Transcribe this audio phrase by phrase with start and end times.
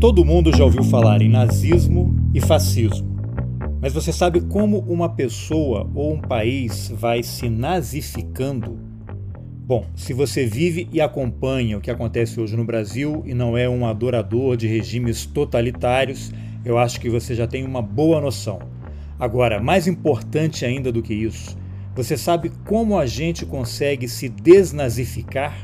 [0.00, 3.18] Todo mundo já ouviu falar em nazismo e fascismo.
[3.82, 8.78] Mas você sabe como uma pessoa ou um país vai se nazificando?
[9.66, 13.68] Bom, se você vive e acompanha o que acontece hoje no Brasil e não é
[13.68, 16.32] um adorador de regimes totalitários,
[16.64, 18.60] eu acho que você já tem uma boa noção.
[19.18, 21.58] Agora, mais importante ainda do que isso,
[21.96, 25.56] você sabe como a gente consegue se desnazificar?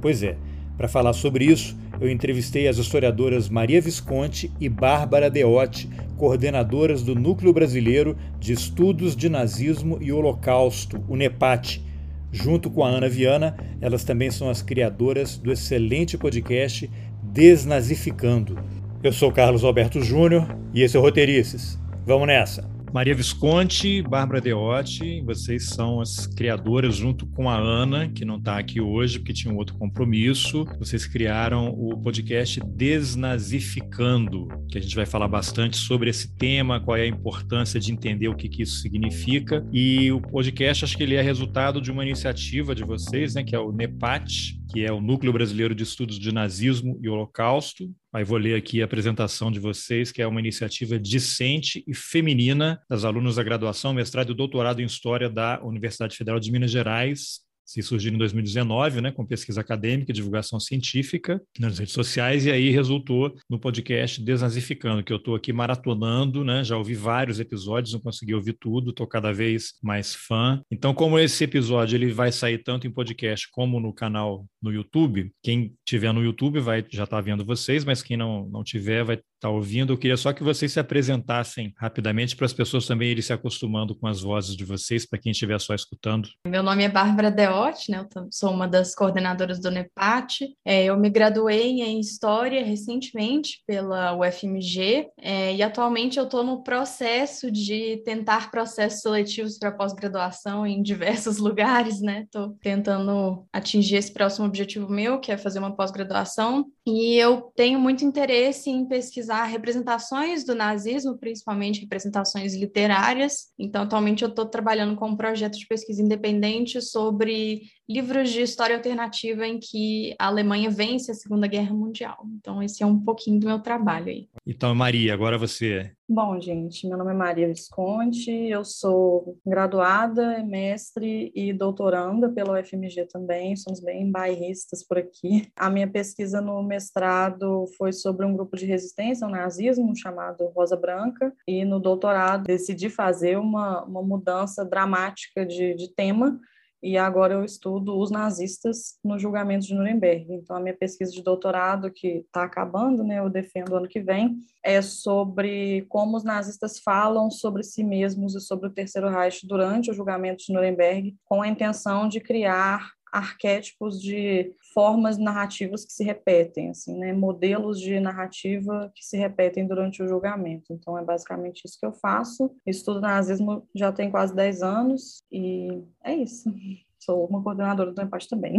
[0.00, 0.36] Pois é,
[0.76, 7.14] para falar sobre isso, eu entrevistei as historiadoras Maria Visconti e Bárbara Deotti, coordenadoras do
[7.14, 11.82] Núcleo Brasileiro de Estudos de Nazismo e Holocausto, o NEPAT,
[12.30, 16.90] Junto com a Ana Viana, elas também são as criadoras do excelente podcast
[17.22, 18.58] Desnazificando.
[19.02, 21.78] Eu sou Carlos Alberto Júnior e esse é o Roteirices.
[22.04, 22.77] Vamos nessa!
[22.92, 28.58] Maria Visconti, Bárbara Deotti, vocês são as criadoras, junto com a Ana, que não está
[28.58, 30.64] aqui hoje porque tinha um outro compromisso.
[30.78, 36.96] Vocês criaram o podcast Desnazificando, que a gente vai falar bastante sobre esse tema, qual
[36.96, 39.64] é a importância de entender o que, que isso significa.
[39.70, 43.54] E o podcast, acho que ele é resultado de uma iniciativa de vocês, né, que
[43.54, 47.90] é o NEPAT, que é o Núcleo Brasileiro de Estudos de Nazismo e Holocausto.
[48.12, 52.80] Aí vou ler aqui a apresentação de vocês, que é uma iniciativa discente e feminina
[52.88, 57.40] das alunas da graduação, mestrado e doutorado em História da Universidade Federal de Minas Gerais,
[57.68, 62.70] se surgiu em 2019, né, com pesquisa acadêmica, divulgação científica nas redes sociais, e aí
[62.70, 68.00] resultou no podcast Desnazificando, que eu estou aqui maratonando, né, já ouvi vários episódios, não
[68.00, 70.62] consegui ouvir tudo, estou cada vez mais fã.
[70.72, 75.30] Então, como esse episódio ele vai sair tanto em podcast como no canal no YouTube,
[75.42, 79.04] quem tiver no YouTube vai já estar tá vendo vocês, mas quem não, não tiver
[79.04, 83.10] vai está ouvindo, eu queria só que vocês se apresentassem rapidamente para as pessoas também
[83.10, 86.28] irem se acostumando com as vozes de vocês, para quem estiver só escutando.
[86.46, 88.04] Meu nome é Bárbara Deotti, né?
[88.14, 90.48] eu sou uma das coordenadoras do NEPAT.
[90.64, 96.62] É, eu me graduei em História recentemente pela UFMG é, e atualmente eu estou no
[96.62, 102.22] processo de tentar processos seletivos para pós-graduação em diversos lugares, né?
[102.22, 107.78] Estou tentando atingir esse próximo objetivo meu, que é fazer uma pós-graduação, e eu tenho
[107.78, 113.48] muito interesse em pesquisar pesquisar representações do nazismo, principalmente representações literárias.
[113.58, 118.76] Então, atualmente eu estou trabalhando com um projeto de pesquisa independente sobre livros de história
[118.76, 122.18] alternativa em que a Alemanha vence a Segunda Guerra Mundial.
[122.36, 124.28] Então, esse é um pouquinho do meu trabalho aí.
[124.46, 125.90] Então, Maria, agora você.
[126.10, 133.06] Bom, gente, meu nome é Maria Visconti, eu sou graduada, mestre e doutoranda pela UFMG
[133.06, 135.50] também, somos bem bairristas por aqui.
[135.54, 140.76] A minha pesquisa no mestrado foi sobre um grupo de resistência ao nazismo chamado Rosa
[140.76, 146.40] Branca, e no doutorado decidi fazer uma, uma mudança dramática de, de tema
[146.82, 150.32] e agora eu estudo os nazistas no julgamento de Nuremberg.
[150.32, 154.38] Então, a minha pesquisa de doutorado, que está acabando, né, eu defendo ano que vem,
[154.62, 159.90] é sobre como os nazistas falam sobre si mesmos e sobre o Terceiro Reich durante
[159.90, 166.04] o julgamento de Nuremberg, com a intenção de criar arquétipos de formas narrativas que se
[166.04, 167.12] repetem, assim, né?
[167.12, 170.72] modelos de narrativa que se repetem durante o julgamento.
[170.72, 172.54] Então, é basicamente isso que eu faço.
[172.66, 176.52] Estudo nazismo já tem quase 10 anos e é isso.
[176.98, 178.56] Sou uma coordenadora do empate também.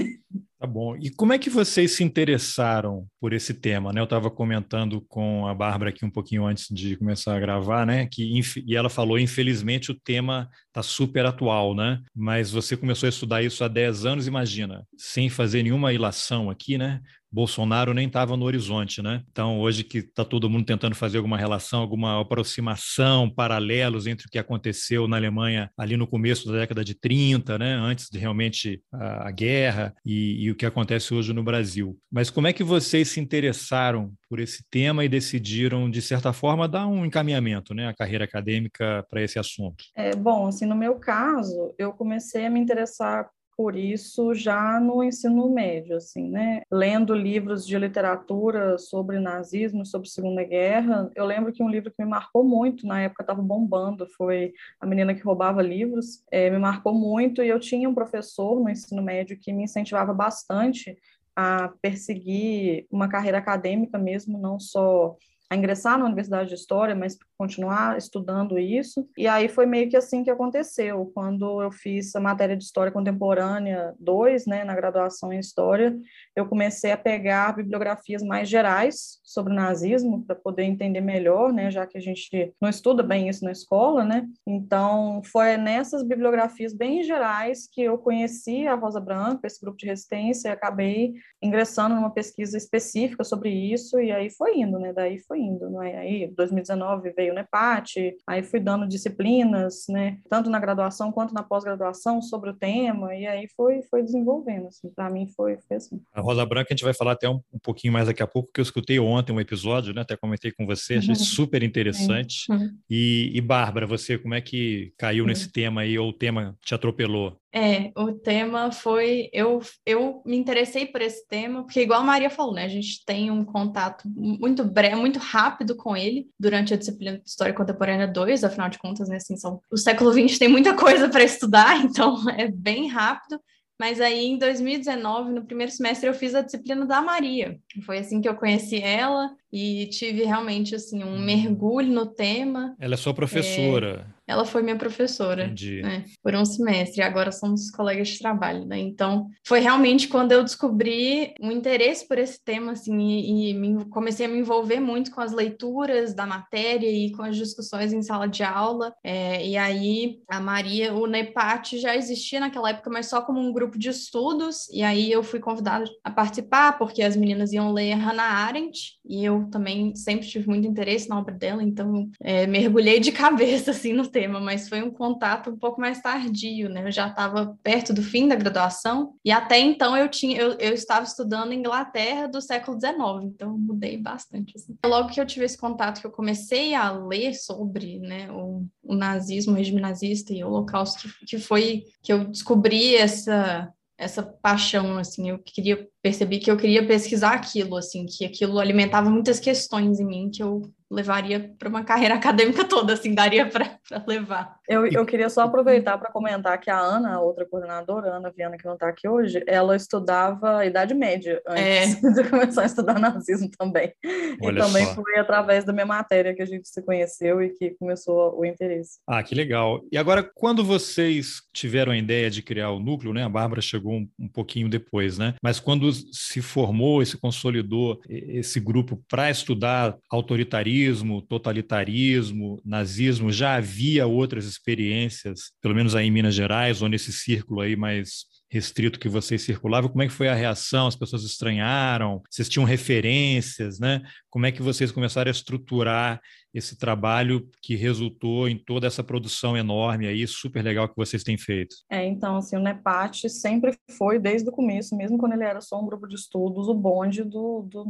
[0.60, 0.98] Tá bom.
[0.98, 3.94] E como é que vocês se interessaram por esse tema?
[3.94, 4.02] Né?
[4.02, 8.06] Eu estava comentando com a Bárbara aqui um pouquinho antes de começar a gravar, né?
[8.08, 12.02] Que, e ela falou, infelizmente, o tema está super atual, né?
[12.14, 16.78] Mas você começou a estudar isso há 10 anos, imagina, sem fazer nenhuma ilação aqui,
[16.78, 17.00] né?
[17.32, 19.22] Bolsonaro nem estava no horizonte, né?
[19.32, 24.30] Então, hoje que está todo mundo tentando fazer alguma relação, alguma aproximação, paralelos entre o
[24.30, 27.76] que aconteceu na Alemanha ali no começo da década de 30, né?
[27.76, 31.98] Antes de realmente a, a guerra e, e o que acontece hoje no Brasil.
[32.12, 36.68] Mas como é que vocês se interessaram por esse tema e decidiram, de certa forma,
[36.68, 37.88] dar um encaminhamento, né?
[37.88, 39.84] A carreira acadêmica para esse assunto?
[39.96, 45.04] É, bom, assim, no meu caso, eu comecei a me interessar por isso já no
[45.04, 46.62] ensino médio, assim, né?
[46.72, 52.02] Lendo livros de literatura sobre nazismo, sobre Segunda Guerra, eu lembro que um livro que
[52.02, 56.58] me marcou muito, na época estava bombando, foi A Menina que Roubava Livros, é, me
[56.58, 60.98] marcou muito, e eu tinha um professor no ensino médio que me incentivava bastante
[61.36, 65.18] a perseguir uma carreira acadêmica mesmo, não só
[65.50, 69.08] a ingressar na Universidade de História, mas continuar estudando isso.
[69.18, 71.10] E aí foi meio que assim que aconteceu.
[71.16, 75.98] Quando eu fiz a matéria de História Contemporânea 2, né, na graduação em História,
[76.36, 81.72] eu comecei a pegar bibliografias mais gerais sobre o nazismo para poder entender melhor, né,
[81.72, 84.28] já que a gente não estuda bem isso na escola, né?
[84.46, 89.86] Então, foi nessas bibliografias bem gerais que eu conheci a Rosa Branca, esse grupo de
[89.86, 94.92] resistência, e acabei ingressando numa pesquisa específica sobre isso e aí foi indo, né?
[94.92, 95.98] Daí foi indo, né?
[95.98, 101.44] Aí 2019 veio o NEPAT, aí fui dando disciplinas, né, tanto na graduação quanto na
[101.44, 106.02] pós-graduação sobre o tema e aí foi foi desenvolvendo, assim, para mim foi, foi assim.
[106.14, 108.52] A Rosa Branca a gente vai falar até um, um pouquinho mais daqui a pouco,
[108.54, 110.02] que eu escutei ontem um episódio, né?
[110.02, 111.16] Até comentei com você, achei uhum.
[111.16, 112.52] super interessante.
[112.52, 112.70] Uhum.
[112.90, 115.30] E, e Bárbara, você como é que caiu uhum.
[115.30, 117.40] nesse tema aí ou o tema te atropelou?
[117.54, 119.30] É, o tema foi.
[119.34, 122.64] Eu, eu me interessei por esse tema, porque, igual a Maria falou, né?
[122.64, 127.28] A gente tem um contato muito breve, muito rápido com ele durante a disciplina de
[127.28, 129.16] História Contemporânea 2, afinal de contas, né?
[129.16, 133.40] Assim, são, o século XX tem muita coisa para estudar, então é bem rápido.
[133.80, 137.58] Mas aí, em 2019, no primeiro semestre, eu fiz a disciplina da Maria.
[137.86, 142.76] Foi assim que eu conheci ela e tive realmente assim um mergulho no tema.
[142.78, 144.06] Ela é sua professora.
[144.16, 144.19] É...
[144.30, 145.48] Ela foi minha professora
[145.82, 148.78] né, por um semestre, e agora somos colegas de trabalho, né?
[148.78, 153.86] Então, foi realmente quando eu descobri um interesse por esse tema, assim, e, e me,
[153.86, 158.04] comecei a me envolver muito com as leituras da matéria e com as discussões em
[158.04, 158.94] sala de aula.
[159.04, 163.52] É, e aí, a Maria, o NEPAT já existia naquela época, mas só como um
[163.52, 167.96] grupo de estudos, e aí eu fui convidada a participar, porque as meninas iam ler
[167.96, 173.00] Hannah Arendt, e eu também sempre tive muito interesse na obra dela, então é, mergulhei
[173.00, 176.86] de cabeça, assim, no tema tema, mas foi um contato um pouco mais tardio, né?
[176.86, 180.74] Eu já estava perto do fim da graduação e até então eu tinha eu, eu
[180.74, 184.54] estava estudando Inglaterra do século XIX, então mudei bastante.
[184.58, 184.78] Assim.
[184.86, 188.94] Logo que eu tive esse contato, que eu comecei a ler sobre né, o, o
[188.94, 194.98] nazismo, o regime nazista e o Holocausto, que foi que eu descobri essa essa paixão,
[194.98, 200.00] assim, eu queria percebi que eu queria pesquisar aquilo, assim, que aquilo alimentava muitas questões
[200.00, 204.58] em mim que eu levaria para uma carreira acadêmica toda, assim, daria para levar.
[204.68, 208.32] Eu, eu queria só aproveitar para comentar que a Ana, a outra coordenadora, a Ana
[208.32, 212.10] Viana, que não está aqui hoje, ela estudava Idade Média antes é.
[212.12, 213.94] de começar a estudar nazismo também.
[214.42, 214.96] Olha e também só.
[214.96, 219.00] foi através da minha matéria que a gente se conheceu e que começou o interesse.
[219.08, 219.82] Ah, que legal.
[219.92, 223.24] E agora, quando vocês tiveram a ideia de criar o núcleo, né?
[223.24, 225.36] A Bárbara chegou um, um pouquinho depois, né?
[225.44, 233.56] Mas quando se formou e se consolidou esse grupo para estudar autoritarismo, totalitarismo, nazismo, já
[233.56, 239.00] havia outras experiências, pelo menos aí em Minas Gerais, ou nesse círculo aí mais restrito
[239.00, 240.88] que vocês circulavam, como é que foi a reação?
[240.88, 242.22] As pessoas estranharam?
[242.30, 244.02] Vocês tinham referências, né?
[244.30, 246.20] Como é que vocês começaram a estruturar
[246.54, 251.38] esse trabalho que resultou em toda essa produção enorme aí, super legal que vocês têm
[251.38, 251.76] feito?
[251.90, 255.80] É, então, assim, o NEPAT sempre foi, desde o começo, mesmo quando ele era só
[255.80, 257.86] um grupo de estudos, o bonde do, do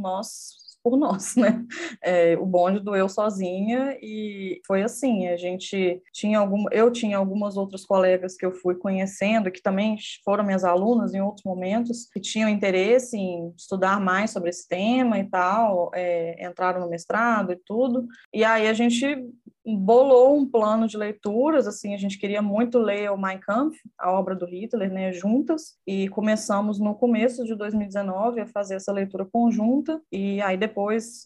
[0.82, 1.64] por nós, né?
[2.02, 7.16] É, o bonde do eu sozinha e foi assim, a gente tinha algum, eu tinha
[7.16, 12.08] algumas outras colegas que eu fui conhecendo que também foram minhas alunas em outros momentos
[12.12, 17.52] que tinham interesse em estudar mais sobre esse tema e tal, é, entraram no mestrado
[17.52, 19.16] e tudo, e aí a gente
[19.64, 24.10] bolou um plano de leituras, assim, a gente queria muito ler o Mein Kampf, a
[24.10, 29.26] obra do Hitler, né, juntas, e começamos no começo de 2019 a fazer essa leitura
[29.30, 30.69] conjunta, e aí depois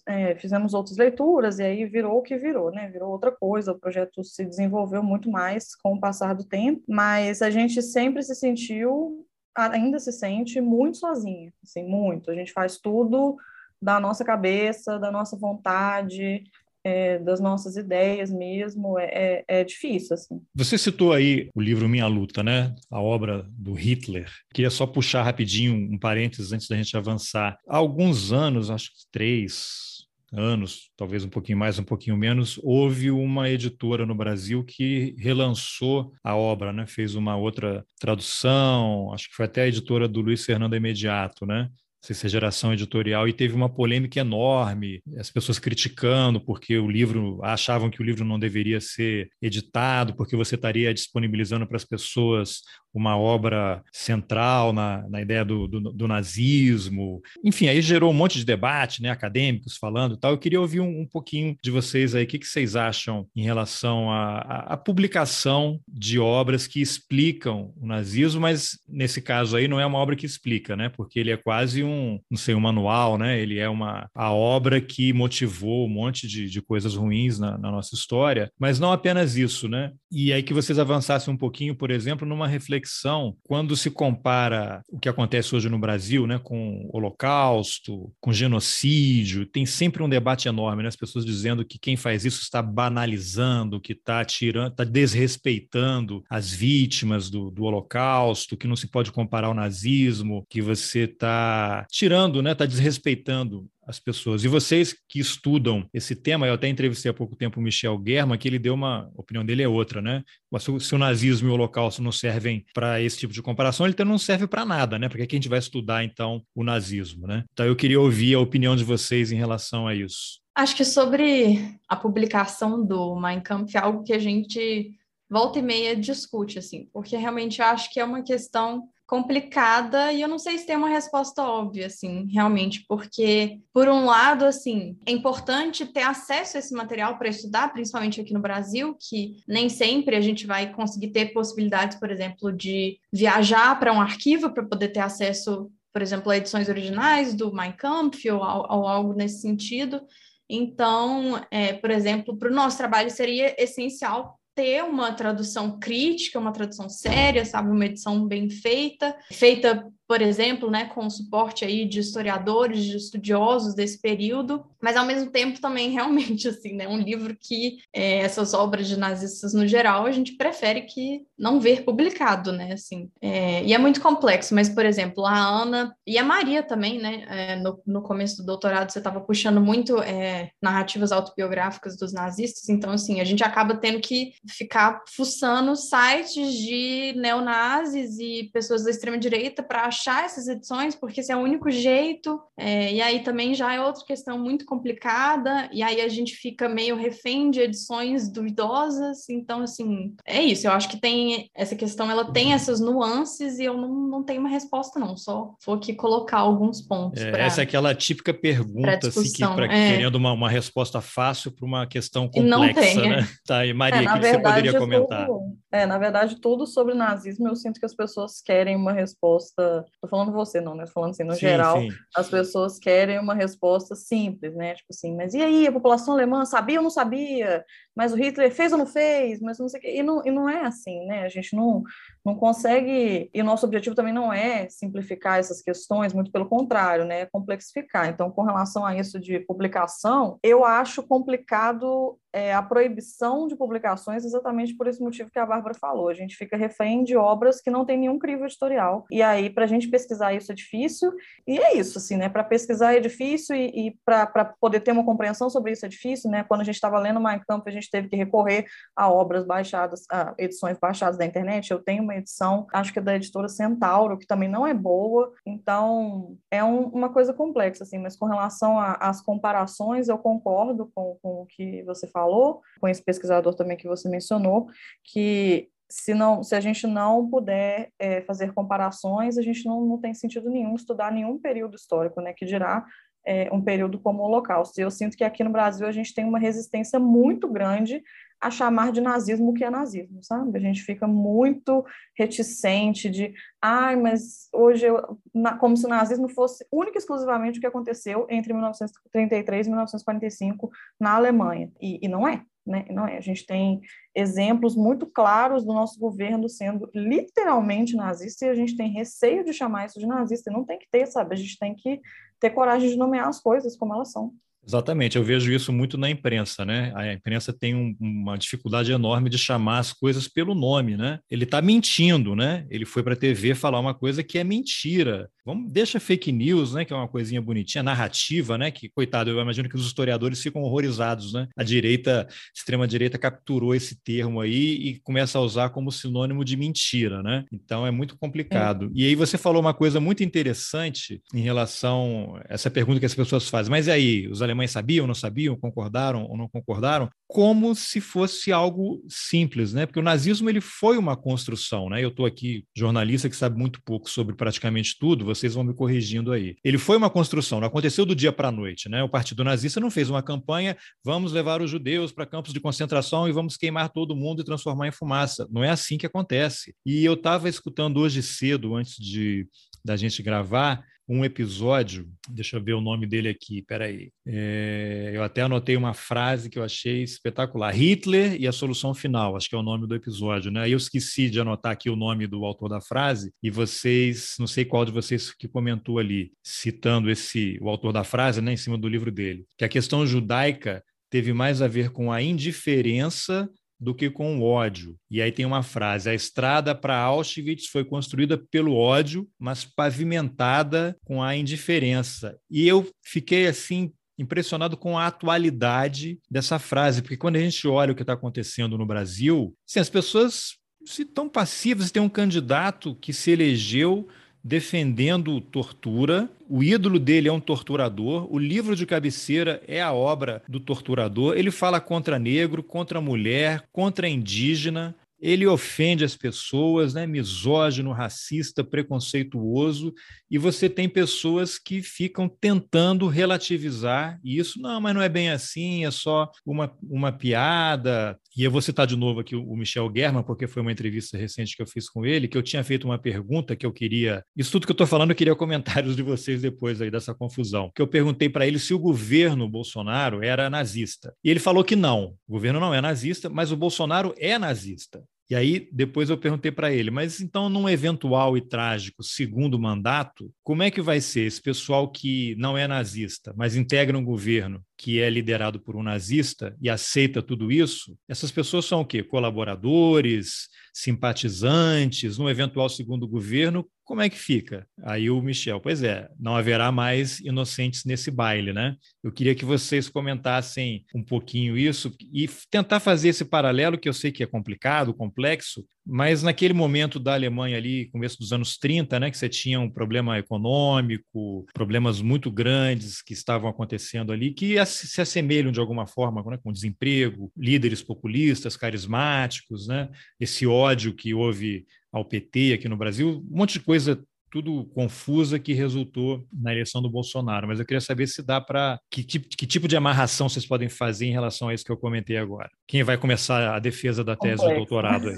[0.07, 3.79] é, fizemos outras leituras, e aí virou o que virou, né, virou outra coisa, o
[3.79, 8.35] projeto se desenvolveu muito mais com o passar do tempo, mas a gente sempre se
[8.35, 9.27] sentiu,
[9.57, 13.37] ainda se sente muito sozinha, assim, muito, a gente faz tudo
[13.81, 16.45] da nossa cabeça, da nossa vontade,
[16.85, 20.41] é, das nossas ideias mesmo, é, é, é, difícil, assim.
[20.55, 22.75] Você citou aí o livro Minha Luta, né?
[22.91, 24.31] A obra do Hitler.
[24.53, 27.59] Queria só puxar rapidinho um parênteses antes da gente avançar.
[27.67, 29.95] Há alguns anos, acho que três,
[30.37, 36.13] anos, talvez um pouquinho mais, um pouquinho menos, houve uma editora no Brasil que relançou
[36.23, 36.87] a obra, né?
[36.87, 41.71] Fez uma outra tradução, acho que foi até a editora do Luiz Fernando Imediato, né?
[42.05, 46.91] Sei se é geração editorial, e teve uma polêmica enorme, as pessoas criticando porque o
[46.91, 51.85] livro, achavam que o livro não deveria ser editado, porque você estaria disponibilizando para as
[51.85, 52.61] pessoas
[52.95, 57.21] uma obra central na, na ideia do, do, do, nazismo.
[57.43, 60.31] Enfim, aí gerou um monte de debate, né, acadêmicos falando e tal.
[60.31, 63.43] Eu queria ouvir um, um pouquinho de vocês aí, o que, que vocês acham em
[63.43, 69.87] relação à publicação de obras que explicam o nazismo, mas nesse caso aí não é
[69.87, 73.17] uma obra que explica, né, porque ele é quase um um, não sei, um manual,
[73.17, 73.41] né?
[73.41, 77.71] Ele é uma a obra que motivou um monte de, de coisas ruins na, na
[77.71, 79.93] nossa história, mas não apenas isso, né?
[80.11, 84.99] E aí que vocês avançassem um pouquinho, por exemplo, numa reflexão quando se compara o
[84.99, 90.49] que acontece hoje no Brasil, né, com o Holocausto, com genocídio, tem sempre um debate
[90.49, 90.89] enorme, né?
[90.89, 96.53] As pessoas dizendo que quem faz isso está banalizando, que está tirando, está desrespeitando as
[96.53, 102.43] vítimas do, do Holocausto, que não se pode comparar ao nazismo, que você está tirando,
[102.43, 102.53] né?
[102.53, 104.45] Está desrespeitando as pessoas.
[104.45, 108.39] E vocês que estudam esse tema, eu até entrevistei há pouco tempo o Michel Germa,
[108.39, 110.23] que ele deu uma a opinião dele é outra, né?
[110.59, 114.19] Se o nazismo e o holocausto não servem para esse tipo de comparação, ele não
[114.19, 115.09] serve para nada, né?
[115.09, 117.45] Porque que a gente vai estudar então o nazismo, né?
[117.53, 120.41] Então eu queria ouvir a opinião de vocês em relação a isso.
[120.55, 124.93] Acho que sobre a publicação do Mein Kampf é algo que a gente
[125.29, 130.23] volta e meia discute, assim, porque realmente eu acho que é uma questão complicada e
[130.23, 134.99] eu não sei se tem uma resposta óbvia, assim, realmente, porque, por um lado, assim,
[135.07, 139.69] é importante ter acesso a esse material para estudar, principalmente aqui no Brasil, que nem
[139.69, 144.65] sempre a gente vai conseguir ter possibilidades, por exemplo, de viajar para um arquivo para
[144.65, 149.41] poder ter acesso, por exemplo, a edições originais do Mein Kampf ou, ou algo nesse
[149.41, 150.01] sentido.
[150.49, 156.53] Então, é, por exemplo, para o nosso trabalho seria essencial ter uma tradução crítica, uma
[156.53, 161.87] tradução séria, sabe, uma edição bem feita, feita por exemplo, né, com o suporte aí
[161.87, 166.99] de historiadores, de estudiosos desse período, mas ao mesmo tempo também realmente assim, né, um
[166.99, 171.85] livro que é, essas obras de nazistas no geral a gente prefere que não ver
[171.85, 174.55] publicado, né, assim, é, e é muito complexo.
[174.55, 178.47] Mas por exemplo, a Ana e a Maria também, né, é, no, no começo do
[178.47, 183.77] doutorado você estava puxando muito é, narrativas autobiográficas dos nazistas, então assim a gente acaba
[183.77, 190.49] tendo que ficar fuçando sites de neonazis e pessoas da extrema direita para achar essas
[190.49, 194.39] edições, porque esse é o único jeito, é, e aí também já é outra questão
[194.39, 200.43] muito complicada, e aí a gente fica meio refém de edições duvidosas, então, assim, é
[200.43, 201.24] isso, eu acho que tem
[201.55, 205.55] essa questão, ela tem essas nuances, e eu não, não tenho uma resposta, não, só
[205.65, 207.23] vou aqui colocar alguns pontos.
[207.23, 209.93] É, pra, essa é aquela típica pergunta, assim, que pra, é.
[209.93, 213.21] querendo uma, uma resposta fácil para uma questão complexa, né?
[213.21, 213.25] É.
[213.47, 215.27] Tá, e Maria, o é, que, que, você poderia comentar?
[215.27, 219.85] Tudo, é, na verdade, tudo sobre nazismo, eu sinto que as pessoas querem uma resposta
[220.01, 220.85] Tô falando você, não, né?
[220.85, 221.89] Tô falando assim, no sim, geral, sim.
[222.15, 224.75] as pessoas querem uma resposta simples, né?
[224.75, 227.65] Tipo assim, mas e aí, a população alemã sabia ou não sabia?
[227.95, 229.41] Mas o Hitler fez ou não fez?
[229.41, 229.97] Mas não sei o quê.
[229.97, 231.23] E não, e não é assim, né?
[231.23, 231.83] A gente não,
[232.25, 233.31] não consegue.
[233.33, 237.21] E o nosso objetivo também não é simplificar essas questões, muito pelo contrário, né?
[237.21, 238.09] É complexificar.
[238.09, 244.25] Então, com relação a isso de publicação, eu acho complicado é, a proibição de publicações
[244.25, 246.09] exatamente por esse motivo que a Bárbara falou.
[246.09, 249.07] A gente fica refém de obras que não tem nenhum crivo editorial.
[249.09, 251.13] E aí, para a gente pesquisar isso é difícil.
[251.47, 252.29] E é isso, assim, né?
[252.29, 256.29] Para pesquisar é difícil e, e para poder ter uma compreensão sobre isso é difícil,
[256.29, 256.43] né?
[256.43, 258.67] Quando a gente estava lendo Mein Kampf, a gente teve que recorrer
[258.97, 261.71] a obras baixadas, a edições baixadas da internet.
[261.71, 265.33] Eu tenho uma edição, acho que é da editora Centauro, que também não é boa.
[265.47, 267.99] Então, é um, uma coisa complexa, assim.
[267.99, 273.03] Mas com relação às comparações, eu concordo com, com o que você falou, com esse
[273.03, 274.69] pesquisador também que você mencionou,
[275.05, 279.99] que se, não, se a gente não puder é, fazer comparações, a gente não, não
[279.99, 282.85] tem sentido nenhum estudar nenhum período histórico, né, que dirá
[283.27, 284.79] é, um período como o Holocausto.
[284.79, 288.03] E eu sinto que aqui no Brasil a gente tem uma resistência muito grande
[288.45, 290.59] a chamar de nazismo o que é nazismo, sabe?
[290.59, 291.83] A gente fica muito
[292.15, 297.57] reticente de, ai, mas hoje, eu, na, como se o nazismo fosse único e exclusivamente
[297.59, 300.71] o que aconteceu entre 1933 e 1945
[301.01, 301.73] na Alemanha.
[301.81, 302.85] E, e não é, né?
[302.91, 303.17] Não é.
[303.17, 303.81] A gente tem
[304.15, 309.55] exemplos muito claros do nosso governo sendo literalmente nazista e a gente tem receio de
[309.55, 310.51] chamar isso de nazista.
[310.51, 311.33] E não tem que ter, sabe?
[311.33, 311.99] A gente tem que
[312.39, 314.35] ter coragem de nomear as coisas como elas são.
[314.67, 316.93] Exatamente, eu vejo isso muito na imprensa, né?
[316.95, 321.19] A imprensa tem um, uma dificuldade enorme de chamar as coisas pelo nome, né?
[321.31, 322.67] Ele está mentindo, né?
[322.71, 325.29] Ele foi para a TV falar uma coisa que é mentira.
[325.45, 326.85] Vamos, deixa fake news, né?
[326.85, 328.71] Que é uma coisinha bonitinha, narrativa, né?
[328.71, 331.47] Que, coitado, eu imagino que os historiadores ficam horrorizados, né?
[331.57, 337.23] A direita, extrema-direita capturou esse termo aí e começa a usar como sinônimo de mentira,
[337.23, 337.45] né?
[337.53, 338.87] Então é muito complicado.
[338.87, 338.89] É.
[338.95, 343.15] E aí você falou uma coisa muito interessante em relação a essa pergunta que as
[343.15, 347.75] pessoas fazem, mas e aí, os alemães sabiam, não sabiam, concordaram ou não concordaram, como
[347.75, 349.87] se fosse algo simples, né?
[349.87, 352.03] Porque o nazismo ele foi uma construção, né?
[352.03, 356.33] Eu estou aqui jornalista que sabe muito pouco sobre praticamente tudo, vocês vão me corrigindo
[356.33, 356.57] aí.
[356.63, 359.03] Ele foi uma construção, não aconteceu do dia para a noite, né?
[359.03, 363.29] O Partido Nazista não fez uma campanha, vamos levar os judeus para campos de concentração
[363.29, 365.47] e vamos queimar todo mundo e transformar em fumaça.
[365.51, 366.75] Não é assim que acontece.
[366.87, 369.47] E eu estava escutando hoje cedo, antes de
[369.85, 374.11] da gente gravar, um episódio, deixa eu ver o nome dele aqui, peraí.
[374.27, 377.75] É, eu até anotei uma frase que eu achei espetacular.
[377.75, 380.69] Hitler e a solução final, acho que é o nome do episódio, né?
[380.69, 384.65] Eu esqueci de anotar aqui o nome do autor da frase, e vocês, não sei
[384.65, 388.79] qual de vocês que comentou ali, citando esse, o autor da frase, né, em cima
[388.79, 393.95] do livro dele, que a questão judaica teve mais a ver com a indiferença do
[393.95, 394.97] que com o ódio.
[395.11, 400.97] E aí tem uma frase: a estrada para Auschwitz foi construída pelo ódio, mas pavimentada
[401.05, 402.37] com a indiferença.
[402.51, 407.93] E eu fiquei assim impressionado com a atualidade dessa frase, porque quando a gente olha
[407.93, 410.55] o que está acontecendo no Brasil, assim, as pessoas
[410.87, 414.07] se estão passivas, tem um candidato que se elegeu
[414.45, 416.29] defendendo tortura.
[416.47, 418.31] O ídolo dele é um torturador.
[418.31, 421.37] O livro de cabeceira é a obra do torturador.
[421.37, 427.07] Ele fala contra negro, contra mulher, contra indígena ele ofende as pessoas, né?
[427.07, 429.95] misógino, racista, preconceituoso,
[430.31, 434.61] e você tem pessoas que ficam tentando relativizar isso.
[434.61, 438.21] Não, mas não é bem assim, é só uma, uma piada.
[438.37, 441.57] E eu vou citar de novo aqui o Michel German, porque foi uma entrevista recente
[441.57, 444.25] que eu fiz com ele, que eu tinha feito uma pergunta que eu queria.
[444.37, 447.71] Isso tudo que eu estou falando, eu queria comentários de vocês depois aí dessa confusão.
[447.75, 451.15] Que eu perguntei para ele se o governo Bolsonaro era nazista.
[451.23, 455.05] E ele falou que não, o governo não é nazista, mas o Bolsonaro é nazista.
[455.31, 460.31] E aí, depois eu perguntei para ele, mas então, num eventual e trágico segundo mandato,
[460.43, 464.63] como é que vai ser esse pessoal que não é nazista, mas integra um governo
[464.77, 467.97] que é liderado por um nazista e aceita tudo isso?
[468.07, 469.03] Essas pessoas são o quê?
[469.03, 474.67] Colaboradores, simpatizantes, num eventual segundo governo, como é que fica?
[474.83, 478.77] Aí o Michel, pois é, não haverá mais inocentes nesse baile, né?
[479.03, 483.93] Eu queria que vocês comentassem um pouquinho isso e tentar fazer esse paralelo, que eu
[483.93, 488.99] sei que é complicado, complexo, mas naquele momento da Alemanha ali, começo dos anos 30,
[488.99, 494.65] né, que você tinha um problema econômico, problemas muito grandes que estavam acontecendo ali, que
[494.65, 501.13] se assemelham de alguma forma né, com desemprego, líderes populistas, carismáticos, né, esse ódio que
[501.13, 504.03] houve ao PT aqui no Brasil, um monte de coisa
[504.35, 507.47] tudo confusa que resultou na eleição do Bolsonaro.
[507.47, 508.81] Mas eu queria saber se dá para.
[508.91, 512.17] Que, que, tipo de amarração vocês podem fazer em relação a isso que eu comentei
[512.17, 512.51] agora?
[512.67, 514.55] Quem vai começar a defesa da tese Complexo.
[514.55, 515.17] do doutorado aí?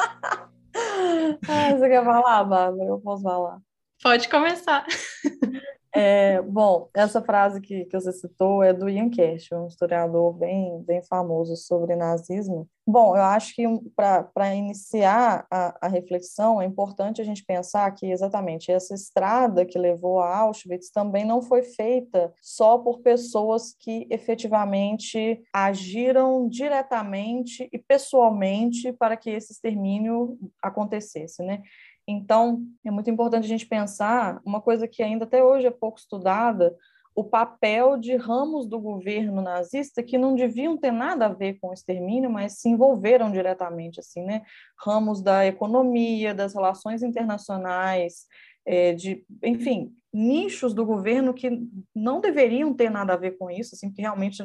[1.48, 2.88] ah, você quer falar, Bárbara?
[2.90, 3.58] Eu posso falar.
[4.02, 4.86] Pode começar.
[5.92, 10.82] É, bom, essa frase que, que você citou é do Ian Cash, um historiador bem,
[10.84, 12.68] bem famoso sobre nazismo.
[12.86, 18.10] Bom, eu acho que para iniciar a, a, reflexão é importante a gente pensar que
[18.10, 24.08] exatamente essa estrada que levou a Auschwitz também não foi feita só por pessoas que
[24.10, 31.62] efetivamente agiram diretamente e pessoalmente para que esse extermínio acontecesse, né?
[32.10, 35.98] Então, é muito importante a gente pensar uma coisa que ainda até hoje é pouco
[35.98, 36.76] estudada,
[37.14, 41.68] o papel de ramos do governo nazista que não deviam ter nada a ver com
[41.68, 44.42] o extermínio, mas se envolveram diretamente, assim, né?
[44.78, 48.26] Ramos da economia, das relações internacionais,
[48.64, 51.50] é, de, enfim, nichos do governo que
[51.94, 54.42] não deveriam ter nada a ver com isso, assim, que realmente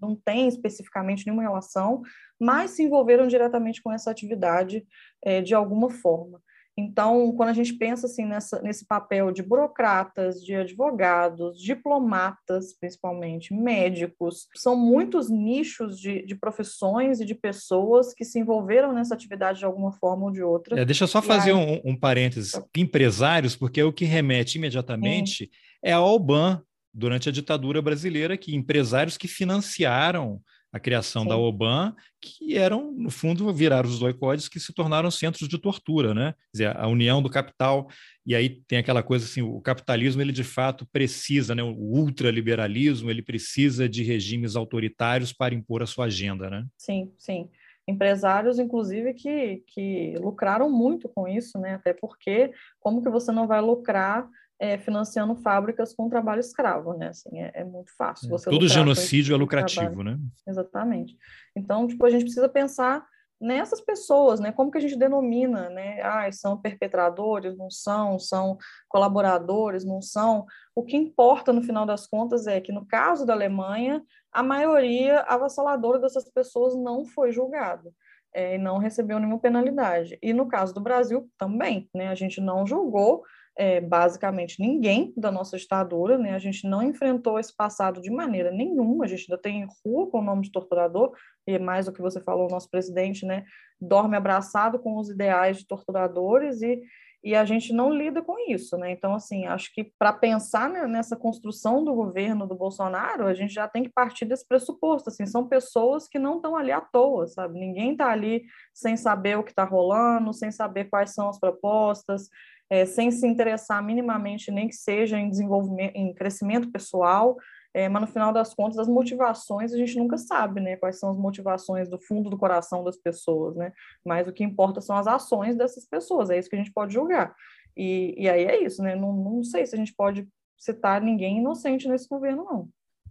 [0.00, 2.02] não tem especificamente nenhuma relação,
[2.40, 4.86] mas se envolveram diretamente com essa atividade
[5.22, 6.40] é, de alguma forma.
[6.78, 13.54] Então, quando a gente pensa assim nessa, nesse papel de burocratas, de advogados, diplomatas, principalmente
[13.54, 19.60] médicos, são muitos nichos de, de profissões e de pessoas que se envolveram nessa atividade
[19.60, 20.78] de alguma forma ou de outra.
[20.78, 21.56] É, deixa eu só fazer aí...
[21.56, 22.52] um, um parênteses.
[22.76, 25.50] Empresários, porque o que remete imediatamente Sim.
[25.82, 26.62] é ao OBAN
[26.92, 30.40] durante a ditadura brasileira, que empresários que financiaram
[30.76, 31.28] a criação Sim.
[31.28, 36.14] da OBAN, que eram, no fundo, viraram os doicodes que se tornaram centros de tortura,
[36.14, 36.32] né?
[36.32, 37.88] Quer dizer, a união do capital,
[38.24, 41.62] e aí tem aquela coisa assim, o capitalismo, ele de fato precisa, né?
[41.62, 46.64] O ultraliberalismo, ele precisa de regimes autoritários para impor a sua agenda, né?
[46.76, 47.48] Sim, sim
[47.88, 51.74] empresários, inclusive, que, que lucraram muito com isso, né?
[51.74, 54.28] Até porque como que você não vai lucrar
[54.58, 57.08] é, financiando fábricas com trabalho escravo, né?
[57.08, 58.26] Assim, é, é muito fácil.
[58.26, 60.18] É, você Todo genocídio é lucrativo, né?
[60.46, 61.16] Exatamente.
[61.54, 63.06] Então, tipo, a gente precisa pensar
[63.40, 64.50] nessas pessoas, né?
[64.50, 66.00] Como que a gente denomina, né?
[66.02, 68.56] Ah, são perpetradores, não são, são
[68.88, 70.46] colaboradores, não são.
[70.74, 75.20] O que importa no final das contas é que no caso da Alemanha, a maioria
[75.20, 77.92] avassaladora dessas pessoas não foi julgada.
[78.34, 80.18] É, e não recebeu nenhuma penalidade.
[80.22, 82.08] E no caso do Brasil também, né?
[82.08, 83.22] A gente não julgou
[83.56, 86.34] é, basicamente ninguém da nossa ditadura, né?
[86.34, 90.18] A gente não enfrentou esse passado de maneira nenhuma, a gente ainda tem rua com
[90.18, 91.12] o nome de torturador,
[91.46, 93.44] e é mais o que você falou, o nosso presidente, né?
[93.80, 96.82] Dorme abraçado com os ideais de torturadores e,
[97.24, 98.90] e a gente não lida com isso, né?
[98.90, 103.66] Então, assim, acho que para pensar nessa construção do governo do Bolsonaro, a gente já
[103.66, 107.58] tem que partir desse pressuposto, assim, são pessoas que não estão ali à toa, sabe?
[107.58, 112.28] Ninguém está ali sem saber o que está rolando, sem saber quais são as propostas,
[112.70, 117.36] é, sem se interessar minimamente, nem que seja em desenvolvimento, em crescimento pessoal,
[117.72, 120.76] é, mas no final das contas, as motivações a gente nunca sabe, né?
[120.76, 123.72] Quais são as motivações do fundo do coração das pessoas, né?
[124.04, 126.94] Mas o que importa são as ações dessas pessoas, é isso que a gente pode
[126.94, 127.34] julgar.
[127.76, 128.96] E, e aí é isso, né?
[128.96, 130.26] Não, não sei se a gente pode
[130.58, 132.68] citar ninguém inocente nesse governo, não.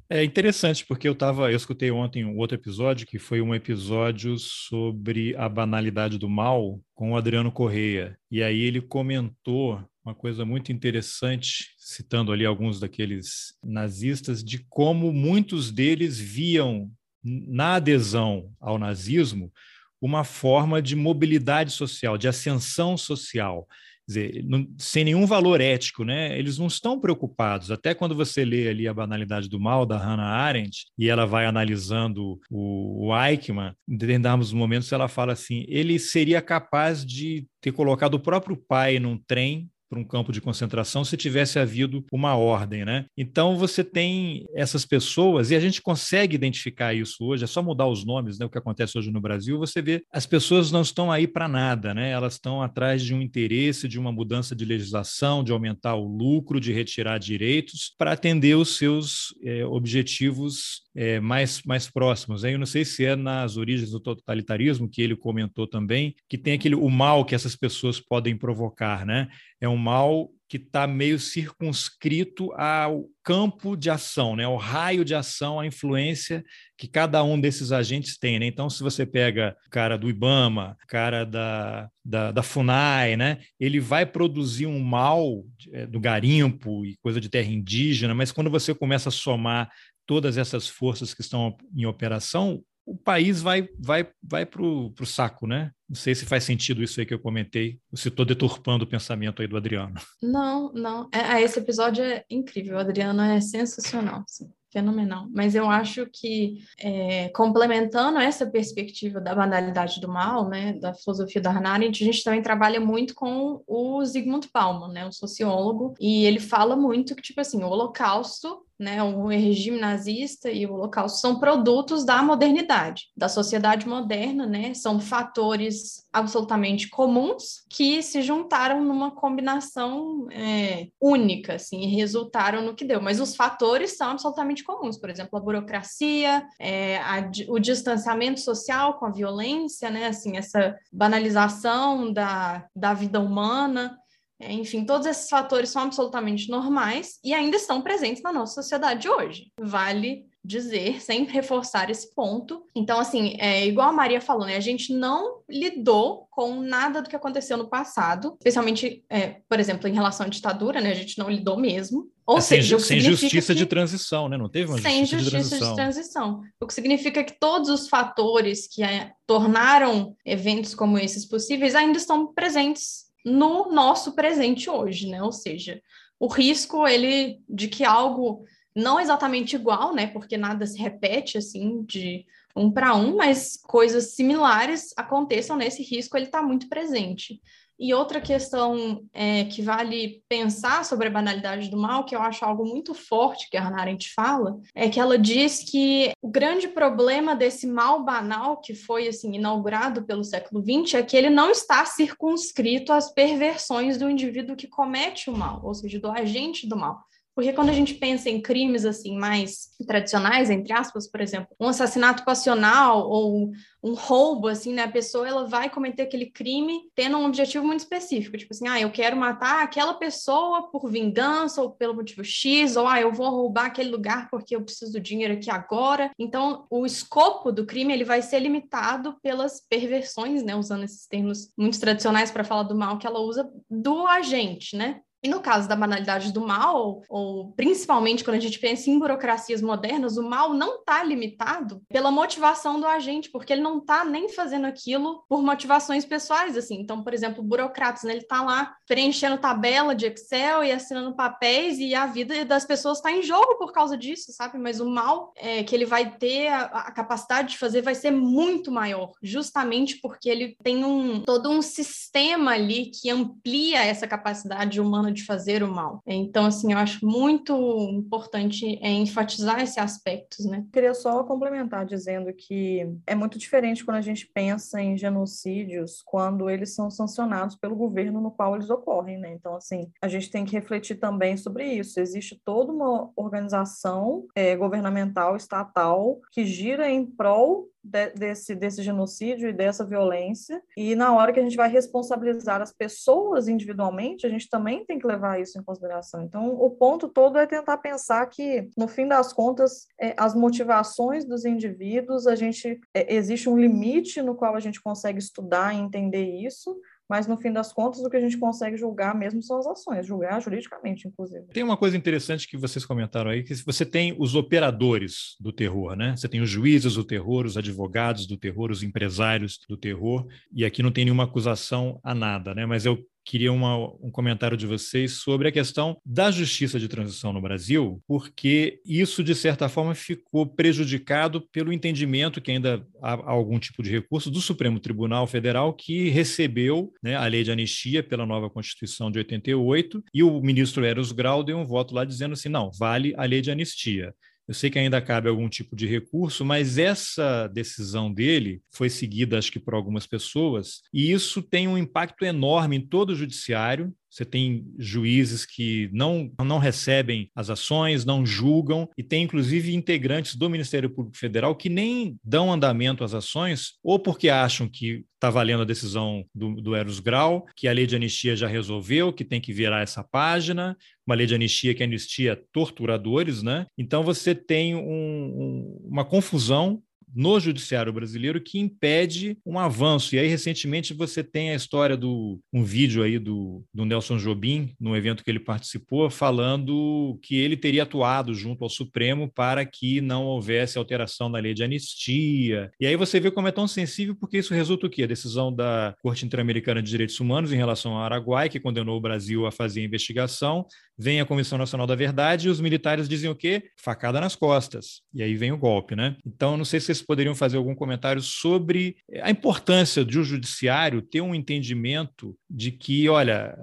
[0.07, 4.37] É interessante, porque eu tava, eu escutei ontem um outro episódio, que foi um episódio
[4.37, 8.15] sobre a banalidade do mal com o Adriano Correia.
[8.29, 15.11] E aí ele comentou uma coisa muito interessante, citando ali alguns daqueles nazistas, de como
[15.11, 16.91] muitos deles viam
[17.23, 19.51] na adesão ao nazismo
[19.99, 23.67] uma forma de mobilidade social, de ascensão social
[24.07, 26.37] dizer, não, sem nenhum valor ético, né?
[26.37, 27.71] Eles não estão preocupados.
[27.71, 31.45] Até quando você lê ali a banalidade do mal da Hannah Arendt e ela vai
[31.45, 37.71] analisando o, o Eichmann, em determinados momentos ela fala assim: ele seria capaz de ter
[37.71, 42.35] colocado o próprio pai num trem para um campo de concentração se tivesse havido uma
[42.35, 43.05] ordem, né?
[43.17, 47.45] Então você tem essas pessoas e a gente consegue identificar isso hoje.
[47.45, 48.45] É só mudar os nomes, né?
[48.45, 51.93] O que acontece hoje no Brasil, você vê as pessoas não estão aí para nada,
[51.93, 52.11] né?
[52.11, 56.59] Elas estão atrás de um interesse, de uma mudança de legislação, de aumentar o lucro,
[56.59, 62.43] de retirar direitos para atender os seus é, objetivos é, mais, mais próximos.
[62.43, 66.53] Eu não sei se é nas origens do totalitarismo que ele comentou também, que tem
[66.53, 69.27] aquele o mal que essas pessoas podem provocar, né?
[69.65, 74.43] É um mal que está meio circunscrito ao campo de ação, né?
[74.43, 76.43] ao raio de ação, a influência
[76.77, 78.37] que cada um desses agentes tem.
[78.37, 78.45] Né?
[78.45, 83.39] Então, se você pega o cara do IBAMA, o cara da, da, da FUNAI, né?
[83.59, 88.49] ele vai produzir um mal é, do garimpo e coisa de terra indígena, mas quando
[88.51, 89.71] você começa a somar
[90.05, 95.47] todas essas forças que estão em operação, o país vai, vai, vai para o saco,
[95.47, 95.71] né?
[95.89, 98.87] Não sei se faz sentido isso aí que eu comentei, ou se estou deturpando o
[98.87, 99.95] pensamento aí do Adriano.
[100.21, 101.09] Não, não.
[101.11, 102.75] É, é, esse episódio é incrível.
[102.75, 104.23] O Adriano é sensacional.
[104.27, 105.27] Assim fenomenal.
[105.33, 111.41] Mas eu acho que, é, complementando essa perspectiva da banalidade do mal, né, da filosofia
[111.41, 115.93] da Hannah Arendt, a gente também trabalha muito com o Zygmunt Bauman, né, o sociólogo,
[115.97, 120.73] e ele fala muito que, tipo assim, o Holocausto né, o regime nazista e o
[120.73, 128.21] Holocausto são produtos da modernidade, da sociedade moderna, né, são fatores absolutamente comuns que se
[128.21, 133.01] juntaram numa combinação é, única, assim, e resultaram no que deu.
[133.01, 138.99] Mas os fatores são absolutamente comuns, por exemplo, a burocracia, é, a, o distanciamento social
[138.99, 143.97] com a violência, né, assim, essa banalização da, da vida humana,
[144.39, 149.51] enfim, todos esses fatores são absolutamente normais e ainda estão presentes na nossa sociedade hoje.
[149.59, 152.63] Vale dizer, sempre reforçar esse ponto.
[152.75, 154.55] Então, assim, é igual a Maria falou, né?
[154.55, 159.87] A gente não lidou com nada do que aconteceu no passado, especialmente, é, por exemplo,
[159.87, 160.91] em relação à ditadura, né?
[160.91, 162.11] A gente não lidou mesmo.
[162.27, 163.59] Ou é, seja, sem, sem justiça que...
[163.59, 164.37] de transição, né?
[164.37, 165.69] Não teve uma sem justiça, justiça de, transição.
[165.69, 166.41] de transição.
[166.61, 171.97] O que significa que todos os fatores que é, tornaram eventos como esses possíveis ainda
[171.97, 175.21] estão presentes no nosso presente hoje, né?
[175.23, 175.81] Ou seja,
[176.19, 180.07] o risco ele de que algo não exatamente igual, né?
[180.07, 186.15] Porque nada se repete assim de um para um, mas coisas similares aconteçam nesse risco,
[186.15, 187.41] ele está muito presente.
[187.77, 192.45] E outra questão é, que vale pensar sobre a banalidade do mal, que eu acho
[192.45, 196.69] algo muito forte que a Hannah Arendt fala, é que ela diz que o grande
[196.69, 201.51] problema desse mal banal que foi assim inaugurado pelo século XX é que ele não
[201.51, 206.77] está circunscrito às perversões do indivíduo que comete o mal, ou seja, do agente do
[206.77, 207.03] mal.
[207.35, 211.67] Porque quando a gente pensa em crimes assim mais tradicionais, entre aspas, por exemplo, um
[211.67, 213.51] assassinato passional ou
[213.83, 214.83] um roubo, assim, né?
[214.83, 218.79] A pessoa ela vai cometer aquele crime tendo um objetivo muito específico, tipo assim, ah,
[218.79, 223.29] eu quero matar aquela pessoa por vingança ou pelo motivo X, ou ah, eu vou
[223.29, 226.09] roubar aquele lugar porque eu preciso do dinheiro aqui agora.
[226.17, 230.55] Então, o escopo do crime ele vai ser limitado pelas perversões, né?
[230.55, 235.01] Usando esses termos muito tradicionais para falar do mal que ela usa do agente, né?
[235.25, 239.59] E no caso da banalidade do mal, ou principalmente quando a gente pensa em burocracias
[239.59, 244.29] modernas, o mal não está limitado pela motivação do agente, porque ele não está nem
[244.29, 246.79] fazendo aquilo por motivações pessoais, assim.
[246.79, 251.15] Então, por exemplo, o burocratas, né, ele está lá preenchendo tabela de Excel e assinando
[251.15, 254.59] papéis e a vida das pessoas está em jogo por causa disso, sabe?
[254.59, 258.11] Mas o mal é, que ele vai ter a, a capacidade de fazer vai ser
[258.11, 264.79] muito maior, justamente porque ele tem um todo um sistema ali que amplia essa capacidade
[264.79, 266.01] humana de fazer o mal.
[266.05, 267.53] Então, assim, eu acho muito
[267.91, 270.65] importante é, enfatizar esse aspecto, né?
[270.71, 276.49] Queria só complementar dizendo que é muito diferente quando a gente pensa em genocídios quando
[276.49, 279.33] eles são sancionados pelo governo no qual eles ocorrem, né?
[279.33, 281.99] Então, assim, a gente tem que refletir também sobre isso.
[281.99, 289.49] Existe toda uma organização é, governamental, estatal, que gira em prol de, desse, desse genocídio
[289.49, 290.61] e dessa violência.
[290.75, 294.97] E na hora que a gente vai responsabilizar as pessoas individualmente, a gente também tem
[294.97, 296.23] que levar isso em consideração.
[296.23, 301.25] Então, o ponto todo é tentar pensar que, no fim das contas, é, as motivações
[301.25, 305.79] dos indivíduos, a gente é, existe um limite no qual a gente consegue estudar e
[305.79, 306.75] entender isso,
[307.09, 310.05] mas no fim das contas o que a gente consegue julgar mesmo são as ações,
[310.05, 311.45] julgar juridicamente, inclusive.
[311.53, 315.95] Tem uma coisa interessante que vocês comentaram aí, que você tem os operadores do terror,
[315.95, 316.15] né?
[316.15, 320.65] Você tem os juízes do terror, os advogados do terror, os empresários do terror, e
[320.65, 322.65] aqui não tem nenhuma acusação a nada, né?
[322.65, 327.33] Mas eu queria uma, um comentário de vocês sobre a questão da justiça de transição
[327.33, 333.57] no Brasil, porque isso, de certa forma, ficou prejudicado pelo entendimento que ainda há algum
[333.57, 338.25] tipo de recurso do Supremo Tribunal Federal, que recebeu né, a lei de anistia pela
[338.25, 342.49] nova Constituição de 88, e o ministro Eros Grau deu um voto lá dizendo assim:
[342.49, 344.13] não, vale a lei de anistia.
[344.47, 349.37] Eu sei que ainda cabe algum tipo de recurso, mas essa decisão dele foi seguida,
[349.39, 353.93] acho que, por algumas pessoas, e isso tem um impacto enorme em todo o judiciário,
[354.15, 360.37] você tem juízes que não, não recebem as ações, não julgam, e tem inclusive integrantes
[360.37, 365.29] do Ministério Público Federal que nem dão andamento às ações, ou porque acham que está
[365.29, 369.25] valendo a decisão do, do Eros Grau, que a lei de anistia já resolveu, que
[369.25, 373.65] tem que virar essa página, uma lei de anistia que anistia torturadores, né?
[373.77, 376.81] Então você tem um, um, uma confusão
[377.15, 380.13] no judiciário brasileiro que impede um avanço.
[380.15, 384.73] E aí, recentemente, você tem a história do um vídeo aí do, do Nelson Jobim,
[384.79, 390.01] num evento que ele participou, falando que ele teria atuado junto ao Supremo para que
[390.01, 392.71] não houvesse alteração na lei de anistia.
[392.79, 395.03] E aí você vê como é tão sensível, porque isso resulta o quê?
[395.03, 399.01] A decisão da Corte Interamericana de Direitos Humanos em relação ao Araguai, que condenou o
[399.01, 400.65] Brasil a fazer investigação,
[400.97, 403.69] vem a Comissão Nacional da Verdade e os militares dizem o quê?
[403.77, 405.01] Facada nas costas.
[405.13, 406.15] E aí vem o golpe, né?
[406.25, 410.23] Então, não sei se vocês poderiam fazer algum comentário sobre a importância de o um
[410.23, 413.55] judiciário ter um entendimento de que, olha,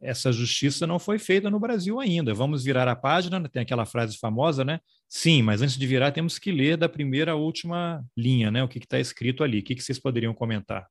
[0.00, 2.32] essa justiça não foi feita no Brasil ainda.
[2.34, 4.80] Vamos virar a página, tem aquela frase famosa, né?
[5.08, 8.62] Sim, mas antes de virar, temos que ler da primeira à última linha, né?
[8.62, 9.60] O que está escrito ali.
[9.60, 10.86] O que, que vocês poderiam comentar?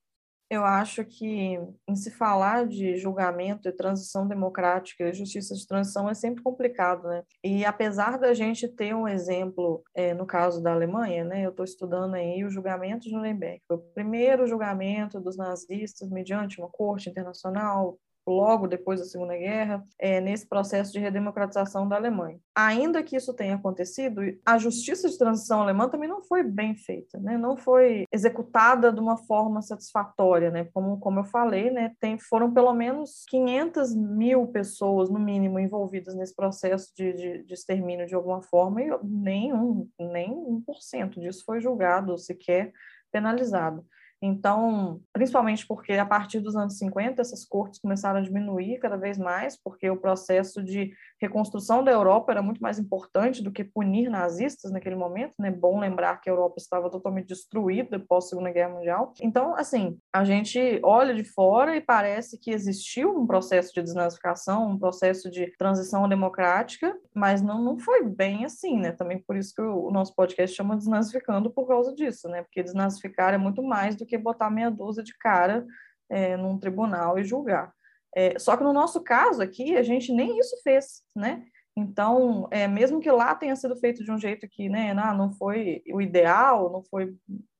[0.49, 6.13] Eu acho que, em se falar de julgamento e transição democrática justiça de transição, é
[6.13, 7.23] sempre complicado, né?
[7.43, 11.45] E apesar da gente ter um exemplo, é, no caso da Alemanha, né?
[11.45, 16.69] Eu estou estudando aí o julgamento de Nuremberg, o primeiro julgamento dos nazistas mediante uma
[16.69, 17.97] corte internacional
[18.31, 22.39] logo depois da Segunda Guerra, é, nesse processo de redemocratização da Alemanha.
[22.55, 27.19] Ainda que isso tenha acontecido, a justiça de transição alemã também não foi bem feita,
[27.19, 27.37] né?
[27.37, 30.51] não foi executada de uma forma satisfatória.
[30.51, 30.67] Né?
[30.73, 31.93] Como, como eu falei, né?
[31.99, 37.53] Tem, foram pelo menos 500 mil pessoas, no mínimo, envolvidas nesse processo de, de, de
[37.53, 42.71] extermínio de alguma forma, e nem um, nem 1% disso foi julgado sequer
[43.11, 43.85] penalizado.
[44.21, 49.17] Então, principalmente porque a partir dos anos 50 essas cortes começaram a diminuir cada vez
[49.17, 54.09] mais, porque o processo de reconstrução da Europa era muito mais importante do que punir
[54.09, 55.51] nazistas naquele momento, né?
[55.51, 59.13] Bom lembrar que a Europa estava totalmente destruída pós Segunda Guerra Mundial.
[59.21, 64.71] Então, assim, a gente olha de fora e parece que existiu um processo de desnazificação,
[64.71, 68.91] um processo de transição democrática, mas não, não foi bem assim, né?
[68.91, 72.43] Também por isso que o, nosso podcast chama Desnazificando por causa disso, né?
[72.43, 75.65] Porque desnazificar é muito mais do que botar meia dúzia de cara
[76.09, 77.73] é, num tribunal e julgar.
[78.15, 81.43] É, só que no nosso caso aqui, a gente nem isso fez, né?
[81.75, 85.31] Então, é, mesmo que lá tenha sido feito de um jeito que né, não, não
[85.31, 87.15] foi o ideal, não foi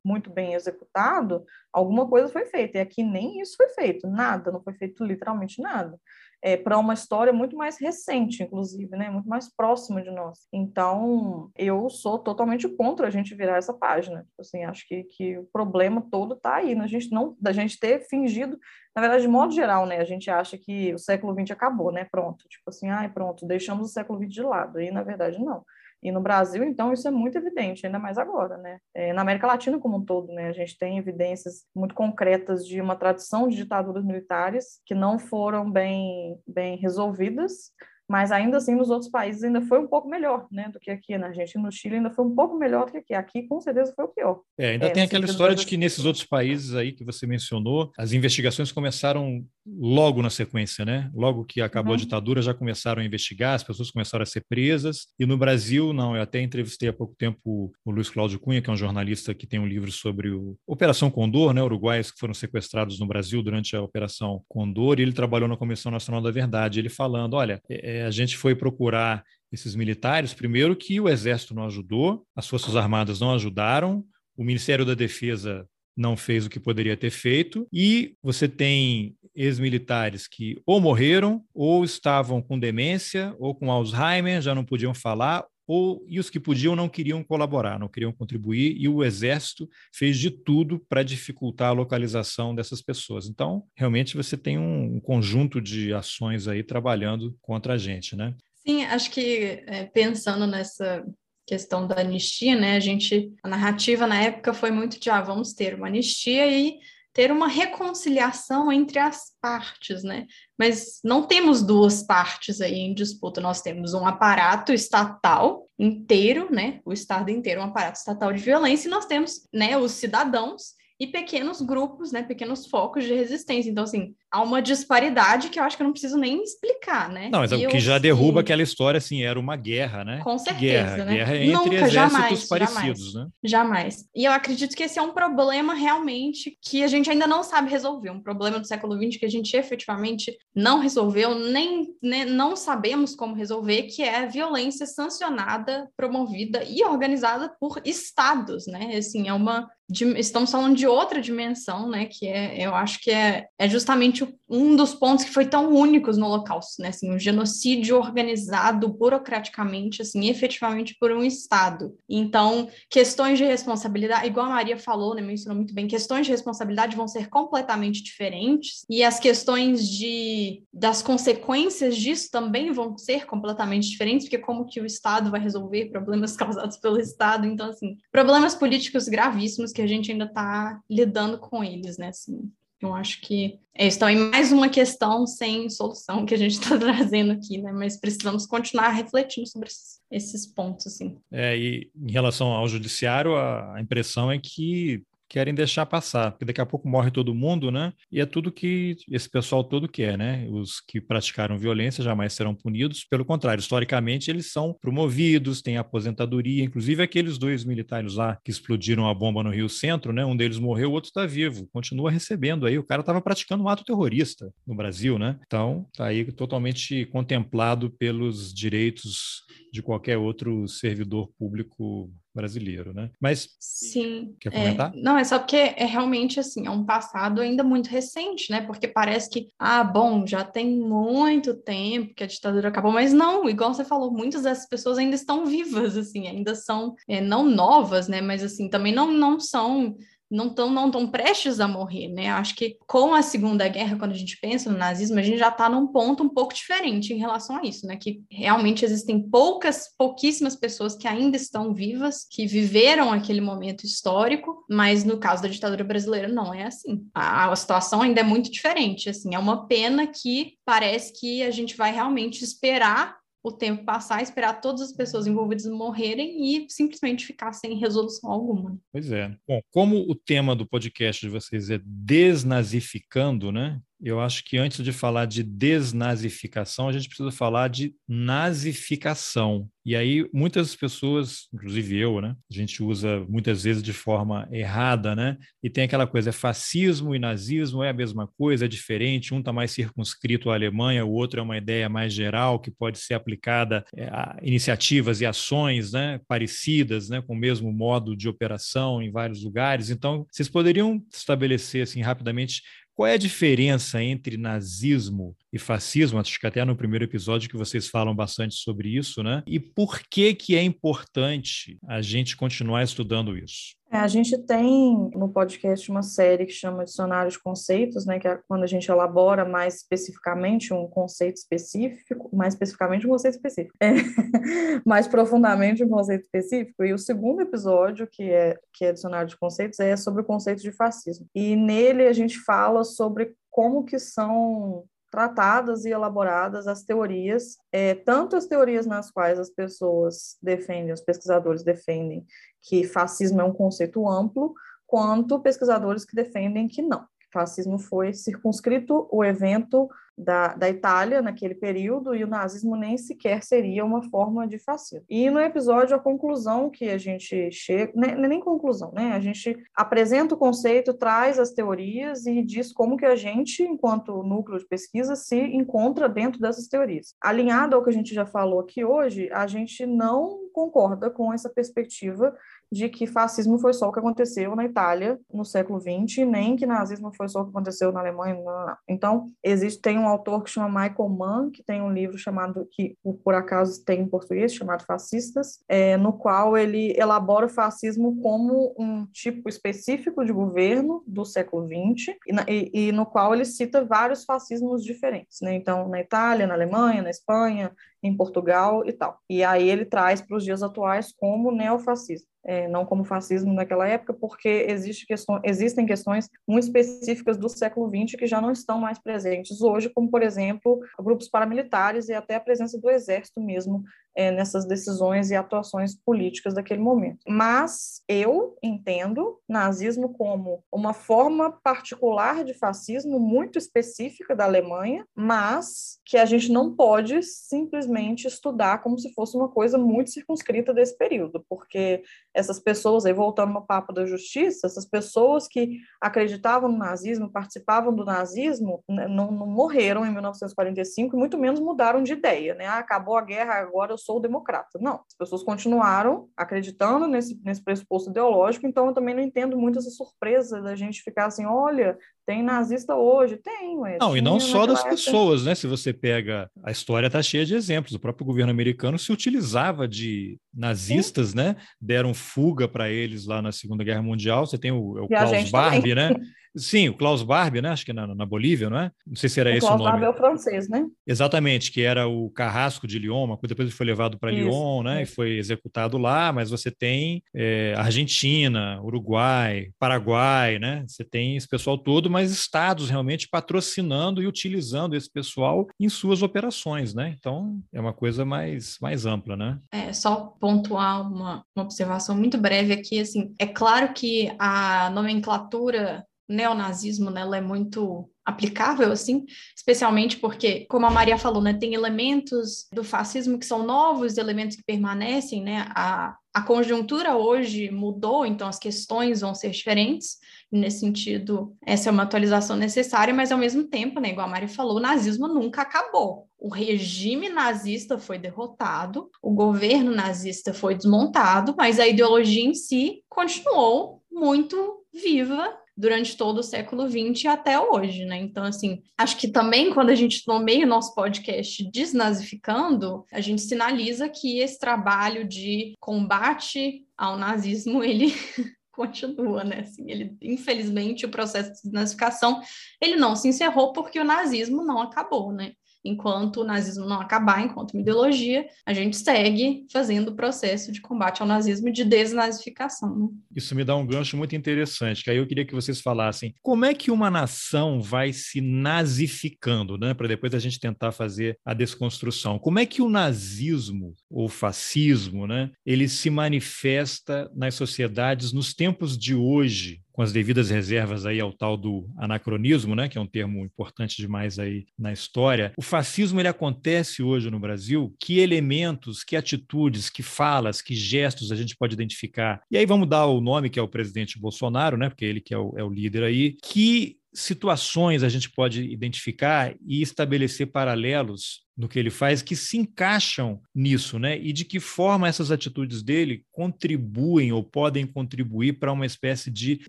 [0.05, 1.43] muito bem executado,
[1.73, 2.77] alguma coisa foi feita.
[2.77, 5.99] E aqui nem isso foi feito, nada, não foi feito literalmente nada
[6.41, 9.09] é, para uma história muito mais recente, inclusive, né?
[9.09, 10.47] Muito mais próxima de nós.
[10.53, 14.25] Então, eu sou totalmente contra a gente virar essa página.
[14.39, 18.01] Assim, acho que, que o problema todo está aí, na gente não, da gente ter
[18.07, 18.57] fingido
[18.95, 22.07] na verdade, de modo geral, né, a gente acha que o século XX acabou, né,
[22.11, 25.63] pronto, tipo assim, ai, pronto, deixamos o século XX de lado, e na verdade não.
[26.01, 28.79] E no Brasil, então, isso é muito evidente, ainda mais agora, né?
[28.93, 30.47] É, na América Latina como um todo, né?
[30.47, 35.69] A gente tem evidências muito concretas de uma tradição de ditaduras militares que não foram
[35.69, 37.71] bem, bem resolvidas,
[38.07, 41.17] mas ainda assim nos outros países ainda foi um pouco melhor, né, do que aqui
[41.17, 43.13] na Argentina, no Chile ainda foi um pouco melhor do que aqui.
[43.13, 44.41] Aqui com certeza foi o pior.
[44.57, 47.91] É, ainda é, tem aquela história de que nesses outros países aí que você mencionou,
[47.97, 51.11] as investigações começaram logo na sequência, né?
[51.13, 51.97] Logo que acabou uhum.
[51.97, 55.07] a ditadura já começaram a investigar, as pessoas começaram a ser presas.
[55.19, 58.69] E no Brasil, não, eu até entrevistei há pouco tempo o Luiz Cláudio Cunha, que
[58.69, 62.33] é um jornalista que tem um livro sobre o Operação Condor, né, uruguaios que foram
[62.33, 66.79] sequestrados no Brasil durante a Operação Condor, e ele trabalhou na Comissão Nacional da Verdade,
[66.79, 71.53] ele falando, olha, é, é, a gente foi procurar esses militares, primeiro que o Exército
[71.55, 74.03] não ajudou, as Forças Armadas não ajudaram,
[74.35, 80.27] o Ministério da Defesa não fez o que poderia ter feito, e você tem ex-militares
[80.27, 86.03] que ou morreram, ou estavam com demência, ou com Alzheimer, já não podiam falar, ou
[86.07, 90.31] e os que podiam não queriam colaborar, não queriam contribuir, e o Exército fez de
[90.31, 93.27] tudo para dificultar a localização dessas pessoas.
[93.27, 98.33] Então, realmente você tem um, um, conjunto de ações aí trabalhando contra a gente, né?
[98.65, 101.05] Sim, acho que é, pensando nessa
[101.45, 105.53] questão da anistia, né, a gente, a narrativa na época foi muito de, ah, vamos
[105.53, 106.77] ter uma anistia e
[107.17, 110.27] ter uma reconciliação entre as partes, né?
[110.55, 116.79] Mas não temos duas partes aí em disputa, nós temos um aparato estatal inteiro, né?
[116.85, 121.07] O Estado inteiro, um aparato estatal de violência, e nós temos, né, os cidadãos e
[121.07, 123.71] pequenos grupos, né, pequenos focos de resistência.
[123.71, 127.29] Então, assim, há uma disparidade que eu acho que eu não preciso nem explicar, né?
[127.31, 130.19] Não, mas o que já derruba aquela história, assim, era uma guerra, né?
[130.23, 131.13] Com certeza, guerra, né?
[131.15, 133.27] Guerra entre Nunca, exércitos jamais, parecidos, jamais, né?
[133.43, 134.05] Jamais.
[134.15, 137.69] E eu acredito que esse é um problema realmente que a gente ainda não sabe
[137.69, 142.25] resolver, um problema do século XX que a gente efetivamente não resolveu, nem, nem né,
[142.25, 148.95] não sabemos como resolver, que é a violência sancionada, promovida e organizada por estados, né?
[148.97, 152.05] Assim, é uma estamos falando de outra dimensão, né?
[152.05, 154.16] Que é, eu acho que é, é justamente
[154.49, 156.89] um dos pontos que foi tão únicos no Holocausto, né?
[156.89, 161.97] Assim, o genocídio organizado burocraticamente, assim, efetivamente por um Estado.
[162.07, 165.21] Então, questões de responsabilidade, igual a Maria falou, né?
[165.21, 171.01] Mencionou muito bem, questões de responsabilidade vão ser completamente diferentes e as questões de das
[171.01, 176.35] consequências disso também vão ser completamente diferentes, porque como que o Estado vai resolver problemas
[176.37, 177.45] causados pelo Estado?
[177.45, 182.09] Então, assim, problemas políticos gravíssimos que a gente ainda está lidando com eles, né?
[182.09, 182.51] Assim,
[182.81, 186.77] eu acho que é isso também mais uma questão sem solução que a gente está
[186.79, 187.71] trazendo aqui, né?
[187.71, 191.17] Mas precisamos continuar refletindo sobre esses, esses pontos, assim.
[191.31, 196.61] É, e em relação ao judiciário, a impressão é que querem deixar passar, porque daqui
[196.61, 197.93] a pouco morre todo mundo, né?
[198.11, 200.47] E é tudo que esse pessoal todo quer, né?
[200.49, 206.63] Os que praticaram violência jamais serão punidos, pelo contrário, historicamente eles são promovidos, têm aposentadoria,
[206.63, 210.25] inclusive aqueles dois militares lá que explodiram a bomba no Rio Centro, né?
[210.25, 212.77] Um deles morreu, o outro está vivo, continua recebendo aí.
[212.77, 215.37] O cara estava praticando um ato terrorista no Brasil, né?
[215.45, 223.09] Então, tá aí totalmente contemplado pelos direitos de qualquer outro servidor público brasileiro, né?
[223.19, 224.93] Mas sim, quer comentar?
[224.95, 228.61] É, não é só porque é realmente assim é um passado ainda muito recente, né?
[228.61, 233.49] Porque parece que ah, bom, já tem muito tempo que a ditadura acabou, mas não,
[233.49, 238.07] igual você falou, muitas dessas pessoas ainda estão vivas, assim, ainda são é, não novas,
[238.07, 238.21] né?
[238.21, 239.97] Mas assim também não não são
[240.29, 242.29] não estão não tão prestes a morrer, né?
[242.29, 245.49] Acho que com a Segunda Guerra, quando a gente pensa no nazismo, a gente já
[245.49, 247.95] está num ponto um pouco diferente em relação a isso, né?
[247.95, 254.65] Que realmente existem poucas, pouquíssimas pessoas que ainda estão vivas, que viveram aquele momento histórico,
[254.69, 257.05] mas no caso da ditadura brasileira não é assim.
[257.13, 261.51] A, a situação ainda é muito diferente, assim, é uma pena que parece que a
[261.51, 267.25] gente vai realmente esperar o tempo passar, esperar todas as pessoas envolvidas morrerem e simplesmente
[267.25, 268.77] ficar sem resolução alguma.
[268.91, 269.35] Pois é.
[269.47, 273.79] Bom, como o tema do podcast de vocês é desnazificando, né?
[274.01, 279.67] Eu acho que antes de falar de desnazificação, a gente precisa falar de nazificação.
[279.83, 282.35] E aí, muitas pessoas, inclusive eu, né?
[282.51, 285.37] A gente usa muitas vezes de forma errada, né?
[285.63, 289.39] E tem aquela coisa, é fascismo e nazismo é a mesma coisa, é diferente, um
[289.39, 293.13] está mais circunscrito à Alemanha, o outro é uma ideia mais geral que pode ser
[293.13, 299.01] aplicada é, a iniciativas e ações né, parecidas, né, com o mesmo modo de operação
[299.01, 299.89] em vários lugares.
[299.89, 302.61] Então, vocês poderiam estabelecer assim rapidamente
[302.97, 306.17] qual é a diferença entre nazismo e fascismo?
[306.17, 309.43] Acho que até no primeiro episódio que vocês falam bastante sobre isso, né?
[309.45, 313.76] E por que que é importante a gente continuar estudando isso?
[313.89, 318.27] É, a gente tem no podcast uma série que chama Dicionário de Conceitos, né, que
[318.27, 323.73] é quando a gente elabora mais especificamente um conceito específico, mais especificamente um conceito específico,
[323.79, 323.93] é,
[324.85, 326.83] mais profundamente um conceito específico.
[326.83, 330.61] E o segundo episódio, que é, que é Dicionário de Conceitos, é sobre o conceito
[330.61, 331.25] de fascismo.
[331.33, 337.95] E nele a gente fala sobre como que são tratadas e elaboradas as teorias, é,
[337.95, 342.25] tanto as teorias nas quais as pessoas defendem, os pesquisadores defendem
[342.61, 344.53] que fascismo é um conceito amplo,
[344.85, 347.05] quanto pesquisadores que defendem que não.
[347.31, 353.43] Fascismo foi circunscrito o evento da, da Itália naquele período e o nazismo nem sequer
[353.43, 355.05] seria uma forma de fascismo.
[355.07, 359.11] E no episódio, a conclusão que a gente chega, nem, é nem conclusão, né?
[359.13, 364.23] A gente apresenta o conceito, traz as teorias e diz como que a gente, enquanto
[364.23, 367.13] núcleo de pesquisa, se encontra dentro dessas teorias.
[367.21, 371.49] Alinhado ao que a gente já falou aqui hoje, a gente não concorda com essa
[371.49, 372.35] perspectiva
[372.71, 376.65] de que fascismo foi só o que aconteceu na Itália no século XX, nem que
[376.65, 378.35] nazismo foi só o que aconteceu na Alemanha.
[378.35, 378.77] Não, não.
[378.87, 382.97] Então, existe tem um autor que chama Michael Mann, que tem um livro chamado que
[383.23, 388.73] por acaso tem em português chamado Fascistas, é, no qual ele elabora o fascismo como
[388.77, 393.85] um tipo específico de governo do século XX e, e, e no qual ele cita
[393.85, 395.53] vários fascismos diferentes, né?
[395.53, 397.71] Então, na Itália, na Alemanha, na Espanha,
[398.03, 399.19] em Portugal e tal.
[399.29, 403.85] E aí ele traz para os dias atuais como neofascismo é, não como fascismo naquela
[403.85, 408.79] época, porque existe questão, existem questões muito específicas do século XX que já não estão
[408.79, 413.83] mais presentes hoje, como, por exemplo, grupos paramilitares e até a presença do exército mesmo
[414.17, 417.19] é, nessas decisões e atuações políticas daquele momento.
[417.27, 425.99] Mas eu entendo nazismo como uma forma particular de fascismo muito específica da Alemanha, mas
[426.03, 430.97] que a gente não pode simplesmente estudar como se fosse uma coisa muito circunscrita desse
[430.97, 432.01] período, porque
[432.33, 437.93] essas pessoas, aí voltando no papo da justiça, essas pessoas que acreditavam no nazismo, participavam
[437.93, 442.65] do nazismo, né, não, não morreram em 1945, muito menos mudaram de ideia, né?
[442.65, 444.79] Ah, acabou a guerra, agora eu sou democrata.
[444.79, 449.77] Não, as pessoas continuaram acreditando nesse, nesse pressuposto ideológico, então eu também não entendo muito
[449.77, 453.37] essa surpresa da gente ficar assim, olha, tem nazista hoje?
[453.37, 453.97] Tem, ué.
[453.99, 455.55] Não, e não só das pessoas, né?
[455.55, 457.93] Se você pega, a história está cheia de exemplos.
[457.93, 461.37] O próprio governo americano se utilizava de nazistas, Sim.
[461.37, 461.55] né?
[461.79, 464.45] Deram fuga para eles lá na Segunda Guerra Mundial.
[464.45, 466.11] Você tem o, é o Klaus Barbie, né?
[466.57, 467.69] Sim, o Klaus Barbie, né?
[467.69, 468.91] Acho que na, na Bolívia, não é?
[469.05, 469.99] Não sei se era o esse Klaus o nome.
[469.99, 470.85] Klaus Barbie é o francês, né?
[471.05, 475.03] Exatamente, que era o carrasco de Lyon, mas depois ele foi levado para Lyon, né?
[475.03, 475.11] Isso.
[475.11, 480.83] E foi executado lá, mas você tem é, Argentina, Uruguai, Paraguai, né?
[480.87, 486.21] Você tem esse pessoal todo, mas estados realmente patrocinando e utilizando esse pessoal em suas
[486.21, 487.15] operações, né?
[487.17, 489.59] Então é uma coisa mais, mais ampla, né?
[489.71, 496.05] É, só pontuar uma, uma observação muito breve aqui, assim, é claro que a nomenclatura
[496.27, 499.25] neonazismo, né, ela é muito aplicável, assim,
[499.55, 504.57] especialmente porque, como a Maria falou, né, tem elementos do fascismo que são novos, elementos
[504.57, 510.17] que permanecem, né, a, a conjuntura hoje mudou, então as questões vão ser diferentes,
[510.51, 514.49] nesse sentido, essa é uma atualização necessária, mas ao mesmo tempo, né, igual a Maria
[514.49, 516.27] falou, o nazismo nunca acabou.
[516.37, 523.03] O regime nazista foi derrotado, o governo nazista foi desmontado, mas a ideologia em si
[523.09, 528.17] continuou muito viva durante todo o século XX até hoje, né?
[528.17, 533.41] Então, assim, acho que também quando a gente nomeia o nosso podcast Desnazificando, a gente
[533.41, 538.11] sinaliza que esse trabalho de combate ao nazismo, ele
[538.71, 539.61] continua, né?
[539.61, 542.41] Assim, ele, infelizmente, o processo de desnazificação,
[542.81, 545.53] ele não se encerrou porque o nazismo não acabou, né?
[545.83, 550.81] Enquanto o nazismo não acabar, enquanto uma ideologia, a gente segue fazendo o processo de
[550.81, 552.97] combate ao nazismo e de desnazificação.
[552.97, 553.07] Né?
[553.35, 556.65] Isso me dá um gancho muito interessante, que aí eu queria que vocês falassem como
[556.65, 559.93] é que uma nação vai se nazificando, né?
[559.93, 562.39] Para depois a gente tentar fazer a desconstrução.
[562.39, 565.51] Como é que o nazismo ou fascismo, né?
[565.65, 571.33] Ele se manifesta nas sociedades nos tempos de hoje, com as devidas reservas aí ao
[571.33, 575.51] tal do anacronismo, né, que é um termo importante demais aí na história.
[575.57, 577.91] O fascismo ele acontece hoje no Brasil.
[577.99, 582.43] Que elementos, que atitudes, que falas, que gestos a gente pode identificar?
[582.51, 585.33] E aí vamos dar o nome que é o presidente Bolsonaro, né, porque ele que
[585.33, 586.37] é o, é o líder aí.
[586.43, 592.57] Que situações a gente pode identificar e estabelecer paralelos no que ele faz que se
[592.57, 594.19] encaixam nisso, né?
[594.19, 599.61] E de que forma essas atitudes dele contribuem ou podem contribuir para uma espécie de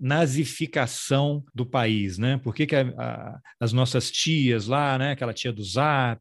[0.00, 2.38] nazificação do país, né?
[2.38, 5.12] Por que, que a, a, as nossas tias lá, né?
[5.12, 6.20] Aquela tia do Zap,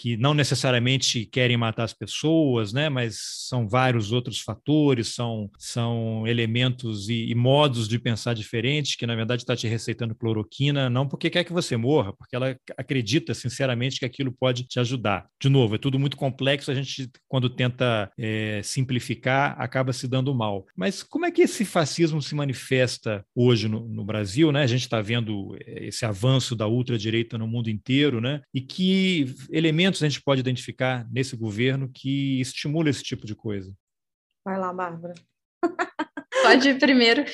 [0.00, 6.26] que não necessariamente querem matar as pessoas, né, mas são vários outros fatores, são, são
[6.26, 11.06] elementos e, e modos de pensar diferentes, que na verdade está te receitando cloroquina, não
[11.06, 14.89] porque quer que você morra, porque ela acredita sinceramente que aquilo pode te ajudar.
[15.40, 20.34] De novo, é tudo muito complexo, a gente, quando tenta é, simplificar, acaba se dando
[20.34, 20.66] mal.
[20.76, 24.52] Mas como é que esse fascismo se manifesta hoje no, no Brasil?
[24.52, 24.62] Né?
[24.62, 28.40] A gente está vendo é, esse avanço da ultradireita no mundo inteiro, né?
[28.54, 33.34] e que elementos elementos a gente pode identificar nesse governo que estimula esse tipo de
[33.34, 33.74] coisa?
[34.44, 35.14] Vai lá, Bárbara.
[36.42, 37.24] Pode ir primeiro.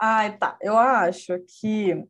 [0.00, 0.56] Ai, tá.
[0.60, 2.04] Eu acho que,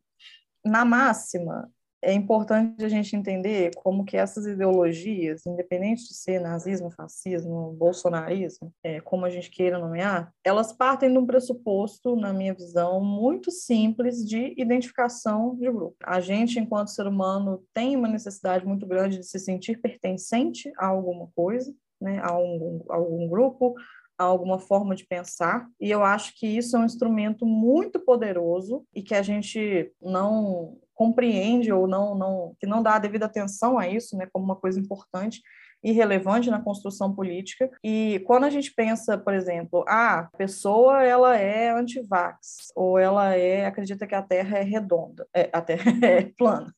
[0.65, 1.69] na máxima,
[2.01, 8.71] é importante a gente entender como que essas ideologias, independente de ser nazismo, fascismo, bolsonarismo,
[8.83, 13.51] é, como a gente queira nomear, elas partem de um pressuposto, na minha visão, muito
[13.51, 15.95] simples de identificação de grupo.
[16.03, 20.87] A gente, enquanto ser humano, tem uma necessidade muito grande de se sentir pertencente a
[20.87, 23.75] alguma coisa, né, a, algum, a algum grupo,
[24.17, 28.83] a alguma forma de pensar, e eu acho que isso é um instrumento muito poderoso
[28.93, 33.77] e que a gente não compreende ou não, não que não dá a devida atenção
[33.77, 35.41] a isso, né, como uma coisa importante
[35.83, 37.69] e relevante na construção política.
[37.83, 43.35] E quando a gente pensa, por exemplo, ah, a pessoa ela é antivax ou ela
[43.35, 46.73] é acredita que a Terra é redonda, é, a Terra é plana.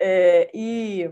[0.00, 1.08] É, e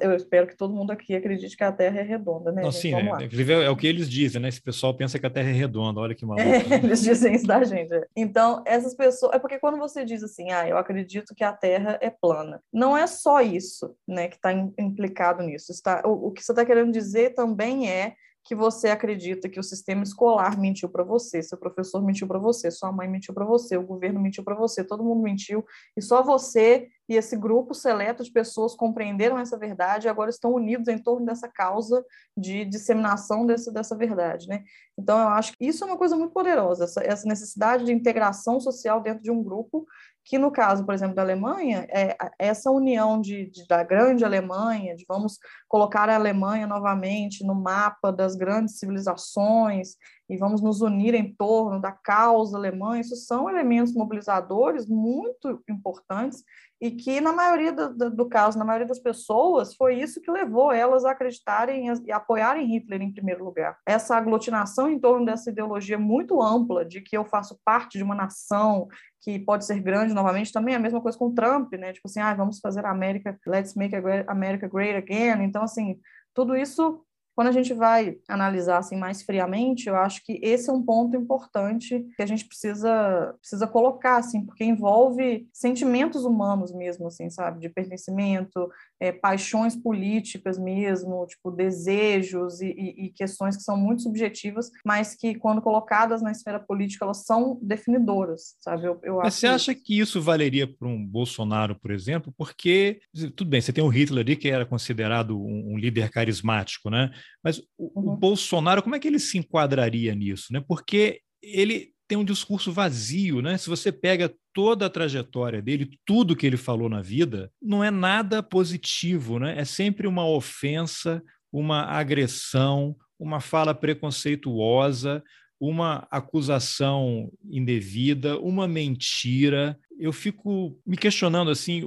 [0.00, 2.62] eu espero que todo mundo aqui acredite que a Terra é redonda, né?
[2.62, 4.48] Não, sim, é, inclusive é, é o que eles dizem, né?
[4.48, 6.42] Esse pessoal pensa que a Terra é redonda, olha que maluco.
[6.42, 6.80] É, né?
[6.82, 7.90] eles dizem isso da gente.
[8.16, 9.34] Então, essas pessoas.
[9.34, 12.96] É porque quando você diz assim, ah, eu acredito que a Terra é plana, não
[12.96, 15.70] é só isso, né, que está implicado nisso.
[15.70, 18.14] Está, o, o que você está querendo dizer também é
[18.44, 22.70] que você acredita que o sistema escolar mentiu para você, seu professor mentiu para você,
[22.70, 25.64] sua mãe mentiu para você, o governo mentiu para você, todo mundo mentiu,
[25.96, 30.52] e só você e esse grupo seleto de pessoas compreenderam essa verdade e agora estão
[30.54, 32.04] unidos em torno dessa causa
[32.36, 34.62] de disseminação desse, dessa verdade, né?
[34.96, 38.60] Então, eu acho que isso é uma coisa muito poderosa, essa, essa necessidade de integração
[38.60, 39.84] social dentro de um grupo
[40.24, 44.94] que no caso, por exemplo, da Alemanha, é essa união de, de, da grande Alemanha,
[44.94, 49.96] de vamos colocar a Alemanha novamente no mapa das grandes civilizações
[50.30, 56.44] e vamos nos unir em torno da causa alemã, isso são elementos mobilizadores muito importantes
[56.80, 60.72] e que, na maioria do, do, caso, na maioria das pessoas, foi isso que levou
[60.72, 63.76] elas a acreditarem e apoiarem Hitler em primeiro lugar.
[63.84, 68.14] Essa aglutinação em torno dessa ideologia muito ampla de que eu faço parte de uma
[68.14, 68.88] nação
[69.20, 71.92] que pode ser grande novamente, também é a mesma coisa com Trump, né?
[71.92, 73.94] Tipo assim, ah, vamos fazer a América, let's make
[74.26, 75.44] America great again.
[75.44, 76.00] Então, assim,
[76.32, 77.04] tudo isso
[77.40, 81.16] quando a gente vai analisar assim mais friamente, eu acho que esse é um ponto
[81.16, 87.60] importante que a gente precisa precisa colocar assim, porque envolve sentimentos humanos mesmo, assim, sabe,
[87.60, 88.68] de pertencimento,
[89.00, 95.14] é, paixões políticas mesmo, tipo desejos e, e, e, questões que são muito subjetivas, mas
[95.14, 98.84] que quando colocadas na esfera política elas são definidoras, sabe?
[98.84, 102.34] Eu, eu mas você acha que isso valeria para um Bolsonaro, por exemplo?
[102.36, 103.00] Porque
[103.34, 107.10] tudo bem, você tem o Hitler ali que era considerado um, um líder carismático, né?
[107.42, 108.12] Mas o, uhum.
[108.12, 110.62] o Bolsonaro, como é que ele se enquadraria nisso, né?
[110.66, 113.56] Porque ele tem um discurso vazio, né?
[113.56, 117.90] Se você pega toda a trajetória dele, tudo que ele falou na vida, não é
[117.90, 119.56] nada positivo, né?
[119.56, 121.22] É sempre uma ofensa,
[121.52, 125.22] uma agressão, uma fala preconceituosa,
[125.60, 129.78] uma acusação indevida, uma mentira.
[129.98, 131.82] Eu fico me questionando assim,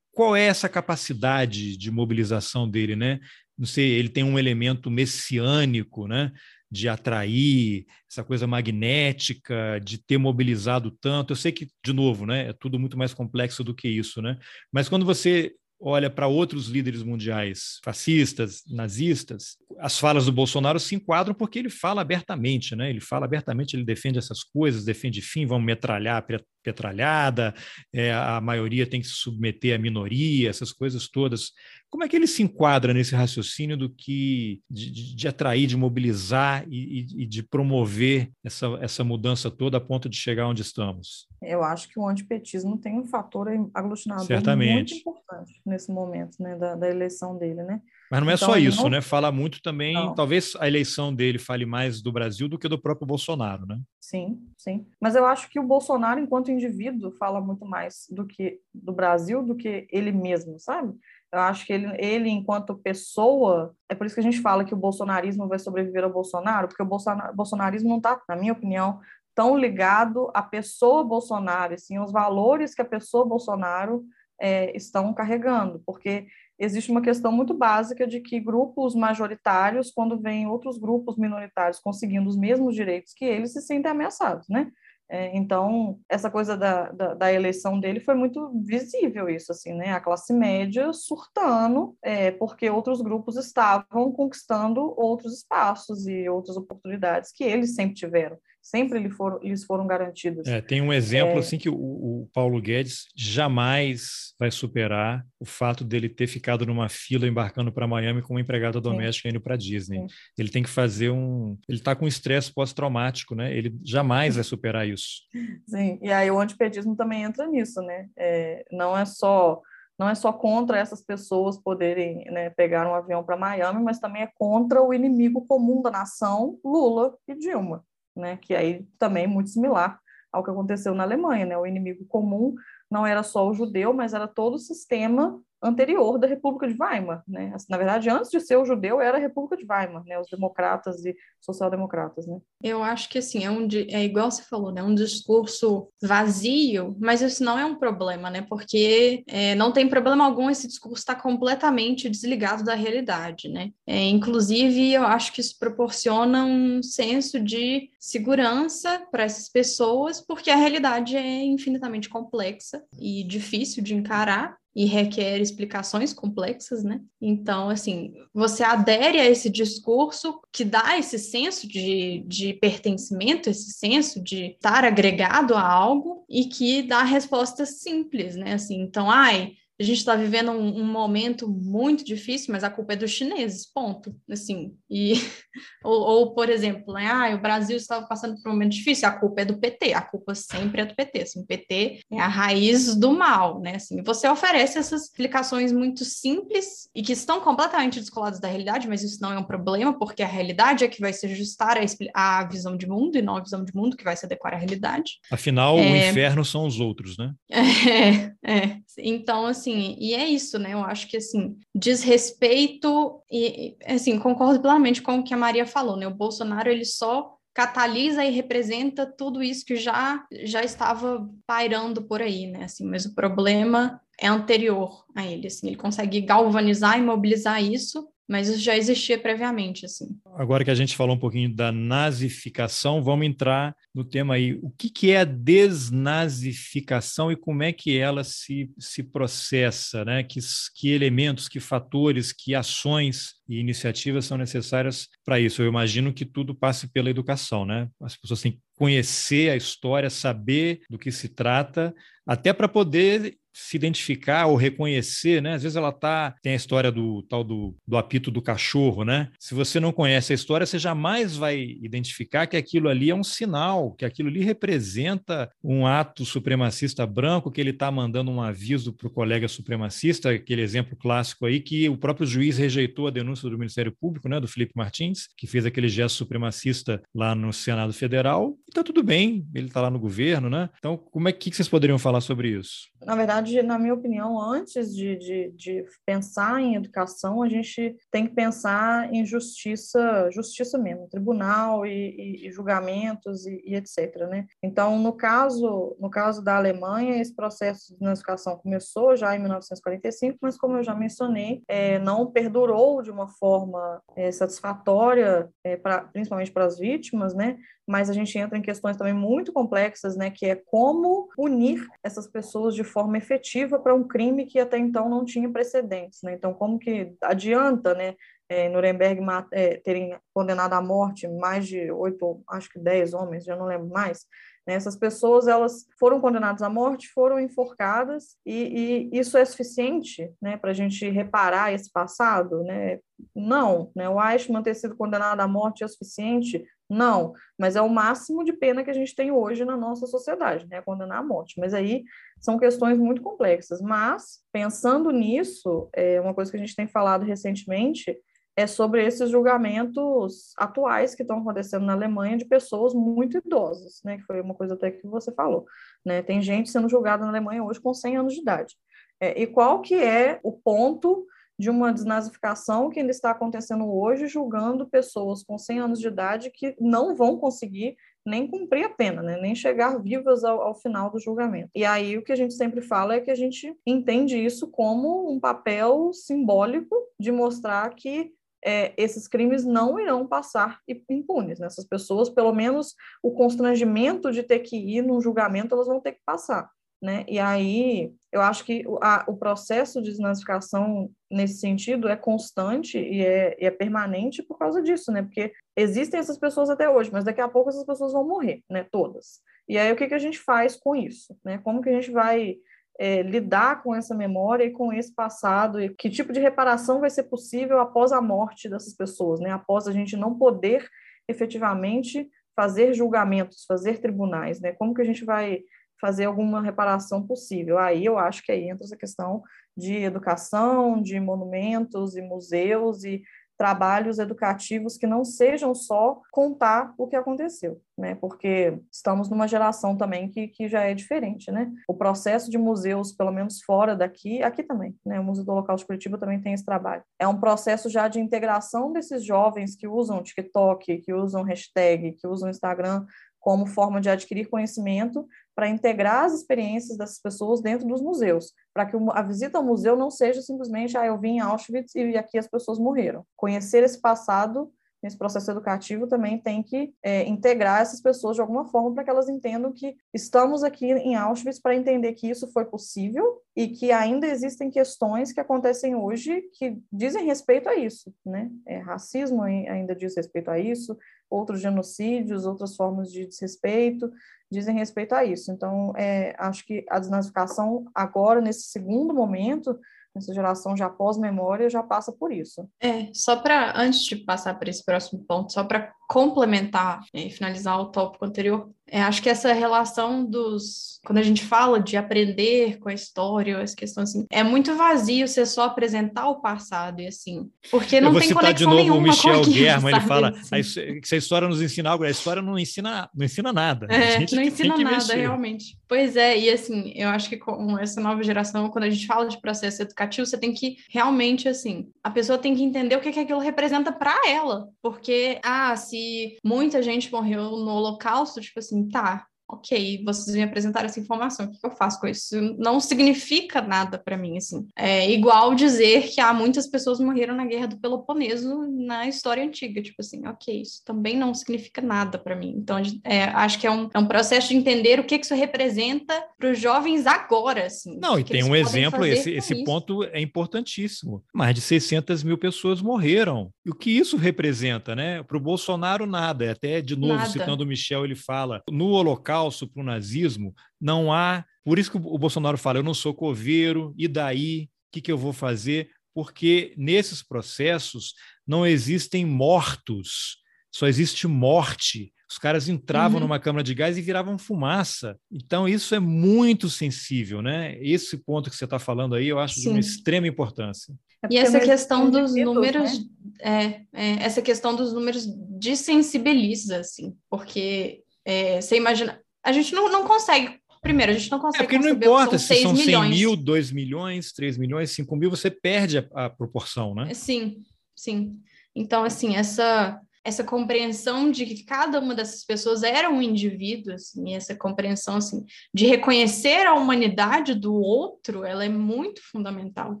[0.12, 3.18] qual é essa capacidade de mobilização dele, né?
[3.62, 6.32] Não sei, ele tem um elemento messiânico, né?
[6.68, 11.32] de atrair, essa coisa magnética, de ter mobilizado tanto.
[11.32, 14.38] Eu sei que, de novo, né, é tudo muito mais complexo do que isso, né?
[14.72, 20.94] Mas quando você olha para outros líderes mundiais, fascistas, nazistas, as falas do Bolsonaro se
[20.94, 22.88] enquadram porque ele fala abertamente, né?
[22.88, 26.24] Ele fala abertamente, ele defende essas coisas, defende, fim, vamos metralhar
[26.62, 27.54] petralhada,
[27.92, 31.52] é, a maioria tem que se submeter à minoria, essas coisas todas.
[31.90, 35.76] Como é que ele se enquadra nesse raciocínio do que de, de, de atrair, de
[35.76, 41.28] mobilizar e, e, de promover essa, essa mudança toda a ponto de chegar onde estamos?
[41.42, 44.94] Eu acho que o antipetismo tem um fator aglutinador Certamente.
[44.94, 47.82] muito importante nesse momento né, da, da eleição dele, né?
[48.12, 48.90] Mas não é então, só isso, não...
[48.90, 49.00] né?
[49.00, 50.14] Fala muito também, não.
[50.14, 53.80] talvez a eleição dele fale mais do Brasil do que do próprio Bolsonaro, né?
[53.98, 54.86] Sim, sim.
[55.00, 59.42] Mas eu acho que o Bolsonaro, enquanto indivíduo, fala muito mais do que do Brasil
[59.42, 60.92] do que ele mesmo, sabe?
[61.32, 64.74] Eu acho que ele, ele, enquanto pessoa, é por isso que a gente fala que
[64.74, 69.00] o bolsonarismo vai sobreviver ao Bolsonaro, porque o bolsonarismo não está, na minha opinião,
[69.34, 74.04] tão ligado à pessoa Bolsonaro, e sim aos valores que a pessoa Bolsonaro
[74.38, 76.26] é, estão carregando, porque
[76.58, 82.28] existe uma questão muito básica de que grupos majoritários, quando vêm outros grupos minoritários conseguindo
[82.28, 84.70] os mesmos direitos que eles, se sentem ameaçados, né?
[85.08, 89.92] É, então, essa coisa da, da, da, eleição dele foi muito visível, isso, assim, né?
[89.92, 97.30] A classe média surtando, é, porque outros grupos estavam conquistando outros espaços e outras oportunidades
[97.30, 100.46] que eles sempre tiveram sempre lhe foram, lhes foram garantidas.
[100.46, 101.38] É, tem um exemplo é...
[101.40, 106.88] assim que o, o, Paulo Guedes jamais vai superar o fato dele ter ficado numa
[106.88, 109.34] fila embarcando para Miami com uma empregada doméstica Sim.
[109.34, 109.98] indo para Disney.
[109.98, 110.06] Sim.
[110.38, 113.54] Ele tem que fazer um, ele está com estresse pós-traumático, né?
[113.54, 115.22] Ele jamais vai superar isso.
[115.66, 115.98] Sim.
[116.00, 118.06] E aí o antipedismo também entra nisso, né?
[118.16, 119.60] É, não é só
[119.98, 124.22] não é só contra essas pessoas poderem né, pegar um avião para Miami, mas também
[124.22, 127.84] é contra o inimigo comum da nação, Lula e Dilma
[128.16, 128.36] né?
[128.36, 129.98] Que aí também é muito similar
[130.32, 131.56] ao que aconteceu na Alemanha, né?
[131.56, 132.54] O inimigo comum
[132.90, 137.22] não era só o judeu, mas era todo o sistema anterior da República de Weimar,
[137.26, 137.54] né?
[137.68, 140.18] Na verdade, antes de ser o judeu, era a República de Weimar, né?
[140.18, 142.38] Os democratas e social-democratas, né?
[142.62, 144.82] Eu acho que, assim, é, um, é igual você falou, né?
[144.82, 148.42] Um discurso vazio, mas isso não é um problema, né?
[148.42, 153.70] Porque é, não tem problema algum esse discurso estar completamente desligado da realidade, né?
[153.86, 160.50] É, inclusive, eu acho que isso proporciona um senso de segurança para essas pessoas, porque
[160.50, 167.00] a realidade é infinitamente complexa e difícil de encarar, e requer explicações complexas, né?
[167.20, 173.72] Então, assim, você adere a esse discurso que dá esse senso de, de pertencimento, esse
[173.72, 178.54] senso de estar agregado a algo e que dá respostas simples, né?
[178.54, 182.92] Assim, então, ai, a gente está vivendo um, um, momento muito difícil, mas a culpa
[182.92, 184.14] é dos chineses, ponto.
[184.30, 185.14] Assim, e,
[185.82, 189.12] ou, ou por exemplo, né, ah, o Brasil estava passando por um momento difícil, a
[189.12, 191.22] culpa é do PT, a culpa sempre é do PT.
[191.22, 193.76] Assim, o PT é a raiz do mal, né?
[193.76, 199.02] Assim, você oferece essas explicações muito simples e que estão completamente descoladas da realidade, mas
[199.02, 201.78] isso não é um problema, porque a realidade é que vai se ajustar
[202.14, 204.56] a visão de mundo e não a visão de mundo que vai se adequar à
[204.56, 205.18] realidade.
[205.30, 205.82] Afinal, é...
[205.82, 207.32] o inferno são os outros, né?
[207.92, 208.76] É, é.
[208.98, 210.72] Então, assim, assim, e é isso, né?
[210.72, 215.96] Eu acho que, assim, desrespeito, e, assim, concordo plenamente com o que a Maria falou,
[215.96, 216.06] né?
[216.06, 222.20] O Bolsonaro, ele só catalisa e representa tudo isso que já, já estava pairando por
[222.20, 222.64] aí, né?
[222.64, 228.08] Assim, mas o problema é anterior a ele, assim, ele consegue galvanizar e mobilizar isso
[228.32, 230.06] mas isso já existia previamente, assim.
[230.34, 234.58] Agora que a gente falou um pouquinho da nazificação, vamos entrar no tema aí.
[234.62, 240.22] O que, que é a desnazificação e como é que ela se, se processa, né?
[240.22, 240.40] Que,
[240.74, 245.60] que elementos, que fatores, que ações e iniciativas são necessárias para isso?
[245.60, 247.86] Eu imagino que tudo passe pela educação, né?
[248.00, 251.94] As pessoas têm que conhecer a história, saber do que se trata,
[252.26, 255.54] até para poder se identificar ou reconhecer, né?
[255.54, 259.30] Às vezes ela tá tem a história do tal do, do apito do cachorro, né?
[259.38, 263.24] Se você não conhece a história, você jamais vai identificar que aquilo ali é um
[263.24, 268.92] sinal, que aquilo ali representa um ato supremacista branco, que ele está mandando um aviso
[268.92, 273.48] para o colega supremacista, aquele exemplo clássico aí que o próprio juiz rejeitou a denúncia
[273.50, 274.40] do Ministério Público, né?
[274.40, 278.56] Do Felipe Martins, que fez aquele gesto supremacista lá no Senado Federal.
[278.72, 280.70] E tá tudo bem, ele está lá no governo, né?
[280.78, 282.90] Então, como é que, vocês poderiam falar sobre isso?
[283.04, 288.26] Na verdade na minha opinião, antes de, de, de, pensar em educação, a gente tem
[288.26, 294.26] que pensar em justiça, justiça mesmo, tribunal e, e, e julgamentos e, e, etc.
[294.26, 294.46] Né?
[294.62, 300.38] Então, no caso, no caso da Alemanha, esse processo de educação começou já em 1945,
[300.40, 306.04] mas como eu já mencionei, é, não perdurou de uma forma é, satisfatória, é, pra,
[306.04, 307.58] principalmente para as vítimas, né?
[307.86, 312.26] Mas a gente entra em questões também muito complexas, né, que é como punir essas
[312.26, 316.34] pessoas de forma efetiva para um crime que até então não tinha precedentes, né?
[316.34, 318.14] Então, como que adianta, né,
[318.48, 319.20] é, Nuremberg
[319.50, 323.88] é, terem condenado à morte mais de oito, acho que dez homens, já não lembro
[323.88, 324.26] mais,
[324.66, 324.74] né?
[324.74, 330.56] essas pessoas elas foram condenadas à morte, foram enforcadas e, e isso é suficiente, né,
[330.56, 332.98] para a gente reparar esse passado, né?
[333.34, 334.08] Não, né?
[334.08, 338.52] O Eichmann ter sido condenado à morte é suficiente não, mas é o máximo de
[338.52, 340.82] pena que a gente tem hoje na nossa sociedade, né?
[340.82, 341.58] Condenar à morte.
[341.58, 342.04] Mas aí
[342.40, 343.80] são questões muito complexas.
[343.80, 348.16] Mas, pensando nisso, é uma coisa que a gente tem falado recentemente
[348.54, 354.18] é sobre esses julgamentos atuais que estão acontecendo na Alemanha de pessoas muito idosas, né?
[354.18, 355.64] Que foi uma coisa até que você falou,
[356.04, 356.22] né?
[356.22, 358.76] Tem gente sendo julgada na Alemanha hoje com 100 anos de idade.
[359.18, 361.26] É, e qual que é o ponto
[361.58, 366.50] de uma desnazificação que ainda está acontecendo hoje, julgando pessoas com 100 anos de idade
[366.50, 369.40] que não vão conseguir nem cumprir a pena, né?
[369.40, 371.70] nem chegar vivas ao, ao, final do julgamento.
[371.74, 375.30] E aí o que a gente sempre fala é que a gente entende isso como
[375.30, 378.32] um papel simbólico de mostrar que
[378.64, 380.80] é, esses crimes não irão passar
[381.10, 381.58] impunes.
[381.58, 381.66] Né?
[381.66, 386.12] Essas pessoas, pelo menos o constrangimento de ter que ir num julgamento, elas vão ter
[386.12, 386.70] que passar.
[387.02, 387.24] Né?
[387.26, 393.26] E aí, eu acho que a, o processo de desnazificação nesse sentido é constante e
[393.26, 395.20] é, e é, permanente por causa disso, né?
[395.22, 398.86] Porque existem essas pessoas até hoje, mas daqui a pouco essas pessoas vão morrer, né?
[398.92, 399.40] Todas.
[399.68, 401.36] E aí, o que, que a gente faz com isso?
[401.44, 401.58] Né?
[401.58, 402.56] Como que a gente vai
[403.00, 407.10] é, lidar com essa memória e com esse passado e que tipo de reparação vai
[407.10, 409.50] ser possível após a morte dessas pessoas, né?
[409.50, 410.88] Após a gente não poder
[411.26, 414.72] efetivamente fazer julgamentos, fazer tribunais, né?
[414.72, 415.62] Como que a gente vai
[416.02, 417.78] fazer alguma reparação possível.
[417.78, 419.40] Aí eu acho que aí entra essa questão
[419.76, 423.22] de educação, de monumentos e museus e
[423.56, 428.16] trabalhos educativos que não sejam só contar o que aconteceu, né?
[428.16, 431.70] Porque estamos numa geração também que, que já é diferente, né?
[431.86, 435.20] O processo de museus, pelo menos fora daqui, aqui também, né?
[435.20, 437.04] O Museu do Holocausto Curitiba também tem esse trabalho.
[437.20, 442.26] É um processo já de integração desses jovens que usam TikTok, que usam hashtag, que
[442.26, 443.06] usam Instagram
[443.38, 448.86] como forma de adquirir conhecimento para integrar as experiências dessas pessoas dentro dos museus, para
[448.86, 452.38] que a visita ao museu não seja simplesmente, ah, eu vim em Auschwitz e aqui
[452.38, 453.24] as pessoas morreram.
[453.36, 454.72] Conhecer esse passado
[455.02, 459.10] nesse processo educativo também tem que é, integrar essas pessoas de alguma forma para que
[459.10, 463.90] elas entendam que estamos aqui em Auschwitz para entender que isso foi possível e que
[463.90, 468.50] ainda existem questões que acontecem hoje que dizem respeito a isso, né?
[468.64, 470.96] É, racismo ainda diz respeito a isso,
[471.32, 474.10] outros genocídios, outras formas de desrespeito
[474.50, 475.50] dizem respeito a isso.
[475.50, 479.78] Então, é, acho que a desnazificação agora, nesse segundo momento,
[480.14, 482.68] essa geração já pós-memória já passa por isso.
[482.78, 487.80] É, só para, antes de passar para esse próximo ponto, só para complementar e finalizar
[487.80, 491.00] o tópico anterior, é, acho que essa relação dos.
[491.04, 495.26] Quando a gente fala de aprender com a história, essa questão assim, é muito vazio
[495.26, 497.48] você só apresentar o passado e assim.
[497.70, 501.00] Porque não tem conexão de novo o Michel Guerra, ele fala assim.
[501.00, 503.86] que a história nos ensina algo, a história não ensina, não ensina nada.
[503.86, 505.76] É, não ensina nada, realmente.
[505.88, 509.26] Pois é, e assim, eu acho que com essa nova geração, quando a gente fala
[509.26, 513.10] de processo educativo, você tem que realmente, assim, a pessoa tem que entender o que,
[513.10, 514.68] que aquilo representa para ela.
[514.80, 520.86] Porque, ah, se muita gente morreu no Holocausto, tipo assim, tá, ok, vocês me apresentaram
[520.86, 522.40] essa informação, o que eu faço com isso?
[522.58, 524.66] Não significa nada para mim, assim.
[524.74, 529.82] É igual dizer que há muitas pessoas morreram na Guerra do Peloponeso na história antiga,
[529.82, 532.54] tipo assim, ok, isso também não significa nada para mim.
[532.56, 535.34] Então, é, acho que é um, é um processo de entender o que, que isso
[535.34, 537.98] representa para os jovens agora, assim.
[538.00, 541.22] Não, e tem um exemplo, esse, esse ponto é importantíssimo.
[541.34, 543.52] Mais de 600 mil pessoas morreram.
[543.66, 545.22] E o que isso representa, né?
[545.22, 546.50] Para o Bolsonaro, nada.
[546.50, 547.28] Até, de novo, nada.
[547.28, 551.44] citando o Michel, ele fala, no Holocausto, falso para o nazismo, não há.
[551.64, 554.64] Por isso que o Bolsonaro fala: eu não sou coveiro, e daí?
[554.64, 555.88] O que, que eu vou fazer?
[556.14, 558.14] Porque nesses processos
[558.46, 560.36] não existem mortos,
[560.70, 562.12] só existe morte.
[562.30, 563.26] Os caras entravam uhum.
[563.26, 565.18] numa câmara de gás e viravam fumaça.
[565.30, 567.78] Então, isso é muito sensível, né?
[567.80, 569.60] Esse ponto que você está falando aí, eu acho Sim.
[569.62, 570.94] de uma extrema importância.
[571.24, 573.06] É e essa questão dos números, né?
[573.40, 575.26] é, é, essa questão dos números
[575.58, 580.60] desensibiliza, assim, porque é, você imagina, a gente não, não consegue.
[580.80, 581.64] Primeiro, a gente não consegue.
[581.64, 583.10] É porque não importa se são 100 milhões.
[583.10, 587.14] mil, 2 milhões, 3 milhões, 5 mil, você perde a, a proporção, né?
[587.14, 587.62] Sim,
[587.94, 588.36] sim.
[588.74, 594.34] Então, assim, essa essa compreensão de que cada uma dessas pessoas era um indivíduo, assim,
[594.34, 600.00] essa compreensão assim, de reconhecer a humanidade do outro, ela é muito fundamental.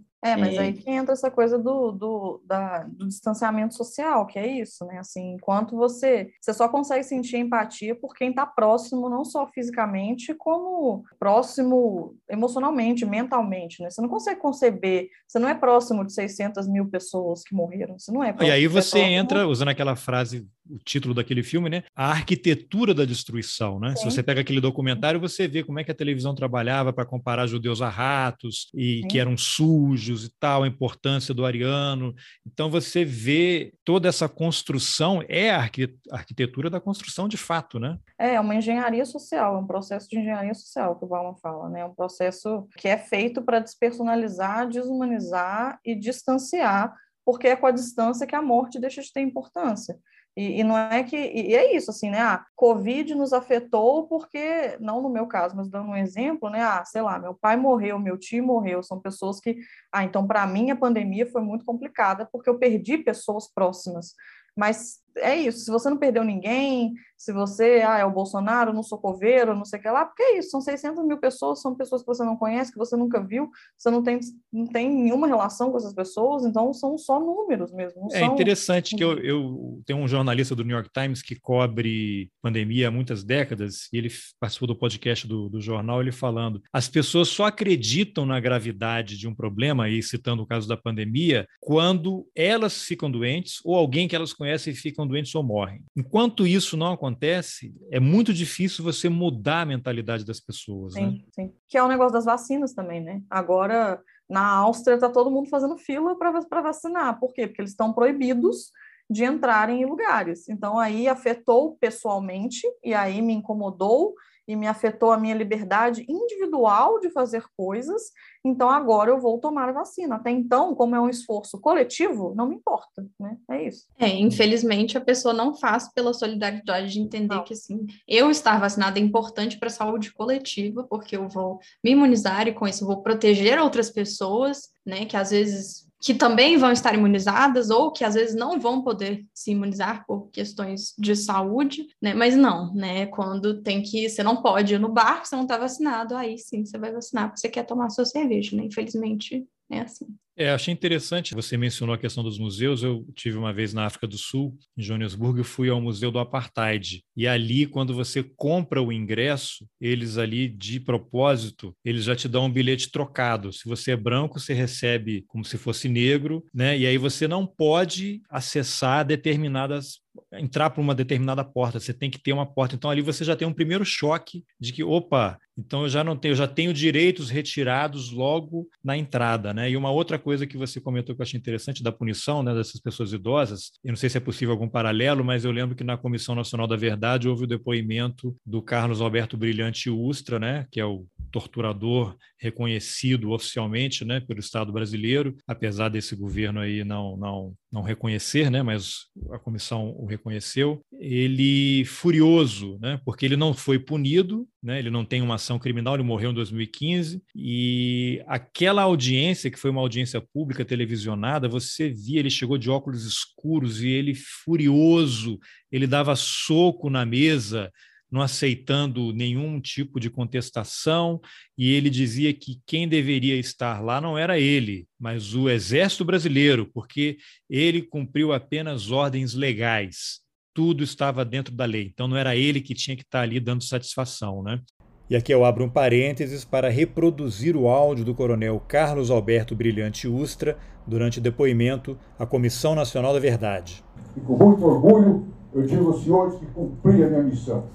[0.24, 0.58] É, mas é.
[0.58, 4.98] aí que entra essa coisa do, do, da, do distanciamento social, que é isso, né?
[4.98, 10.32] Assim, enquanto você, você só consegue sentir empatia por quem está próximo, não só fisicamente,
[10.32, 13.90] como próximo emocionalmente, mentalmente, né?
[13.90, 18.12] Você não consegue conceber, você não é próximo de 600 mil pessoas que morreram, você
[18.12, 21.82] não é E aí você entra, usando aquela frase o título daquele filme, né?
[21.94, 23.90] A arquitetura da destruição, né?
[23.90, 23.96] Sim.
[23.96, 27.46] Se você pega aquele documentário, você vê como é que a televisão trabalhava para comparar
[27.46, 29.08] judeus a ratos e Sim.
[29.08, 32.14] que eram sujos e tal, a importância do ariano.
[32.46, 35.68] Então você vê toda essa construção é a
[36.10, 37.98] arquitetura da construção de fato, né?
[38.18, 41.68] É, é uma engenharia social, é um processo de engenharia social que o Bauman fala,
[41.68, 41.80] né?
[41.80, 46.94] É um processo que é feito para despersonalizar, desumanizar e distanciar,
[47.24, 49.98] porque é com a distância que a morte deixa de ter importância.
[50.36, 51.16] E, e, não é que.
[51.16, 52.18] E é isso, assim, né?
[52.18, 56.62] A ah, Covid nos afetou porque, não no meu caso, mas dando um exemplo, né?
[56.62, 59.58] Ah, sei lá, meu pai morreu, meu tio morreu, são pessoas que.
[59.92, 64.14] Ah, então, para mim, a pandemia foi muito complicada porque eu perdi pessoas próximas.
[64.56, 68.82] Mas é isso, se você não perdeu ninguém, se você ah, é o Bolsonaro, não
[68.82, 71.74] sou coveiro, não sei o que lá, porque é isso, são 600 mil pessoas, são
[71.74, 73.48] pessoas que você não conhece, que você nunca viu,
[73.78, 74.18] você não tem,
[74.52, 78.08] não tem nenhuma relação com essas pessoas, então são só números mesmo.
[78.12, 78.32] É são...
[78.32, 82.90] interessante que eu, eu tenho um jornalista do New York Times que cobre pandemia há
[82.90, 84.10] muitas décadas, e ele
[84.40, 89.28] participou do podcast do, do jornal, ele falando, as pessoas só acreditam na gravidade de
[89.28, 94.16] um problema, aí citando o caso da pandemia, quando elas ficam doentes ou alguém que
[94.16, 95.84] elas conhecem fica ficam doentes ou morrem.
[95.96, 100.94] Enquanto isso não acontece, é muito difícil você mudar a mentalidade das pessoas.
[100.94, 101.18] Sim, né?
[101.34, 101.52] sim.
[101.68, 103.22] Que é o negócio das vacinas também, né?
[103.28, 107.18] Agora, na Áustria, está todo mundo fazendo fila para vacinar.
[107.18, 107.46] Por quê?
[107.46, 108.70] Porque eles estão proibidos
[109.10, 110.48] de entrarem em lugares.
[110.48, 114.14] Então, aí afetou pessoalmente, e aí me incomodou,
[114.46, 118.10] e me afetou a minha liberdade individual de fazer coisas,
[118.44, 120.16] então agora eu vou tomar a vacina.
[120.16, 123.36] Até então, como é um esforço coletivo, não me importa, né?
[123.50, 123.86] É isso.
[123.98, 127.44] É, infelizmente a pessoa não faz pela solidariedade de entender não.
[127.44, 131.92] que assim, eu estar vacinada é importante para a saúde coletiva, porque eu vou me
[131.92, 136.56] imunizar e com isso eu vou proteger outras pessoas, né, que às vezes que também
[136.56, 141.14] vão estar imunizadas ou que às vezes não vão poder se imunizar por questões de
[141.14, 142.12] saúde, né?
[142.12, 143.06] Mas não, né?
[143.06, 146.64] Quando tem que, você não pode ir no bar, você não está vacinado, aí sim
[146.64, 148.64] você vai vacinar porque você quer tomar sua cerveja, né?
[148.64, 150.06] Infelizmente é assim.
[150.34, 152.82] É, achei interessante, você mencionou a questão dos museus.
[152.82, 156.18] Eu tive uma vez na África do Sul, em Joanesburgo, e fui ao Museu do
[156.18, 157.04] Apartheid.
[157.14, 162.46] E ali, quando você compra o ingresso, eles ali, de propósito, eles já te dão
[162.46, 163.52] um bilhete trocado.
[163.52, 166.78] Se você é branco, você recebe como se fosse negro, né?
[166.78, 170.02] E aí você não pode acessar determinadas
[170.32, 172.74] entrar por uma determinada porta, você tem que ter uma porta.
[172.74, 176.16] Então ali você já tem um primeiro choque de que, opa, então eu já não
[176.16, 179.70] tenho, eu já tenho direitos retirados logo na entrada, né?
[179.70, 182.80] E uma outra coisa que você comentou que eu achei interessante da punição, né, dessas
[182.80, 185.96] pessoas idosas, eu não sei se é possível algum paralelo, mas eu lembro que na
[185.96, 190.84] Comissão Nacional da Verdade houve o depoimento do Carlos Alberto Brilhante Ustra, né, que é
[190.86, 197.80] o torturador reconhecido oficialmente, né, pelo Estado brasileiro, apesar desse governo aí não não não
[197.80, 200.84] reconhecer, né, mas a comissão o reconheceu.
[201.00, 205.94] Ele furioso, né, porque ele não foi punido, né, ele não tem uma ação criminal,
[205.94, 212.20] ele morreu em 2015 e aquela audiência que foi uma audiência pública televisionada, você via
[212.20, 215.38] ele chegou de óculos escuros e ele furioso,
[215.70, 217.72] ele dava soco na mesa
[218.12, 221.18] não aceitando nenhum tipo de contestação,
[221.56, 226.70] e ele dizia que quem deveria estar lá não era ele, mas o Exército Brasileiro,
[226.74, 227.16] porque
[227.48, 230.20] ele cumpriu apenas ordens legais.
[230.54, 233.64] Tudo estava dentro da lei, então não era ele que tinha que estar ali dando
[233.64, 234.60] satisfação, né?
[235.08, 240.06] E aqui eu abro um parênteses para reproduzir o áudio do coronel Carlos Alberto Brilhante
[240.06, 243.82] Ustra durante o depoimento à Comissão Nacional da Verdade.
[244.16, 247.68] E com muito orgulho eu digo aos senhores que cumpri a minha missão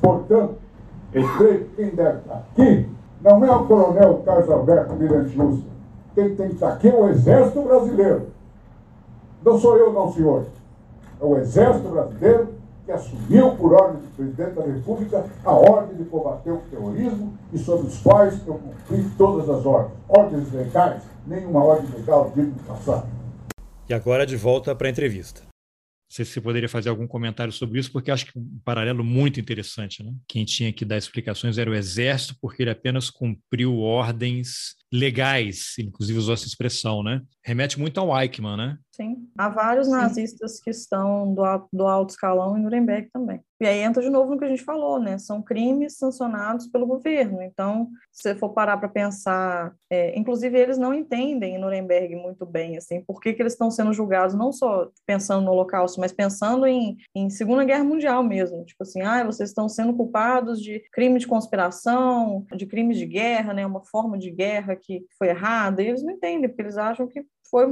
[0.00, 0.56] Portanto,
[1.12, 2.88] creio que quem deve estar aqui
[3.20, 5.70] não é o coronel Carlos Alberto Mirante Ustra.
[6.14, 8.26] Quem tem que estar aqui é o Exército Brasileiro.
[9.44, 10.46] Não sou eu, não, senhor.
[11.20, 12.48] É o Exército Brasileiro
[12.88, 17.58] que assumiu por ordem do presidente da República a ordem de combater o terrorismo e
[17.58, 19.92] sobre os quais eu cumpri todas as ordens.
[20.08, 23.04] Ordens legais, nenhuma ordem legal digna de passar.
[23.88, 25.47] E agora de volta para a entrevista.
[26.10, 29.04] Não sei se você poderia fazer algum comentário sobre isso, porque acho que um paralelo
[29.04, 30.02] muito interessante.
[30.02, 30.10] Né?
[30.26, 36.18] Quem tinha que dar explicações era o Exército, porque ele apenas cumpriu ordens legais, inclusive
[36.18, 37.20] usou essa expressão, né?
[37.44, 38.78] Remete muito ao Eichmann, né?
[39.00, 39.92] Sim, há vários Sim.
[39.92, 41.42] nazistas que estão do,
[41.72, 43.40] do alto escalão em Nuremberg também.
[43.60, 45.18] E aí entra de novo no que a gente falou, né?
[45.18, 47.42] São crimes sancionados pelo governo.
[47.42, 52.46] Então, se você for parar para pensar, é, inclusive eles não entendem em Nuremberg muito
[52.46, 56.12] bem, assim, por que, que eles estão sendo julgados, não só pensando no Holocausto, mas
[56.12, 58.64] pensando em, em Segunda Guerra Mundial mesmo.
[58.64, 63.52] Tipo assim, ah, vocês estão sendo culpados de crime de conspiração, de crimes de guerra,
[63.52, 63.64] né?
[63.66, 65.82] Uma forma de guerra que foi errada.
[65.82, 67.66] E eles não entendem, porque eles acham que foi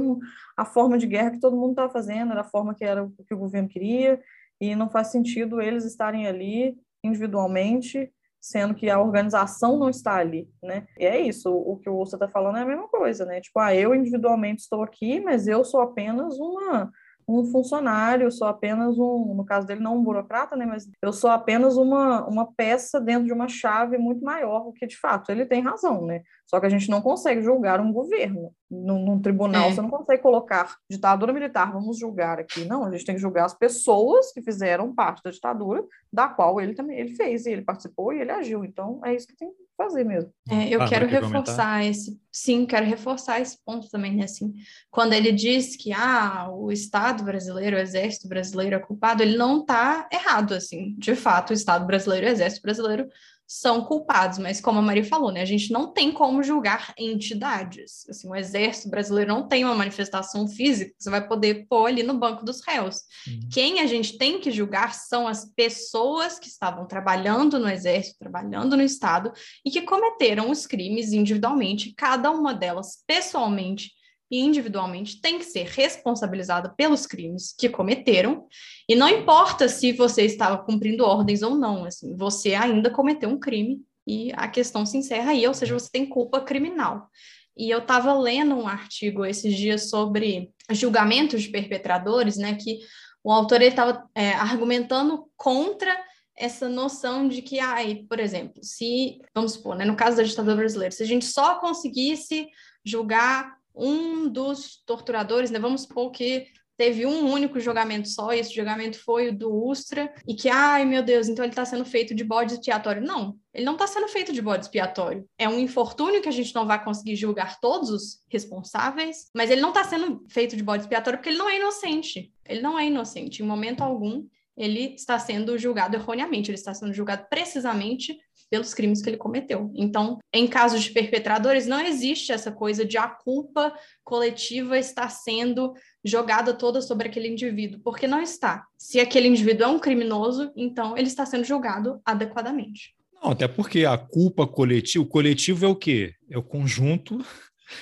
[0.55, 3.11] a forma de guerra que todo mundo estava fazendo, era a forma que era o
[3.27, 4.19] que o governo queria,
[4.59, 10.49] e não faz sentido eles estarem ali individualmente, sendo que a organização não está ali,
[10.63, 10.87] né?
[10.97, 13.41] E é isso, o que o Ursa está falando é a mesma coisa, né?
[13.41, 16.91] Tipo, ah, eu individualmente estou aqui, mas eu sou apenas uma
[17.27, 21.29] um funcionário, sou apenas um, no caso dele, não um burocrata, né, mas eu sou
[21.29, 25.61] apenas uma, uma peça dentro de uma chave muito maior, porque de fato ele tem
[25.61, 26.23] razão, né?
[26.47, 28.53] Só que a gente não consegue julgar um governo.
[28.69, 29.73] Num, num tribunal, é.
[29.73, 32.65] você não consegue colocar ditadura militar, vamos julgar aqui.
[32.65, 36.59] Não, a gente tem que julgar as pessoas que fizeram parte da ditadura, da qual
[36.59, 38.65] ele também ele fez, e ele participou e ele agiu.
[38.65, 40.31] Então, é isso que tem que fazer mesmo.
[40.49, 44.53] É, eu ah, quero reforçar esse, sim, quero reforçar esse ponto também, né, assim,
[44.89, 49.61] quando ele diz que, ah, o Estado brasileiro, o Exército brasileiro é culpado, ele não
[49.61, 53.07] está errado, assim, de fato, o Estado brasileiro e o Exército brasileiro
[53.47, 58.07] são culpados, mas como a Maria falou, né, a gente não tem como julgar entidades.
[58.09, 62.17] Assim, o exército brasileiro não tem uma manifestação física você vai poder pôr ali no
[62.17, 63.01] banco dos réus.
[63.27, 63.49] Uhum.
[63.51, 68.75] Quem a gente tem que julgar são as pessoas que estavam trabalhando no exército, trabalhando
[68.75, 69.31] no estado
[69.65, 73.91] e que cometeram os crimes individualmente, cada uma delas pessoalmente
[74.29, 78.45] e individualmente tem que ser responsabilizada pelos crimes que cometeram,
[78.87, 83.39] e não importa se você estava cumprindo ordens ou não, assim, você ainda cometeu um
[83.39, 87.09] crime e a questão se encerra aí, ou seja, você tem culpa criminal.
[87.55, 92.79] E eu estava lendo um artigo esses dias sobre julgamentos de perpetradores, né, que
[93.23, 95.97] o autor estava é, argumentando contra
[96.37, 100.55] essa noção de que, ai, por exemplo, se, vamos supor, né, no caso da ditadura
[100.55, 102.47] brasileira, se a gente só conseguisse
[102.85, 106.47] julgar um dos torturadores, né, vamos supor que
[106.77, 110.85] teve um único julgamento só, e esse julgamento foi o do Ustra, e que, ai
[110.85, 113.01] meu Deus, então ele está sendo feito de bode expiatório.
[113.01, 115.27] Não, ele não está sendo feito de bode expiatório.
[115.39, 119.61] É um infortúnio que a gente não vai conseguir julgar todos os responsáveis, mas ele
[119.61, 122.31] não está sendo feito de bode expiatório porque ele não é inocente.
[122.45, 123.41] Ele não é inocente.
[123.41, 124.23] Em momento algum,
[124.55, 128.17] ele está sendo julgado erroneamente, ele está sendo julgado precisamente
[128.49, 129.71] pelos crimes que ele cometeu.
[129.75, 133.73] Então, em casos de perpetradores, não existe essa coisa de a culpa
[134.03, 135.73] coletiva estar sendo
[136.03, 138.65] jogada toda sobre aquele indivíduo, porque não está.
[138.77, 142.95] Se aquele indivíduo é um criminoso, então ele está sendo julgado adequadamente.
[143.21, 146.13] Não, até porque a culpa coletiva, o coletivo é o quê?
[146.29, 147.23] É o conjunto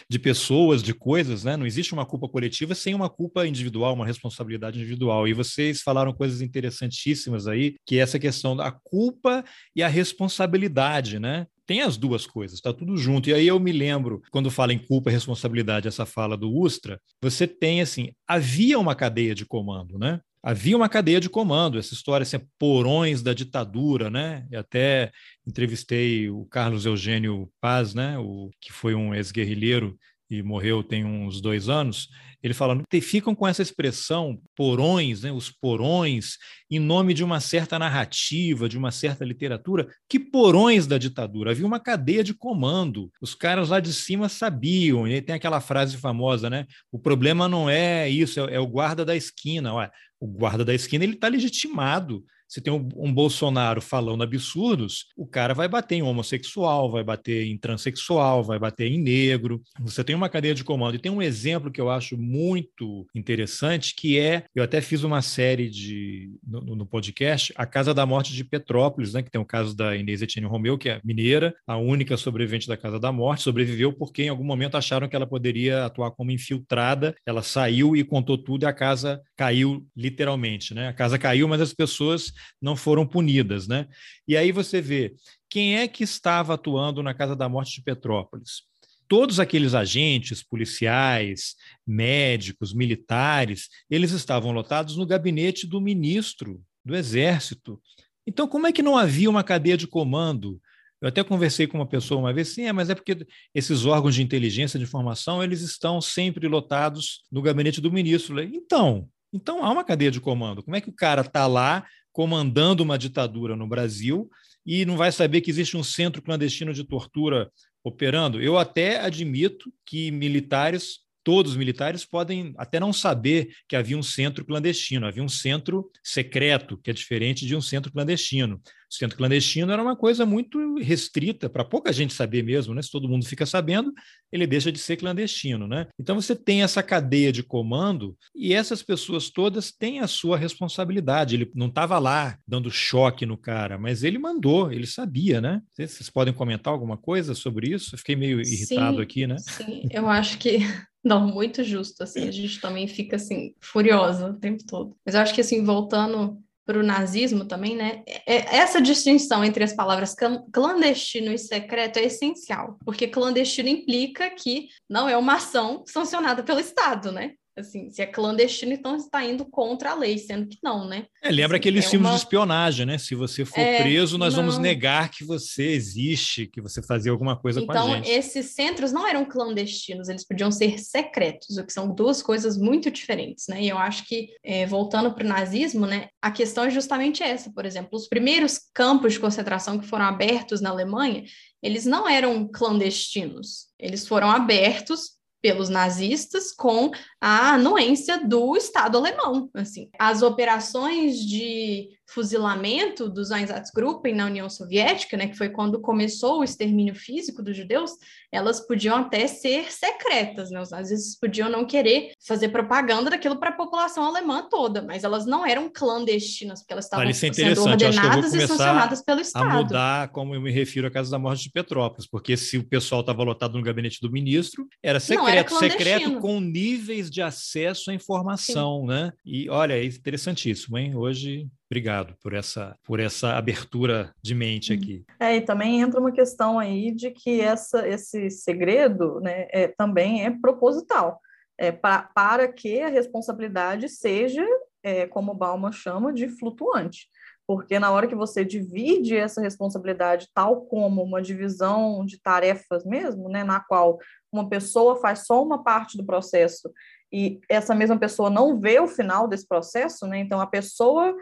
[0.10, 1.58] de pessoas, de coisas, né?
[1.58, 5.28] Não existe uma culpa coletiva sem uma culpa individual, uma responsabilidade individual.
[5.28, 9.44] E vocês falaram coisas interessantíssimas aí, que é essa questão da culpa
[9.76, 11.48] e a responsabilidade, né?
[11.66, 13.30] Tem as duas coisas, está tudo junto.
[13.30, 17.00] E aí eu me lembro, quando fala em culpa e responsabilidade, essa fala do Ustra,
[17.22, 20.20] você tem assim, havia uma cadeia de comando, né?
[20.46, 24.46] Havia uma cadeia de comando, essa história assim, porões da ditadura, né?
[24.52, 25.12] E até
[25.46, 28.16] entrevistei o Carlos Eugênio Paz, né?
[28.20, 29.98] O que foi um ex-guerrilheiro
[30.30, 32.10] e morreu tem uns dois anos.
[32.44, 35.32] Ele falando, ficam com essa expressão porões, né?
[35.32, 36.38] Os porões,
[36.70, 39.88] em nome de uma certa narrativa, de uma certa literatura.
[40.08, 41.52] Que porões da ditadura?
[41.52, 43.12] Havia uma cadeia de comando.
[43.20, 45.08] Os caras lá de cima sabiam.
[45.08, 46.68] E tem aquela frase famosa, né?
[46.92, 49.74] O problema não é isso, é, é o guarda da esquina.
[49.74, 49.92] Olha,
[50.26, 55.26] o guarda da esquina ele está legitimado se tem um, um, Bolsonaro falando absurdos, o
[55.26, 59.62] cara vai bater em homossexual, vai bater em transexual, vai bater em negro.
[59.80, 60.96] Você tem uma cadeia de comando.
[60.96, 65.22] E tem um exemplo que eu acho muito interessante, que é, eu até fiz uma
[65.22, 69.46] série de no, no podcast, A Casa da Morte de Petrópolis, né, que tem o
[69.46, 73.44] caso da Inês Etienne Romeu, que é mineira, a única sobrevivente da Casa da Morte,
[73.44, 78.04] sobreviveu porque em algum momento acharam que ela poderia atuar como infiltrada, ela saiu e
[78.04, 80.88] contou tudo e a casa caiu literalmente, né?
[80.88, 82.32] A casa caiu, mas as pessoas
[82.62, 83.88] não foram punidas, né?
[84.28, 85.14] E aí você vê
[85.50, 88.64] quem é que estava atuando na Casa da Morte de Petrópolis.
[89.08, 91.56] Todos aqueles agentes policiais,
[91.86, 97.80] médicos, militares, eles estavam lotados no gabinete do ministro do Exército.
[98.26, 100.60] Então, como é que não havia uma cadeia de comando?
[101.02, 104.16] Eu até conversei com uma pessoa uma vez, sim, é, mas é porque esses órgãos
[104.16, 108.42] de inteligência, de informação, eles estão sempre lotados no gabinete do ministro.
[108.42, 110.64] Então, então há uma cadeia de comando.
[110.64, 111.86] Como é que o cara está lá
[112.16, 114.32] comandando uma ditadura no Brasil
[114.66, 117.52] e não vai saber que existe um centro clandestino de tortura
[117.84, 118.42] operando?
[118.42, 124.04] Eu até admito que militares todos os militares podem até não saber que havia um
[124.04, 128.62] centro clandestino, havia um centro secreto, que é diferente de um centro clandestino.
[128.90, 132.82] O centro clandestino era uma coisa muito restrita, para pouca gente saber mesmo, né?
[132.82, 133.92] Se todo mundo fica sabendo,
[134.32, 135.88] ele deixa de ser clandestino, né?
[136.00, 141.36] Então você tem essa cadeia de comando e essas pessoas todas têm a sua responsabilidade.
[141.36, 145.60] Ele não estava lá dando choque no cara, mas ele mandou, ele sabia, né?
[145.76, 147.96] Vocês podem comentar alguma coisa sobre isso?
[147.96, 149.38] Eu fiquei meio irritado sim, aqui, né?
[149.40, 150.60] Sim, eu acho que
[151.06, 154.98] não, muito justo, assim, a gente também fica, assim, furiosa o tempo todo.
[155.06, 159.46] Mas eu acho que, assim, voltando para o nazismo também, né, é, é, essa distinção
[159.46, 160.16] entre as palavras
[160.52, 166.60] clandestino e secreto é essencial, porque clandestino implica que não é uma ação sancionada pelo
[166.60, 167.34] Estado, né?
[167.58, 171.06] Assim, se é clandestino, então está indo contra a lei, sendo que não, né?
[171.24, 172.16] É, lembra assim, aqueles é filmes uma...
[172.16, 172.98] de espionagem, né?
[172.98, 174.42] Se você for é, preso, nós não...
[174.44, 178.10] vamos negar que você existe, que você fazia alguma coisa então, com a gente.
[178.10, 182.58] Então, esses centros não eram clandestinos, eles podiam ser secretos, o que são duas coisas
[182.58, 183.62] muito diferentes, né?
[183.62, 187.50] E eu acho que, é, voltando para o nazismo, né, a questão é justamente essa,
[187.54, 191.24] por exemplo, os primeiros campos de concentração que foram abertos na Alemanha,
[191.64, 196.90] eles não eram clandestinos, eles foram abertos pelos nazistas com
[197.28, 199.50] a anuência do Estado alemão.
[199.56, 206.40] Assim, as operações de fuzilamento dos Einsatzgruppen na União Soviética, né, que foi quando começou
[206.40, 207.94] o extermínio físico dos judeus,
[208.32, 210.62] elas podiam até ser secretas, né?
[210.62, 215.26] Os nazistas podiam não querer fazer propaganda daquilo para a população alemã toda, mas elas
[215.26, 219.50] não eram clandestinas, porque elas estavam sendo ordenadas e sancionadas pelo Estado.
[219.50, 222.64] A mudar como eu me refiro à Casa da Morte de Petrópolis, porque se o
[222.64, 227.90] pessoal estava lotado no gabinete do ministro, era secreto, era secreto com níveis de acesso
[227.90, 228.88] à informação, Sim.
[228.88, 229.14] né?
[229.26, 230.96] E olha, é interessantíssimo, hein?
[230.96, 234.80] Hoje Obrigado por essa, por essa abertura de mente uhum.
[234.80, 235.06] aqui.
[235.20, 240.26] É, e também entra uma questão aí de que essa, esse segredo né, é, também
[240.26, 241.20] é proposital,
[241.58, 244.46] é, pra, para que a responsabilidade seja,
[244.84, 247.08] é, como o Bauman chama, de flutuante.
[247.48, 253.30] Porque na hora que você divide essa responsabilidade, tal como uma divisão de tarefas mesmo,
[253.30, 254.00] né, na qual
[254.32, 256.72] uma pessoa faz só uma parte do processo
[257.12, 260.20] e essa mesma pessoa não vê o final desse processo, né?
[260.20, 261.16] Então a pessoa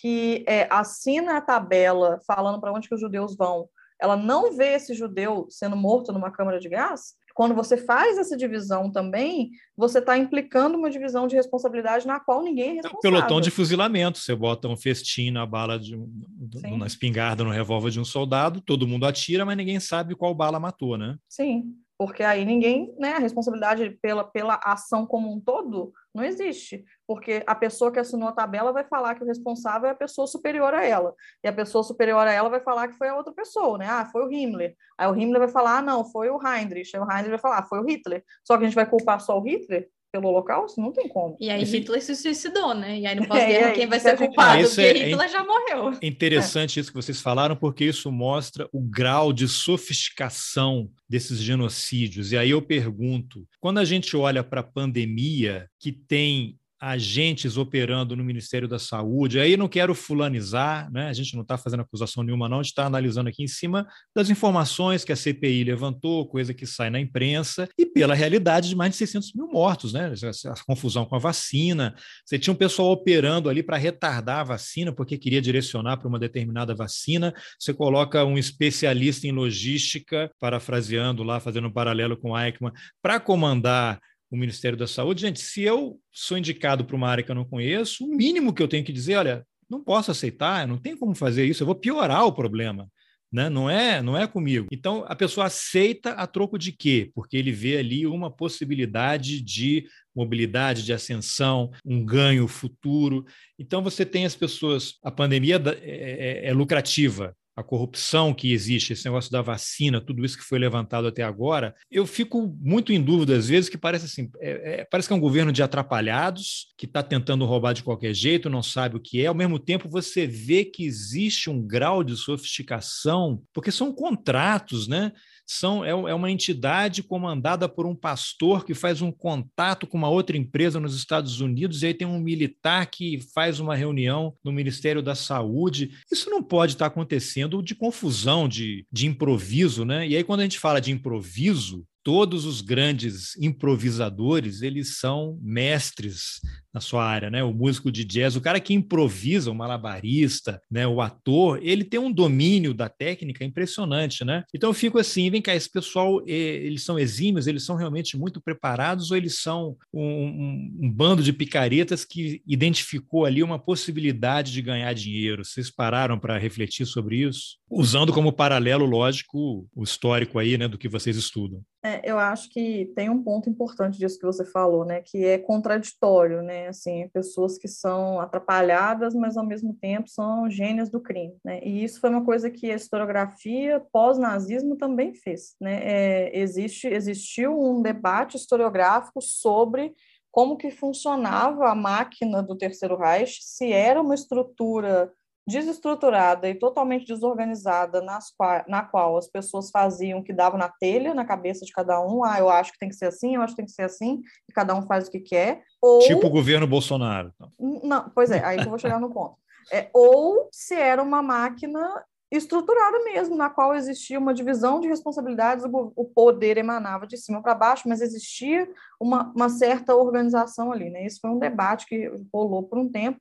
[0.00, 3.68] que é, assina a tabela falando para onde que os judeus vão,
[4.00, 8.36] ela não vê esse judeu sendo morto numa câmara de gás, quando você faz essa
[8.36, 13.00] divisão também, você está implicando uma divisão de responsabilidade na qual ninguém é responsável.
[13.00, 17.90] pelotão de fuzilamento, você bota um festim na bala de um, na espingarda, no revólver
[17.90, 21.16] de um soldado, todo mundo atira, mas ninguém sabe qual bala matou, né?
[21.26, 26.82] Sim, porque aí ninguém, né, a responsabilidade pela, pela ação como um todo não existe,
[27.06, 30.26] porque a pessoa que assinou a tabela vai falar que o responsável é a pessoa
[30.26, 33.34] superior a ela, e a pessoa superior a ela vai falar que foi a outra
[33.34, 33.86] pessoa, né?
[33.86, 34.74] Ah, foi o Himmler.
[34.96, 36.96] Aí o Himmler vai falar, ah, não, foi o Heinrich.
[36.96, 38.24] Aí o Heinrich vai falar, ah, foi o Hitler.
[38.42, 39.90] Só que a gente vai culpar só o Hitler?
[40.10, 40.80] Pelo Holocausto?
[40.80, 41.36] Não tem como.
[41.40, 43.00] E aí Hitler se suicidou, né?
[43.00, 44.62] E aí no pós-guerra é, quem vai ser culpado?
[44.62, 45.98] Porque é, Hitler já morreu.
[46.02, 46.80] Interessante é.
[46.80, 52.32] isso que vocês falaram, porque isso mostra o grau de sofisticação desses genocídios.
[52.32, 58.16] E aí eu pergunto, quando a gente olha para a pandemia, que tem agentes operando
[58.16, 59.38] no Ministério da Saúde.
[59.38, 61.08] Aí não quero fulanizar, né?
[61.08, 63.86] a gente não está fazendo acusação nenhuma, não, a gente está analisando aqui em cima
[64.16, 68.76] das informações que a CPI levantou, coisa que sai na imprensa, e pela realidade de
[68.76, 70.12] mais de 600 mil mortos, né?
[70.46, 71.94] a confusão com a vacina.
[72.24, 76.18] Você tinha um pessoal operando ali para retardar a vacina, porque queria direcionar para uma
[76.18, 77.34] determinada vacina.
[77.58, 82.72] Você coloca um especialista em logística, parafraseando lá, fazendo um paralelo com Eichmann,
[83.02, 84.00] para comandar
[84.30, 85.22] o Ministério da Saúde.
[85.22, 88.62] Gente, se eu sou indicado para uma área que eu não conheço, o mínimo que
[88.62, 91.74] eu tenho que dizer, olha, não posso aceitar, não tem como fazer isso, eu vou
[91.74, 92.88] piorar o problema.
[93.32, 93.48] Né?
[93.48, 94.66] Não é, não é comigo.
[94.72, 97.12] Então a pessoa aceita a troco de quê?
[97.14, 103.24] Porque ele vê ali uma possibilidade de mobilidade, de ascensão, um ganho futuro.
[103.56, 104.94] Então você tem as pessoas.
[105.04, 110.24] A pandemia é, é, é lucrativa a corrupção que existe, esse negócio da vacina, tudo
[110.24, 114.06] isso que foi levantado até agora, eu fico muito em dúvida às vezes que parece
[114.06, 117.82] assim, é, é, parece que é um governo de atrapalhados que está tentando roubar de
[117.82, 119.26] qualquer jeito, não sabe o que é.
[119.26, 125.12] Ao mesmo tempo, você vê que existe um grau de sofisticação, porque são contratos, né?
[125.50, 130.08] são, é, é uma entidade comandada por um pastor que faz um contato com uma
[130.08, 134.52] outra empresa nos Estados Unidos, e aí tem um militar que faz uma reunião no
[134.52, 135.90] Ministério da Saúde.
[136.10, 140.06] Isso não pode estar acontecendo de confusão, de, de improviso, né?
[140.06, 146.40] E aí, quando a gente fala de improviso, todos os grandes improvisadores, eles são mestres
[146.72, 147.42] na sua área, né?
[147.42, 150.86] O músico de jazz, o cara que improvisa, o malabarista, né?
[150.86, 154.44] O ator, ele tem um domínio da técnica impressionante, né?
[154.54, 158.40] Então eu fico assim, vem cá, esse pessoal, eles são exímios, eles são realmente muito
[158.40, 164.52] preparados ou eles são um, um, um bando de picaretas que identificou ali uma possibilidade
[164.52, 165.44] de ganhar dinheiro?
[165.44, 167.58] Vocês pararam para refletir sobre isso?
[167.68, 171.62] Usando como paralelo, lógico, o histórico aí, né, do que vocês estudam.
[171.82, 175.38] É, eu acho que tem um ponto importante disso que você falou, né, que é
[175.38, 181.36] contraditório, né, assim, pessoas que são atrapalhadas, mas ao mesmo tempo são gênios do crime,
[181.44, 186.86] né, e isso foi uma coisa que a historiografia pós-nazismo também fez, né, é, existe,
[186.88, 189.94] existiu um debate historiográfico sobre
[190.30, 195.12] como que funcionava a máquina do Terceiro Reich, se era uma estrutura
[195.50, 200.68] desestruturada e totalmente desorganizada, nas qual, na qual as pessoas faziam o que dava na
[200.68, 202.24] telha, na cabeça de cada um.
[202.24, 204.22] Ah, eu acho que tem que ser assim, eu acho que tem que ser assim,
[204.48, 205.62] e cada um faz o que quer.
[205.82, 206.00] Ou...
[206.00, 207.32] Tipo o governo Bolsonaro.
[207.34, 207.52] Então.
[207.82, 209.36] Não, pois é, aí que eu vou chegar no ponto.
[209.72, 215.64] É, ou se era uma máquina estruturada mesmo, na qual existia uma divisão de responsabilidades,
[215.64, 218.68] o, poder emanava de cima para baixo, mas existia
[219.00, 220.90] uma, uma, certa organização ali.
[220.90, 221.04] Né?
[221.04, 223.20] Esse foi um debate que rolou por um tempo.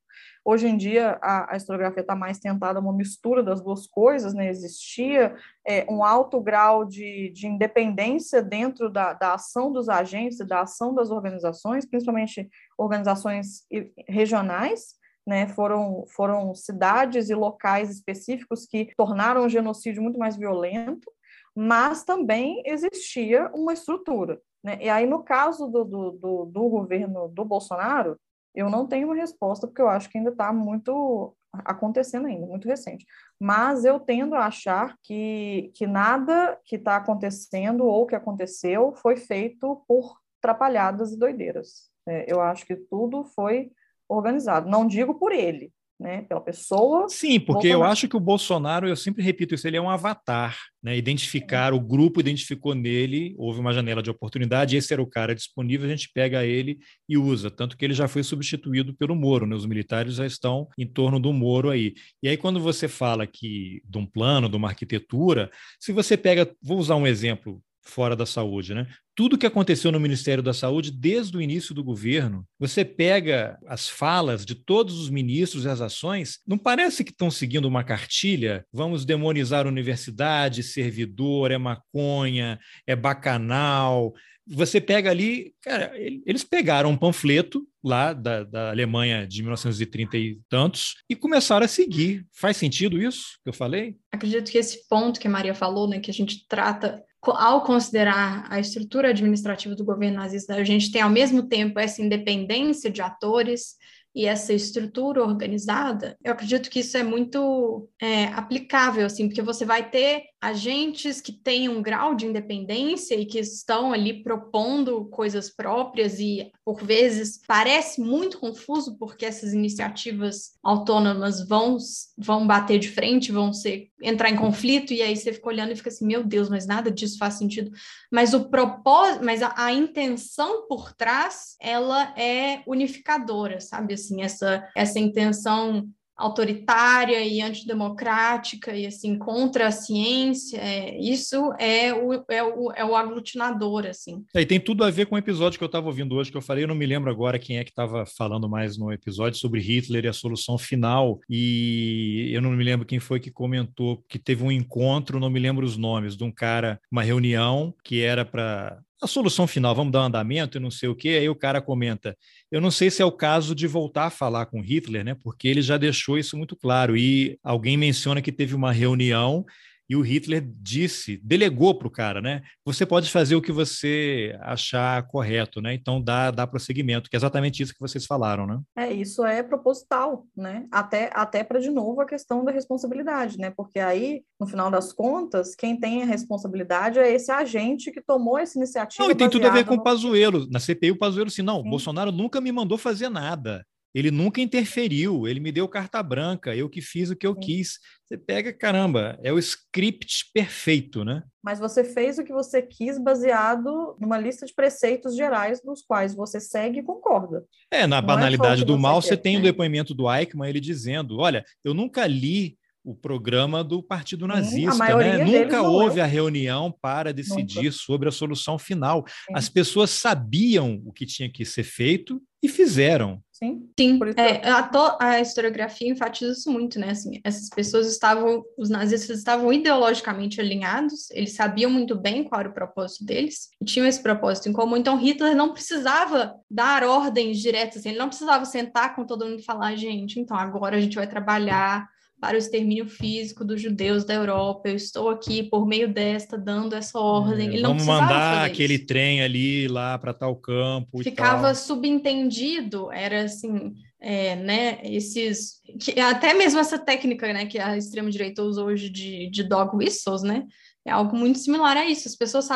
[0.52, 4.50] Hoje em dia, a, a historiografia está mais tentada uma mistura das duas coisas, né?
[4.50, 10.62] existia é, um alto grau de, de independência dentro da, da ação dos agentes, da
[10.62, 13.68] ação das organizações, principalmente organizações
[14.08, 21.12] regionais, né, foram, foram cidades e locais específicos que tornaram o genocídio muito mais violento,
[21.56, 24.42] mas também existia uma estrutura.
[24.64, 24.80] Né?
[24.82, 28.18] E aí, no caso do, do, do, do governo do Bolsonaro,
[28.60, 32.68] eu não tenho uma resposta, porque eu acho que ainda está muito acontecendo ainda, muito
[32.68, 33.06] recente.
[33.40, 39.18] Mas eu tendo a achar que, que nada que está acontecendo ou que aconteceu foi
[39.18, 41.90] feito por trapalhadas e doideiras.
[42.08, 43.72] É, eu acho que tudo foi
[44.08, 44.70] organizado.
[44.70, 47.10] Não digo por ele, né, pela pessoa.
[47.10, 47.80] Sim, porque Bolsonaro.
[47.80, 50.96] eu acho que o Bolsonaro, eu sempre repito isso, ele é um avatar, né?
[50.98, 55.88] Identificar, o grupo identificou nele, houve uma janela de oportunidade, esse era o cara disponível,
[55.88, 59.56] a gente pega ele e usa, tanto que ele já foi substituído pelo Moro, né?
[59.56, 61.94] Os militares já estão em torno do Moro aí.
[62.24, 66.50] E aí quando você fala que de um plano, de uma arquitetura, se você pega,
[66.64, 68.88] vou usar um exemplo fora da saúde, né?
[69.16, 73.90] Tudo que aconteceu no Ministério da Saúde desde o início do governo, você pega as
[73.90, 78.66] falas de todos os ministros e as ações, não parece que estão seguindo uma cartilha?
[78.72, 84.14] Vamos demonizar universidade, servidor, é maconha, é bacanal.
[84.48, 85.92] Você pega ali, cara,
[86.26, 91.70] eles pegaram um panfleto lá da, da Alemanha de 1930 e tantos e começaram a
[91.70, 92.26] seguir.
[92.34, 93.98] Faz sentido isso que eu falei?
[94.12, 98.46] Acredito que esse ponto que a Maria falou, né, que a gente trata ao considerar
[98.50, 103.02] a estrutura administrativa do governo nazista, a gente tem ao mesmo tempo essa independência de
[103.02, 103.76] atores
[104.14, 109.64] e essa estrutura organizada, eu acredito que isso é muito é, aplicável, assim, porque você
[109.64, 115.50] vai ter agentes que têm um grau de independência e que estão ali propondo coisas
[115.50, 121.78] próprias e, por vezes, parece muito confuso porque essas iniciativas autônomas vão,
[122.18, 125.76] vão bater de frente, vão ser, entrar em conflito, e aí você fica olhando e
[125.76, 127.72] fica assim, meu Deus, mas nada disso faz sentido.
[128.12, 133.94] Mas o propósito, mas a, a intenção por trás, ela é unificadora, sabe?
[133.94, 135.90] Assim, essa, essa intenção
[136.20, 142.86] autoritária e antidemocrática e assim contra a ciência, é, isso é o, é, o, é
[142.86, 144.26] o aglutinador, assim.
[144.36, 146.38] É, e tem tudo a ver com o episódio que eu estava ouvindo hoje, que
[146.38, 149.40] eu falei, eu não me lembro agora quem é que estava falando mais no episódio
[149.40, 154.04] sobre Hitler e a solução final, e eu não me lembro quem foi que comentou
[154.10, 158.02] que teve um encontro, não me lembro os nomes, de um cara, uma reunião que
[158.02, 161.10] era para a solução final, vamos dar um andamento e não sei o quê.
[161.10, 162.18] Aí o cara comenta:
[162.52, 165.16] eu não sei se é o caso de voltar a falar com Hitler, né?
[165.16, 166.98] Porque ele já deixou isso muito claro.
[166.98, 169.46] E alguém menciona que teve uma reunião
[169.90, 172.44] e o Hitler disse, delegou para o cara, né?
[172.64, 175.74] Você pode fazer o que você achar correto, né?
[175.74, 178.60] Então dá, dá prosseguimento, que é exatamente isso que vocês falaram, né?
[178.78, 180.68] É, isso é proposital, né?
[180.72, 183.50] Até, até para, de novo, a questão da responsabilidade, né?
[183.50, 188.38] Porque aí, no final das contas, quem tem a responsabilidade é esse agente que tomou
[188.38, 189.04] essa iniciativa.
[189.04, 189.82] Não, e tem tudo a ver com no...
[189.82, 190.48] o Pazuello.
[190.52, 191.70] Na CPI, o Pazuello, assim, não, Sim.
[191.70, 193.66] Bolsonaro nunca me mandou fazer nada.
[193.94, 197.40] Ele nunca interferiu, ele me deu carta branca, eu que fiz o que eu Sim.
[197.40, 197.80] quis.
[198.06, 201.24] Você pega, caramba, é o script perfeito, né?
[201.44, 206.14] Mas você fez o que você quis baseado numa lista de preceitos gerais dos quais
[206.14, 207.44] você segue e concorda.
[207.72, 210.60] É, na Não é banalidade é do mal, você tem o depoimento do Eichmann, ele
[210.60, 214.96] dizendo: olha, eu nunca li o programa do Partido Nazista.
[214.96, 215.24] né?
[215.24, 217.78] Nunca houve a reunião para decidir Nunca.
[217.78, 219.06] sobre a solução final.
[219.08, 219.34] Sim.
[219.36, 223.22] As pessoas sabiam o que tinha que ser feito e fizeram.
[223.40, 223.98] Sim, Sim.
[224.18, 226.90] É, a, to, a, historiografia enfatiza isso muito, né?
[226.90, 232.50] Assim, essas pessoas estavam, os nazistas estavam ideologicamente alinhados, eles sabiam muito bem qual era
[232.50, 234.76] o propósito deles, e tinham esse propósito em comum.
[234.76, 239.40] Então, Hitler não precisava dar ordens diretas, assim, ele não precisava sentar com todo mundo
[239.40, 241.88] e falar, gente, então agora a gente vai trabalhar
[242.20, 244.68] para o extermínio físico dos judeus da Europa.
[244.68, 247.50] Eu estou aqui por meio desta dando essa ordem.
[247.50, 248.86] É, Ele não vamos mandar aquele isso.
[248.86, 251.02] trem ali lá para tal campo.
[251.02, 254.80] Ficava subentendido, era assim, é, né?
[254.84, 259.44] Esses, que, até mesmo essa técnica, né, que a extrema direita usa hoje de, de
[259.44, 260.46] dog whistles, né?
[260.86, 262.08] É algo muito similar a isso.
[262.08, 262.48] As pessoas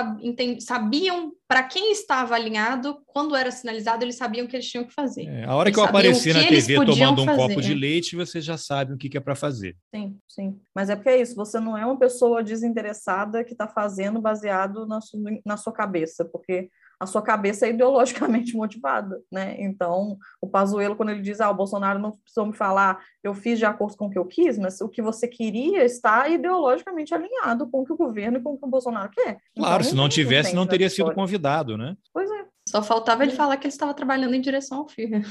[0.62, 4.94] sabiam para quem estava alinhado, quando era sinalizado, eles sabiam o que eles tinham que
[4.94, 5.26] fazer.
[5.28, 7.74] É, a hora eles que eu apareci que na TV tomando um fazer, copo de
[7.74, 9.76] leite, você já sabe o que, que é para fazer.
[9.94, 10.60] Sim, sim.
[10.74, 14.88] Mas é porque é isso, você não é uma pessoa desinteressada que está fazendo baseado
[14.88, 16.70] na sua, na sua cabeça, porque
[17.04, 19.56] a sua cabeça é ideologicamente motivada, né?
[19.60, 23.60] Então, o Pazuello, quando ele diz, ah, o Bolsonaro não precisou me falar, eu fiz
[23.60, 27.70] de acordo com o que eu quis, mas o que você queria está ideologicamente alinhado
[27.70, 29.38] com o que o governo e com o que o Bolsonaro quer.
[29.56, 31.96] Claro, então, se não tivesse, não teria sido convidado, né?
[32.14, 35.22] Pois é, Só faltava ele falar que ele estava trabalhando em direção ao filho.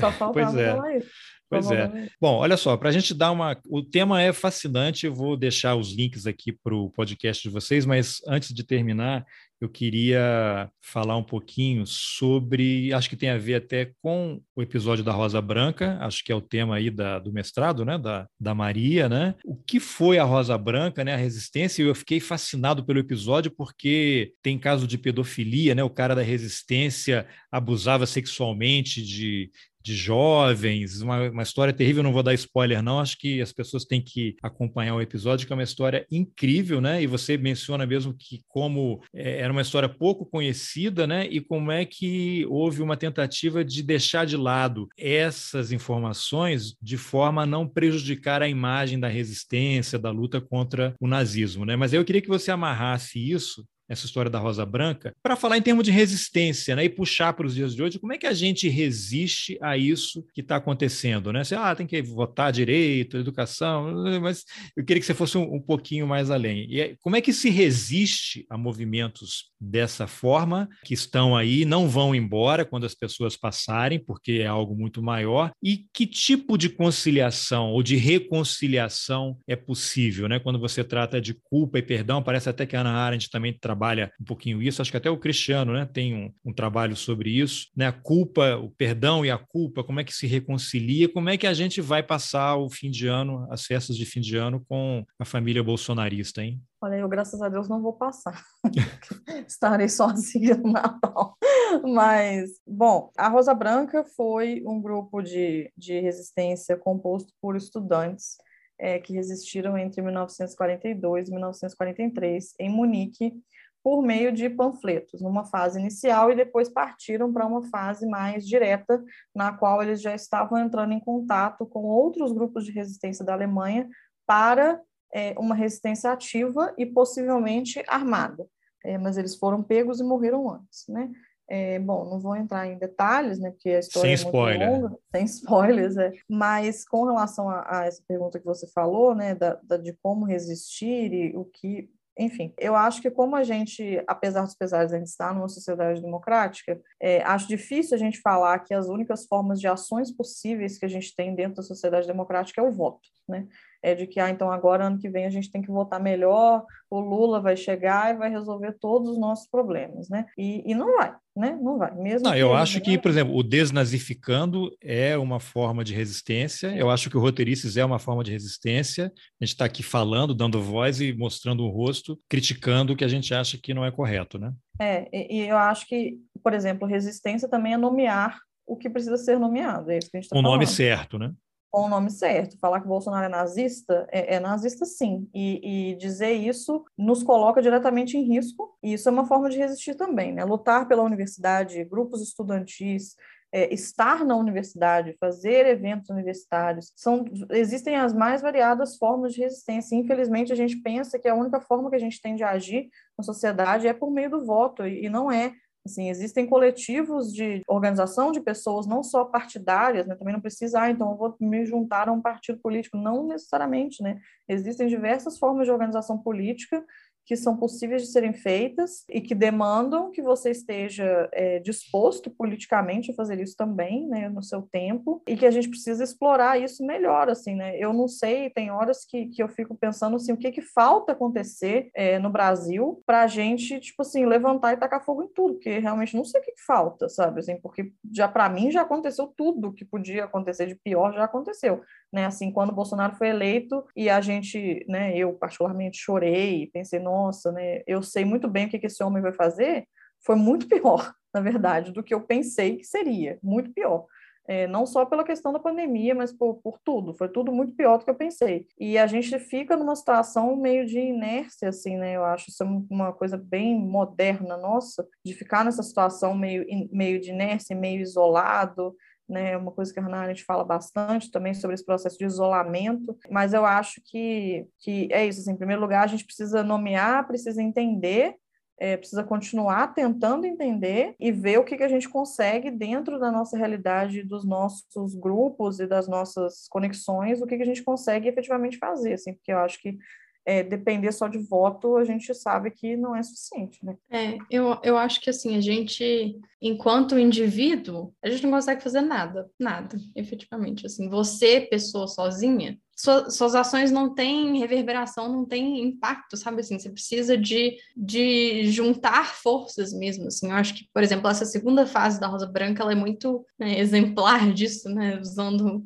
[0.00, 0.70] só faltava pois é.
[0.70, 1.10] falar isso.
[1.50, 2.08] Pois é.
[2.20, 3.60] Bom, olha só, para a gente dar uma.
[3.68, 7.84] O tema é fascinante, eu vou deixar os links aqui para o podcast de vocês,
[7.84, 9.26] mas antes de terminar,
[9.60, 12.92] eu queria falar um pouquinho sobre.
[12.94, 16.34] Acho que tem a ver até com o episódio da Rosa Branca, acho que é
[16.34, 17.98] o tema aí da, do mestrado, né?
[17.98, 19.34] Da, da Maria, né?
[19.44, 21.12] O que foi a Rosa Branca, né?
[21.12, 25.84] A resistência, eu fiquei fascinado pelo episódio porque tem caso de pedofilia, né?
[25.84, 29.50] O cara da resistência abusava sexualmente de,
[29.82, 33.84] de jovens, uma, uma história terrível, não vou dar spoiler não, acho que as pessoas
[33.84, 37.02] têm que acompanhar o episódio, que é uma história incrível, né?
[37.02, 41.26] E você menciona mesmo que como é, era uma história pouco conhecida, né?
[41.26, 47.42] E como é que houve uma tentativa de deixar de lado essas informações de forma
[47.42, 51.76] a não prejudicar a imagem da resistência, da luta contra o nazismo, né?
[51.76, 55.62] Mas eu queria que você amarrasse isso essa história da Rosa Branca, para falar em
[55.62, 56.84] termos de resistência, né?
[56.84, 60.24] E puxar para os dias de hoje, como é que a gente resiste a isso
[60.32, 61.42] que está acontecendo, né?
[61.42, 63.92] Você, ah, tem que votar direito, educação,
[64.22, 64.44] mas
[64.76, 66.66] eu queria que você fosse um, um pouquinho mais além.
[66.70, 72.14] E como é que se resiste a movimentos dessa forma, que estão aí, não vão
[72.14, 77.70] embora quando as pessoas passarem, porque é algo muito maior, e que tipo de conciliação
[77.72, 80.38] ou de reconciliação é possível, né?
[80.38, 84.10] Quando você trata de culpa e perdão, parece até que a Ana Arendt também trabalha
[84.20, 87.68] um pouquinho isso, acho que até o Cristiano, né, tem um, um trabalho sobre isso,
[87.76, 87.86] né?
[87.86, 91.46] A culpa, o perdão e a culpa, como é que se reconcilia, como é que
[91.46, 95.04] a gente vai passar o fim de ano, as festas de fim de ano com
[95.18, 96.60] a família bolsonarista, hein?
[96.82, 98.42] Olha, eu, graças a Deus, não vou passar.
[99.46, 101.36] Estarei sozinha no Natal.
[101.84, 108.38] Mas, bom, a Rosa Branca foi um grupo de, de resistência composto por estudantes
[108.78, 113.34] é, que resistiram entre 1942 e 1943 em Munique
[113.82, 119.02] por meio de panfletos, numa fase inicial, e depois partiram para uma fase mais direta,
[119.34, 123.88] na qual eles já estavam entrando em contato com outros grupos de resistência da Alemanha
[124.26, 124.80] para
[125.12, 128.46] é, uma resistência ativa e possivelmente armada.
[128.84, 131.10] É, mas eles foram pegos e morreram antes, né?
[131.52, 133.50] É, bom, não vou entrar em detalhes, né?
[133.50, 134.70] Porque a história Sem é muito spoiler.
[134.70, 136.12] longa, sem spoilers, é.
[136.28, 140.24] Mas com relação a, a essa pergunta que você falou, né, da, da- de como
[140.24, 144.98] resistir e o que enfim, eu acho que como a gente, apesar dos pesares, a
[144.98, 149.58] gente está numa sociedade democrática, é, acho difícil a gente falar que as únicas formas
[149.58, 153.48] de ações possíveis que a gente tem dentro da sociedade democrática é o voto, né?
[153.82, 156.64] É de que, ah, então agora, ano que vem, a gente tem que votar melhor,
[156.90, 160.26] o Lula vai chegar e vai resolver todos os nossos problemas, né?
[160.36, 161.58] E, e não vai, né?
[161.62, 161.94] Não vai.
[161.96, 165.94] Mesmo Não, eu ele acho que, venha- por exemplo, o desnazificando é uma forma de
[165.94, 166.68] resistência.
[166.76, 169.06] Eu acho que o roteirices é uma forma de resistência.
[169.40, 173.08] A gente está aqui falando, dando voz e mostrando o rosto, criticando o que a
[173.08, 174.52] gente acha que não é correto, né?
[174.80, 179.16] É, e, e eu acho que, por exemplo, resistência também é nomear o que precisa
[179.16, 180.76] ser nomeado, é isso que a gente está O nome falando.
[180.76, 181.32] certo, né?
[181.70, 182.58] Com o nome certo.
[182.58, 185.28] Falar que Bolsonaro é nazista, é, é nazista sim.
[185.32, 189.58] E, e dizer isso nos coloca diretamente em risco, e isso é uma forma de
[189.58, 190.44] resistir também, né?
[190.44, 193.14] Lutar pela universidade, grupos estudantis,
[193.52, 199.96] é, estar na universidade, fazer eventos universitários, são, existem as mais variadas formas de resistência.
[199.96, 202.88] Infelizmente, a gente pensa que a única forma que a gente tem de agir
[203.18, 205.52] na sociedade é por meio do voto, e, e não é.
[205.84, 210.14] Assim, existem coletivos de organização de pessoas, não só partidárias, né?
[210.14, 214.02] também não precisa, ah, então eu vou me juntar a um partido político, não necessariamente,
[214.02, 214.20] né?
[214.46, 216.84] Existem diversas formas de organização política
[217.30, 223.12] que são possíveis de serem feitas e que demandam que você esteja é, disposto politicamente
[223.12, 226.84] a fazer isso também, né, no seu tempo, e que a gente precisa explorar isso
[226.84, 227.78] melhor, assim, né?
[227.78, 231.12] Eu não sei, tem horas que, que eu fico pensando assim, o que que falta
[231.12, 235.54] acontecer é, no Brasil para a gente, tipo assim, levantar e tacar fogo em tudo,
[235.54, 237.38] porque realmente não sei o que, que falta, sabe?
[237.38, 241.80] Assim, porque já para mim já aconteceu tudo que podia acontecer de pior já aconteceu,
[242.12, 242.26] né?
[242.26, 247.52] Assim, quando o Bolsonaro foi eleito e a gente, né, eu particularmente chorei, pensei, nossa,
[247.52, 249.86] né, eu sei muito bem o que, esse homem vai fazer,
[250.24, 254.06] foi muito pior, na verdade, do que eu pensei que seria, muito pior.
[254.48, 257.14] é, não só pela questão da pandemia, mas por, por tudo.
[257.14, 258.66] Foi tudo muito pior do que eu pensei.
[258.78, 262.16] E a gente fica numa situação meio de inércia, assim, né?
[262.16, 267.30] Eu acho isso uma coisa bem moderna nossa, de ficar nessa situação meio, meio de
[267.30, 268.96] inércia, meio isolado,
[269.30, 273.16] né, uma coisa que a Hannah Arendt fala bastante também sobre esse processo de isolamento,
[273.30, 277.26] mas eu acho que, que é isso, assim, em primeiro lugar, a gente precisa nomear,
[277.26, 278.36] precisa entender
[278.80, 283.30] é, precisa continuar tentando entender e ver o que, que a gente consegue dentro da
[283.30, 288.26] nossa realidade, dos nossos grupos e das nossas conexões, o que, que a gente consegue
[288.26, 289.98] efetivamente fazer, assim, porque eu acho que
[290.44, 293.96] é, depender só de voto, a gente sabe que não é suficiente, né?
[294.10, 299.00] É, eu, eu acho que assim, a gente, enquanto indivíduo, a gente não consegue fazer
[299.00, 300.86] nada, nada, efetivamente.
[300.86, 306.78] Assim, você, pessoa sozinha, sua, suas ações não têm reverberação, não têm impacto, sabe assim?
[306.78, 310.50] Você precisa de, de juntar forças mesmo, assim.
[310.50, 313.78] Eu acho que, por exemplo, essa segunda fase da Rosa Branca, ela é muito né,
[313.78, 315.18] exemplar disso, né?
[315.18, 315.84] Usando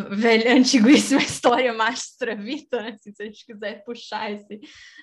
[0.00, 2.96] velha, antiguíssima história Maestra Vita, né?
[2.98, 4.60] se a gente quiser puxar esse.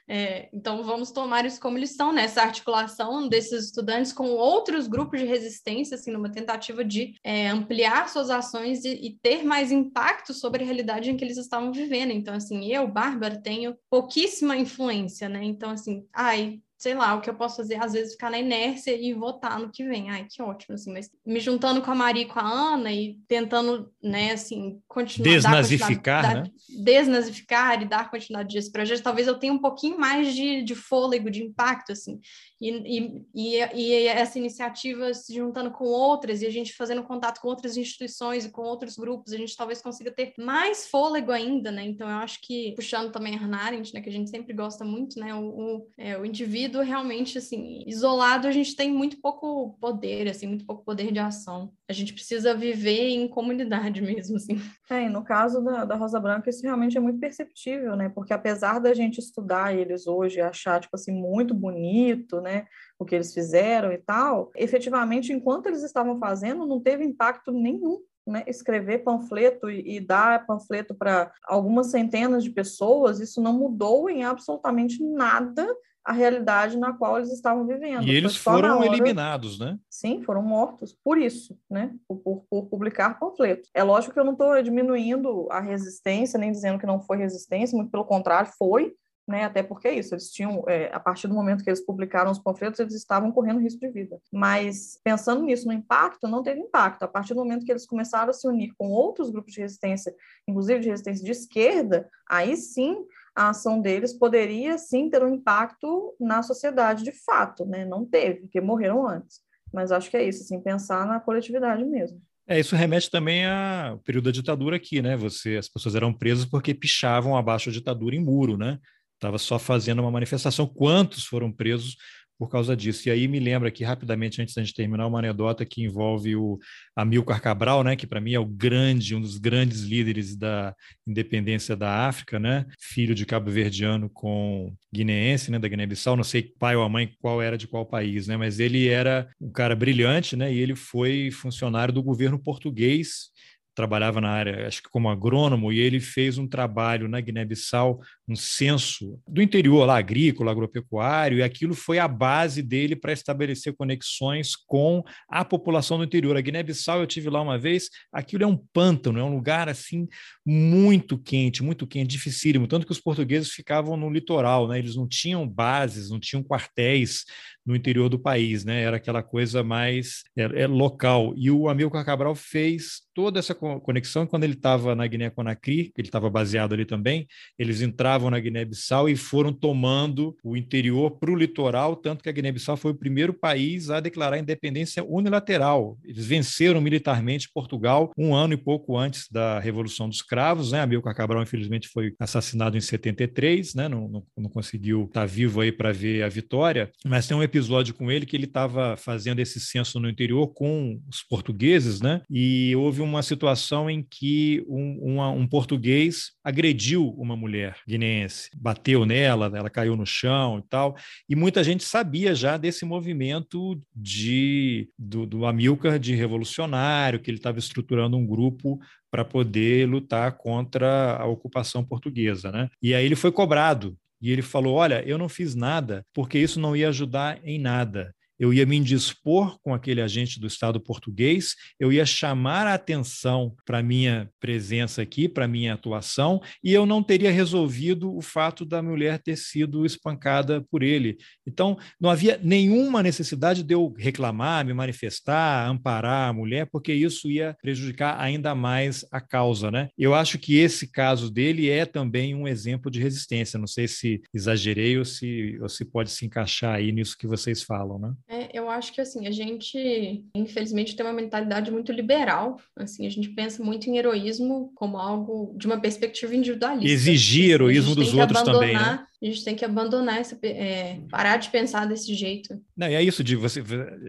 [0.08, 2.24] É, então, vamos tomar isso como lição, né?
[2.24, 8.10] Essa articulação desses estudantes com outros grupos de resistência, assim, numa tentativa de é, ampliar
[8.10, 12.12] suas ações e, e, ter mais impacto sobre a realidade em que eles estavam vivendo.
[12.12, 15.44] Então, assim, eu, Bárbara, tenho pouquíssima influência, né?
[15.44, 18.92] Então, assim, ai, sei lá, o que eu posso fazer, às vezes, ficar na inércia
[19.00, 20.10] e votar no que vem.
[20.10, 23.20] Ai, que ótimo, assim, mas me juntando com a Maria e com a Ana e
[23.28, 25.32] tentando, né, assim, continuar...
[25.32, 26.52] Desnazificar, dar, né?
[26.84, 30.74] Desnazificar e dar continuidade a esse projeto, talvez eu tenha um pouquinho mais de, de
[30.74, 32.20] fôlego, de impacto, assim,
[32.62, 37.48] e, e, e, essa iniciativa se juntando com outras e a gente fazendo contato com
[37.48, 41.84] outras instituições e com outros grupos, a gente talvez consiga ter mais fôlego ainda, né?
[41.84, 44.86] Então eu acho que, puxando também a Hannah Arendt, né, que a gente sempre gosta
[44.86, 49.76] muito, né, o, o, é, o indivíduo realmente, assim, isolado, a gente tem muito pouco
[49.80, 51.74] poder, assim, muito pouco poder de ação.
[51.90, 54.62] A gente precisa viver em comunidade mesmo, assim.
[54.90, 58.08] É, e no caso da, da Rosa Branca, isso realmente é muito perceptível, né?
[58.10, 62.51] Porque apesar da gente estudar eles hoje e achar, tipo assim, muito bonito, né?
[62.52, 62.68] Né?
[63.00, 68.00] O que eles fizeram e tal, efetivamente, enquanto eles estavam fazendo, não teve impacto nenhum
[68.28, 74.10] né, escrever panfleto e, e dar panfleto para algumas centenas de pessoas, isso não mudou
[74.10, 75.68] em absolutamente nada
[76.04, 78.04] a realidade na qual eles estavam vivendo.
[78.04, 78.88] E eles foram hora...
[78.88, 79.78] eliminados, né?
[79.90, 81.94] Sim, foram mortos por isso, né?
[82.08, 83.70] Por, por, por publicar panfletos.
[83.74, 87.78] É lógico que eu não estou diminuindo a resistência, nem dizendo que não foi resistência,
[87.78, 88.96] muito pelo contrário, foi,
[89.32, 89.46] né?
[89.46, 92.38] Até porque é isso, eles tinham, é, a partir do momento que eles publicaram os
[92.38, 94.20] panfletos, eles estavam correndo risco de vida.
[94.32, 97.04] Mas pensando nisso, no impacto, não teve impacto.
[97.04, 100.14] A partir do momento que eles começaram a se unir com outros grupos de resistência,
[100.48, 103.06] inclusive de resistência de esquerda, aí sim
[103.36, 107.86] a ação deles poderia sim ter um impacto na sociedade de fato, né?
[107.86, 109.40] Não teve, porque morreram antes.
[109.74, 112.22] Mas acho que é isso, assim, pensar na coletividade mesmo.
[112.48, 115.16] É, isso remete também ao período da ditadura aqui, né?
[115.16, 118.78] Você, as pessoas eram presas porque pichavam abaixo da ditadura em muro, né?
[119.22, 120.66] Estava só fazendo uma manifestação.
[120.66, 121.96] Quantos foram presos
[122.40, 123.08] por causa disso?
[123.08, 126.58] E aí me lembra aqui rapidamente, antes da gente terminar, uma anedota que envolve o
[126.96, 130.76] Amilcar Cabral, né, que para mim é o grande, um dos grandes líderes da
[131.06, 136.76] independência da África, né, filho de cabo-verdiano com guineense, né, da Guiné-Bissau, não sei pai
[136.76, 140.52] ou mãe qual era de qual país, né, mas ele era um cara brilhante, né,
[140.52, 143.30] e ele foi funcionário do governo português
[143.74, 148.36] trabalhava na área, acho que como agrônomo, e ele fez um trabalho na Guiné-Bissau, um
[148.36, 154.56] censo do interior lá, agrícola, agropecuário, e aquilo foi a base dele para estabelecer conexões
[154.56, 156.36] com a população do interior.
[156.36, 160.08] A Guiné-Bissau, eu tive lá uma vez, aquilo é um pântano, é um lugar assim
[160.46, 164.80] muito quente, muito quente, dificílimo, tanto que os portugueses ficavam no litoral, né?
[164.80, 167.26] Eles não tinham bases, não tinham quartéis
[167.66, 168.82] no interior do país, né?
[168.82, 171.34] Era aquela coisa mais é, é local.
[171.36, 176.30] E o Amilcar Cabral fez toda essa conexão quando ele estava na Guiné-Conakry, ele estava
[176.30, 177.28] baseado ali também,
[177.58, 182.32] eles entravam na Guiné-Bissau e foram tomando o interior para o litoral, tanto que a
[182.32, 185.98] Guiné-Bissau foi o primeiro país a declarar independência unilateral.
[186.04, 190.82] Eles venceram militarmente Portugal um ano e pouco antes da Revolução dos Cravos, né?
[190.82, 193.88] Amilcar Cabral, infelizmente, foi assassinado em 73, né?
[193.88, 197.44] Não, não, não conseguiu estar tá vivo aí para ver a vitória, mas tem um
[197.52, 202.22] episódio com ele que ele estava fazendo esse censo no interior com os portugueses, né?
[202.30, 209.06] E houve uma situação em que um, uma, um português agrediu uma mulher guineense, bateu
[209.06, 210.96] nela, ela caiu no chão e tal.
[211.30, 217.38] E muita gente sabia já desse movimento de do, do Amilcar de revolucionário, que ele
[217.38, 218.80] estava estruturando um grupo
[219.12, 222.70] para poder lutar contra a ocupação portuguesa, né?
[222.82, 226.60] E aí ele foi cobrado e ele falou: Olha, eu não fiz nada porque isso
[226.60, 228.14] não ia ajudar em nada.
[228.42, 233.56] Eu ia me indispor com aquele agente do Estado português, eu ia chamar a atenção
[233.64, 238.82] para minha presença aqui, para minha atuação, e eu não teria resolvido o fato da
[238.82, 241.18] mulher ter sido espancada por ele.
[241.46, 247.30] Então, não havia nenhuma necessidade de eu reclamar, me manifestar, amparar a mulher, porque isso
[247.30, 249.70] ia prejudicar ainda mais a causa.
[249.70, 249.90] Né?
[249.96, 253.60] Eu acho que esse caso dele é também um exemplo de resistência.
[253.60, 257.62] Não sei se exagerei ou se, ou se pode se encaixar aí nisso que vocês
[257.62, 258.00] falam.
[258.00, 258.14] Né?
[258.32, 262.58] É, eu acho que assim, a gente, infelizmente, tem uma mentalidade muito liberal.
[262.78, 266.90] Assim, a gente pensa muito em heroísmo como algo de uma perspectiva individualista.
[266.90, 269.06] Exigir assim, heroísmo dos outros também, né?
[269.22, 272.60] A gente tem que abandonar essa, é, parar de pensar desse jeito.
[272.76, 273.64] Não, é isso de você,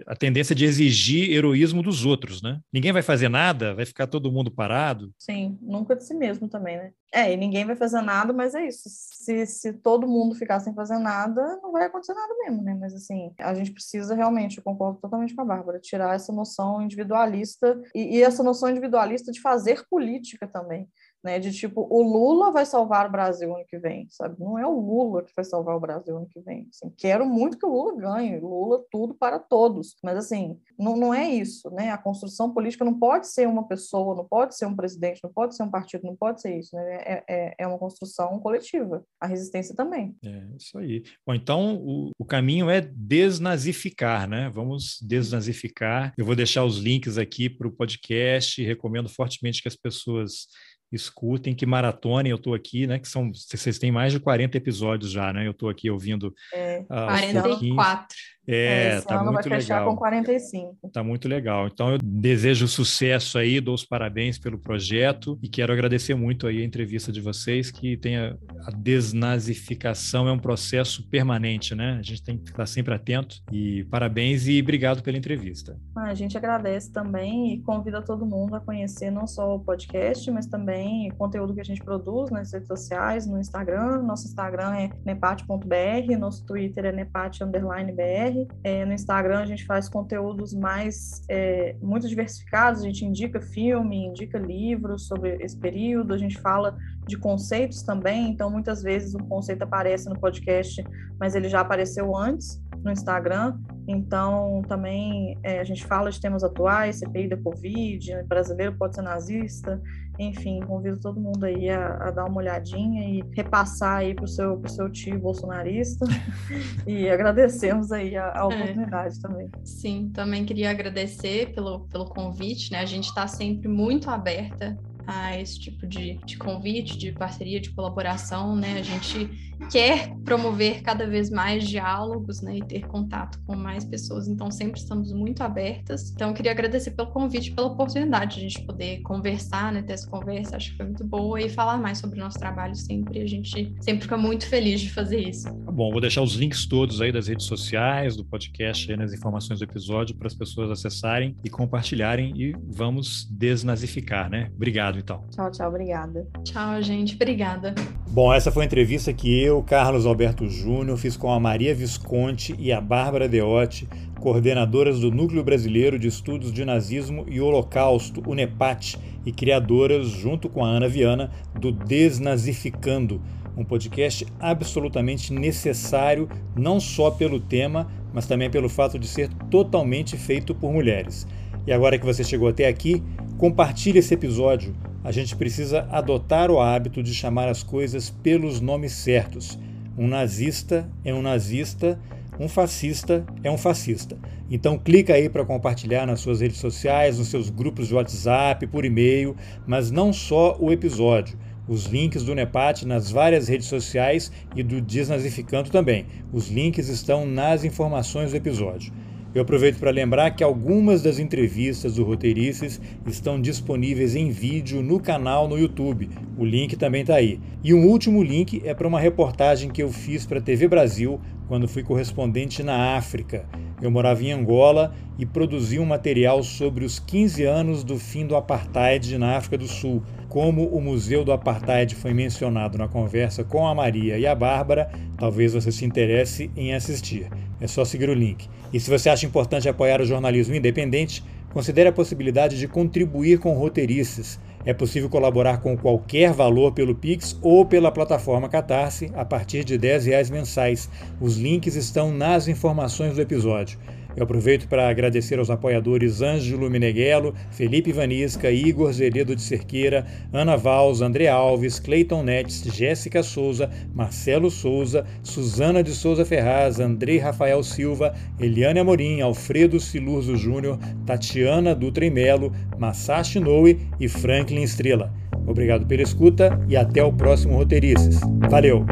[0.06, 2.60] a tendência de exigir heroísmo dos outros, né?
[2.72, 5.12] Ninguém vai fazer nada, vai ficar todo mundo parado.
[5.18, 6.92] Sim, nunca de si mesmo também, né?
[7.14, 8.84] É, e ninguém vai fazer nada, mas é isso.
[8.86, 12.74] Se, se todo mundo ficar sem fazer nada, não vai acontecer nada mesmo, né?
[12.80, 16.80] Mas assim, a gente precisa realmente, eu concordo totalmente com a Bárbara, tirar essa noção
[16.80, 20.88] individualista e, e essa noção individualista de fazer política também
[21.22, 21.38] né?
[21.38, 24.36] De tipo, o Lula vai salvar o Brasil ano que vem, sabe?
[24.38, 26.68] Não é o Lula que vai salvar o Brasil ano que vem.
[26.70, 31.14] Assim, quero muito que o Lula ganhe, Lula tudo para todos, mas assim, não, não
[31.14, 31.90] é isso, né?
[31.90, 35.54] A construção política não pode ser uma pessoa, não pode ser um presidente, não pode
[35.56, 36.96] ser um partido, não pode ser isso, né?
[36.96, 39.04] É, é, é uma construção coletiva.
[39.20, 40.16] A resistência também.
[40.24, 41.02] É isso aí.
[41.26, 44.50] Bom, então o, o caminho é desnazificar, né?
[44.52, 46.12] Vamos desnazificar.
[46.16, 48.62] Eu vou deixar os links aqui para o podcast.
[48.62, 50.46] Recomendo fortemente que as pessoas
[50.92, 52.98] escutem, que maratonem, eu estou aqui, né?
[52.98, 55.46] Que são, vocês têm mais de 40 episódios já, né?
[55.46, 56.34] Eu estou aqui ouvindo.
[56.52, 58.16] É, uh, 44.
[58.46, 59.90] É, Esse tá muito vai fechar legal.
[59.90, 60.90] com 45.
[60.92, 61.68] Tá muito legal.
[61.68, 66.60] Então eu desejo sucesso aí, dou os parabéns pelo projeto e quero agradecer muito aí
[66.60, 68.36] a entrevista de vocês, que tem a,
[68.66, 71.96] a desnazificação é um processo permanente, né?
[71.98, 75.78] A gente tem que estar sempre atento e parabéns e obrigado pela entrevista.
[75.96, 80.28] Ah, a gente agradece também e convida todo mundo a conhecer não só o podcast,
[80.30, 84.02] mas também o conteúdo que a gente produz nas redes sociais, no Instagram.
[84.02, 88.31] Nosso Instagram é nepate.br, nosso Twitter é nepate_br
[88.64, 94.06] é, no Instagram a gente faz conteúdos mais é, muito diversificados, a gente indica filme,
[94.06, 96.76] indica livros sobre esse período, a gente fala
[97.06, 100.84] de conceitos também, então muitas vezes um conceito aparece no podcast,
[101.18, 106.42] mas ele já apareceu antes no Instagram, então também é, a gente fala de temas
[106.42, 109.80] atuais, CPI da Covid, brasileiro pode ser nazista,
[110.18, 114.28] enfim, convido todo mundo aí a, a dar uma olhadinha e repassar aí para o
[114.28, 116.04] seu, pro seu tio bolsonarista
[116.86, 118.42] e agradecemos aí a, a é.
[118.42, 119.20] oportunidade é.
[119.20, 119.50] também.
[119.64, 122.80] Sim, também queria agradecer pelo, pelo convite, né?
[122.80, 127.70] A gente está sempre muito aberta a esse tipo de, de convite, de parceria, de
[127.70, 128.78] colaboração, né?
[128.78, 134.28] A gente quer promover cada vez mais diálogos, né, e ter contato com mais pessoas,
[134.28, 136.10] então sempre estamos muito abertas.
[136.10, 139.94] Então eu queria agradecer pelo convite, pela oportunidade de a gente poder conversar, né, ter
[139.94, 143.20] essa conversa, acho que foi muito boa e falar mais sobre o nosso trabalho sempre,
[143.20, 145.44] a gente sempre fica muito feliz de fazer isso.
[145.44, 149.12] Tá bom, vou deixar os links todos aí das redes sociais, do podcast, aí nas
[149.12, 154.50] informações do episódio para as pessoas acessarem e compartilharem e vamos desnazificar, né?
[154.54, 155.24] Obrigado então.
[155.30, 156.26] Tchau, tchau, obrigada.
[156.44, 157.74] Tchau, gente, obrigada.
[158.08, 162.54] Bom, essa foi a entrevista que eu Carlos Alberto Júnior, fiz com a Maria Visconti
[162.58, 163.88] e a Bárbara Deotti,
[164.20, 170.64] coordenadoras do Núcleo Brasileiro de Estudos de Nazismo e Holocausto, UNEPAT, e criadoras, junto com
[170.64, 173.20] a Ana Viana, do Desnazificando,
[173.56, 180.16] um podcast absolutamente necessário, não só pelo tema, mas também pelo fato de ser totalmente
[180.16, 181.26] feito por mulheres.
[181.66, 183.02] E agora que você chegou até aqui,
[183.38, 184.74] compartilhe esse episódio
[185.04, 189.58] a gente precisa adotar o hábito de chamar as coisas pelos nomes certos.
[189.96, 191.98] Um nazista é um nazista,
[192.38, 194.16] um fascista é um fascista.
[194.50, 198.84] Então clica aí para compartilhar nas suas redes sociais, nos seus grupos de WhatsApp, por
[198.84, 201.38] e-mail, mas não só o episódio.
[201.68, 206.06] Os links do NEPAT nas várias redes sociais e do Desnazificando também.
[206.32, 208.92] Os links estão nas informações do episódio.
[209.34, 215.00] Eu aproveito para lembrar que algumas das entrevistas do Roteirices estão disponíveis em vídeo no
[215.00, 216.10] canal no YouTube.
[216.36, 217.40] O link também está aí.
[217.64, 221.18] E um último link é para uma reportagem que eu fiz para a TV Brasil
[221.48, 223.46] quando fui correspondente na África.
[223.80, 228.36] Eu morava em Angola e produzi um material sobre os 15 anos do fim do
[228.36, 230.02] apartheid na África do Sul.
[230.28, 234.90] Como o Museu do Apartheid foi mencionado na conversa com a Maria e a Bárbara,
[235.18, 237.28] talvez você se interesse em assistir.
[237.62, 238.48] É só seguir o link.
[238.72, 241.22] E se você acha importante apoiar o jornalismo independente,
[241.52, 244.40] considere a possibilidade de contribuir com roteirices.
[244.66, 249.74] É possível colaborar com qualquer valor pelo Pix ou pela plataforma Catarse a partir de
[249.74, 250.90] R$ 10 mensais.
[251.20, 253.78] Os links estão nas informações do episódio.
[254.16, 260.56] Eu aproveito para agradecer aos apoiadores Ângelo Meneghello, Felipe Vanisca, Igor Zeredo de Cerqueira, Ana
[260.56, 267.62] Valls, André Alves, Cleiton Netes, Jéssica Souza, Marcelo Souza, Suzana de Souza Ferraz, Andrei Rafael
[267.62, 275.12] Silva, Eliane Amorim, Alfredo Silurzo Júnior, Tatiana Dutra Melo, Masashi Noe e Franklin Estrela.
[275.46, 278.20] Obrigado pela escuta e até o próximo Roteirices.
[278.48, 278.84] Valeu!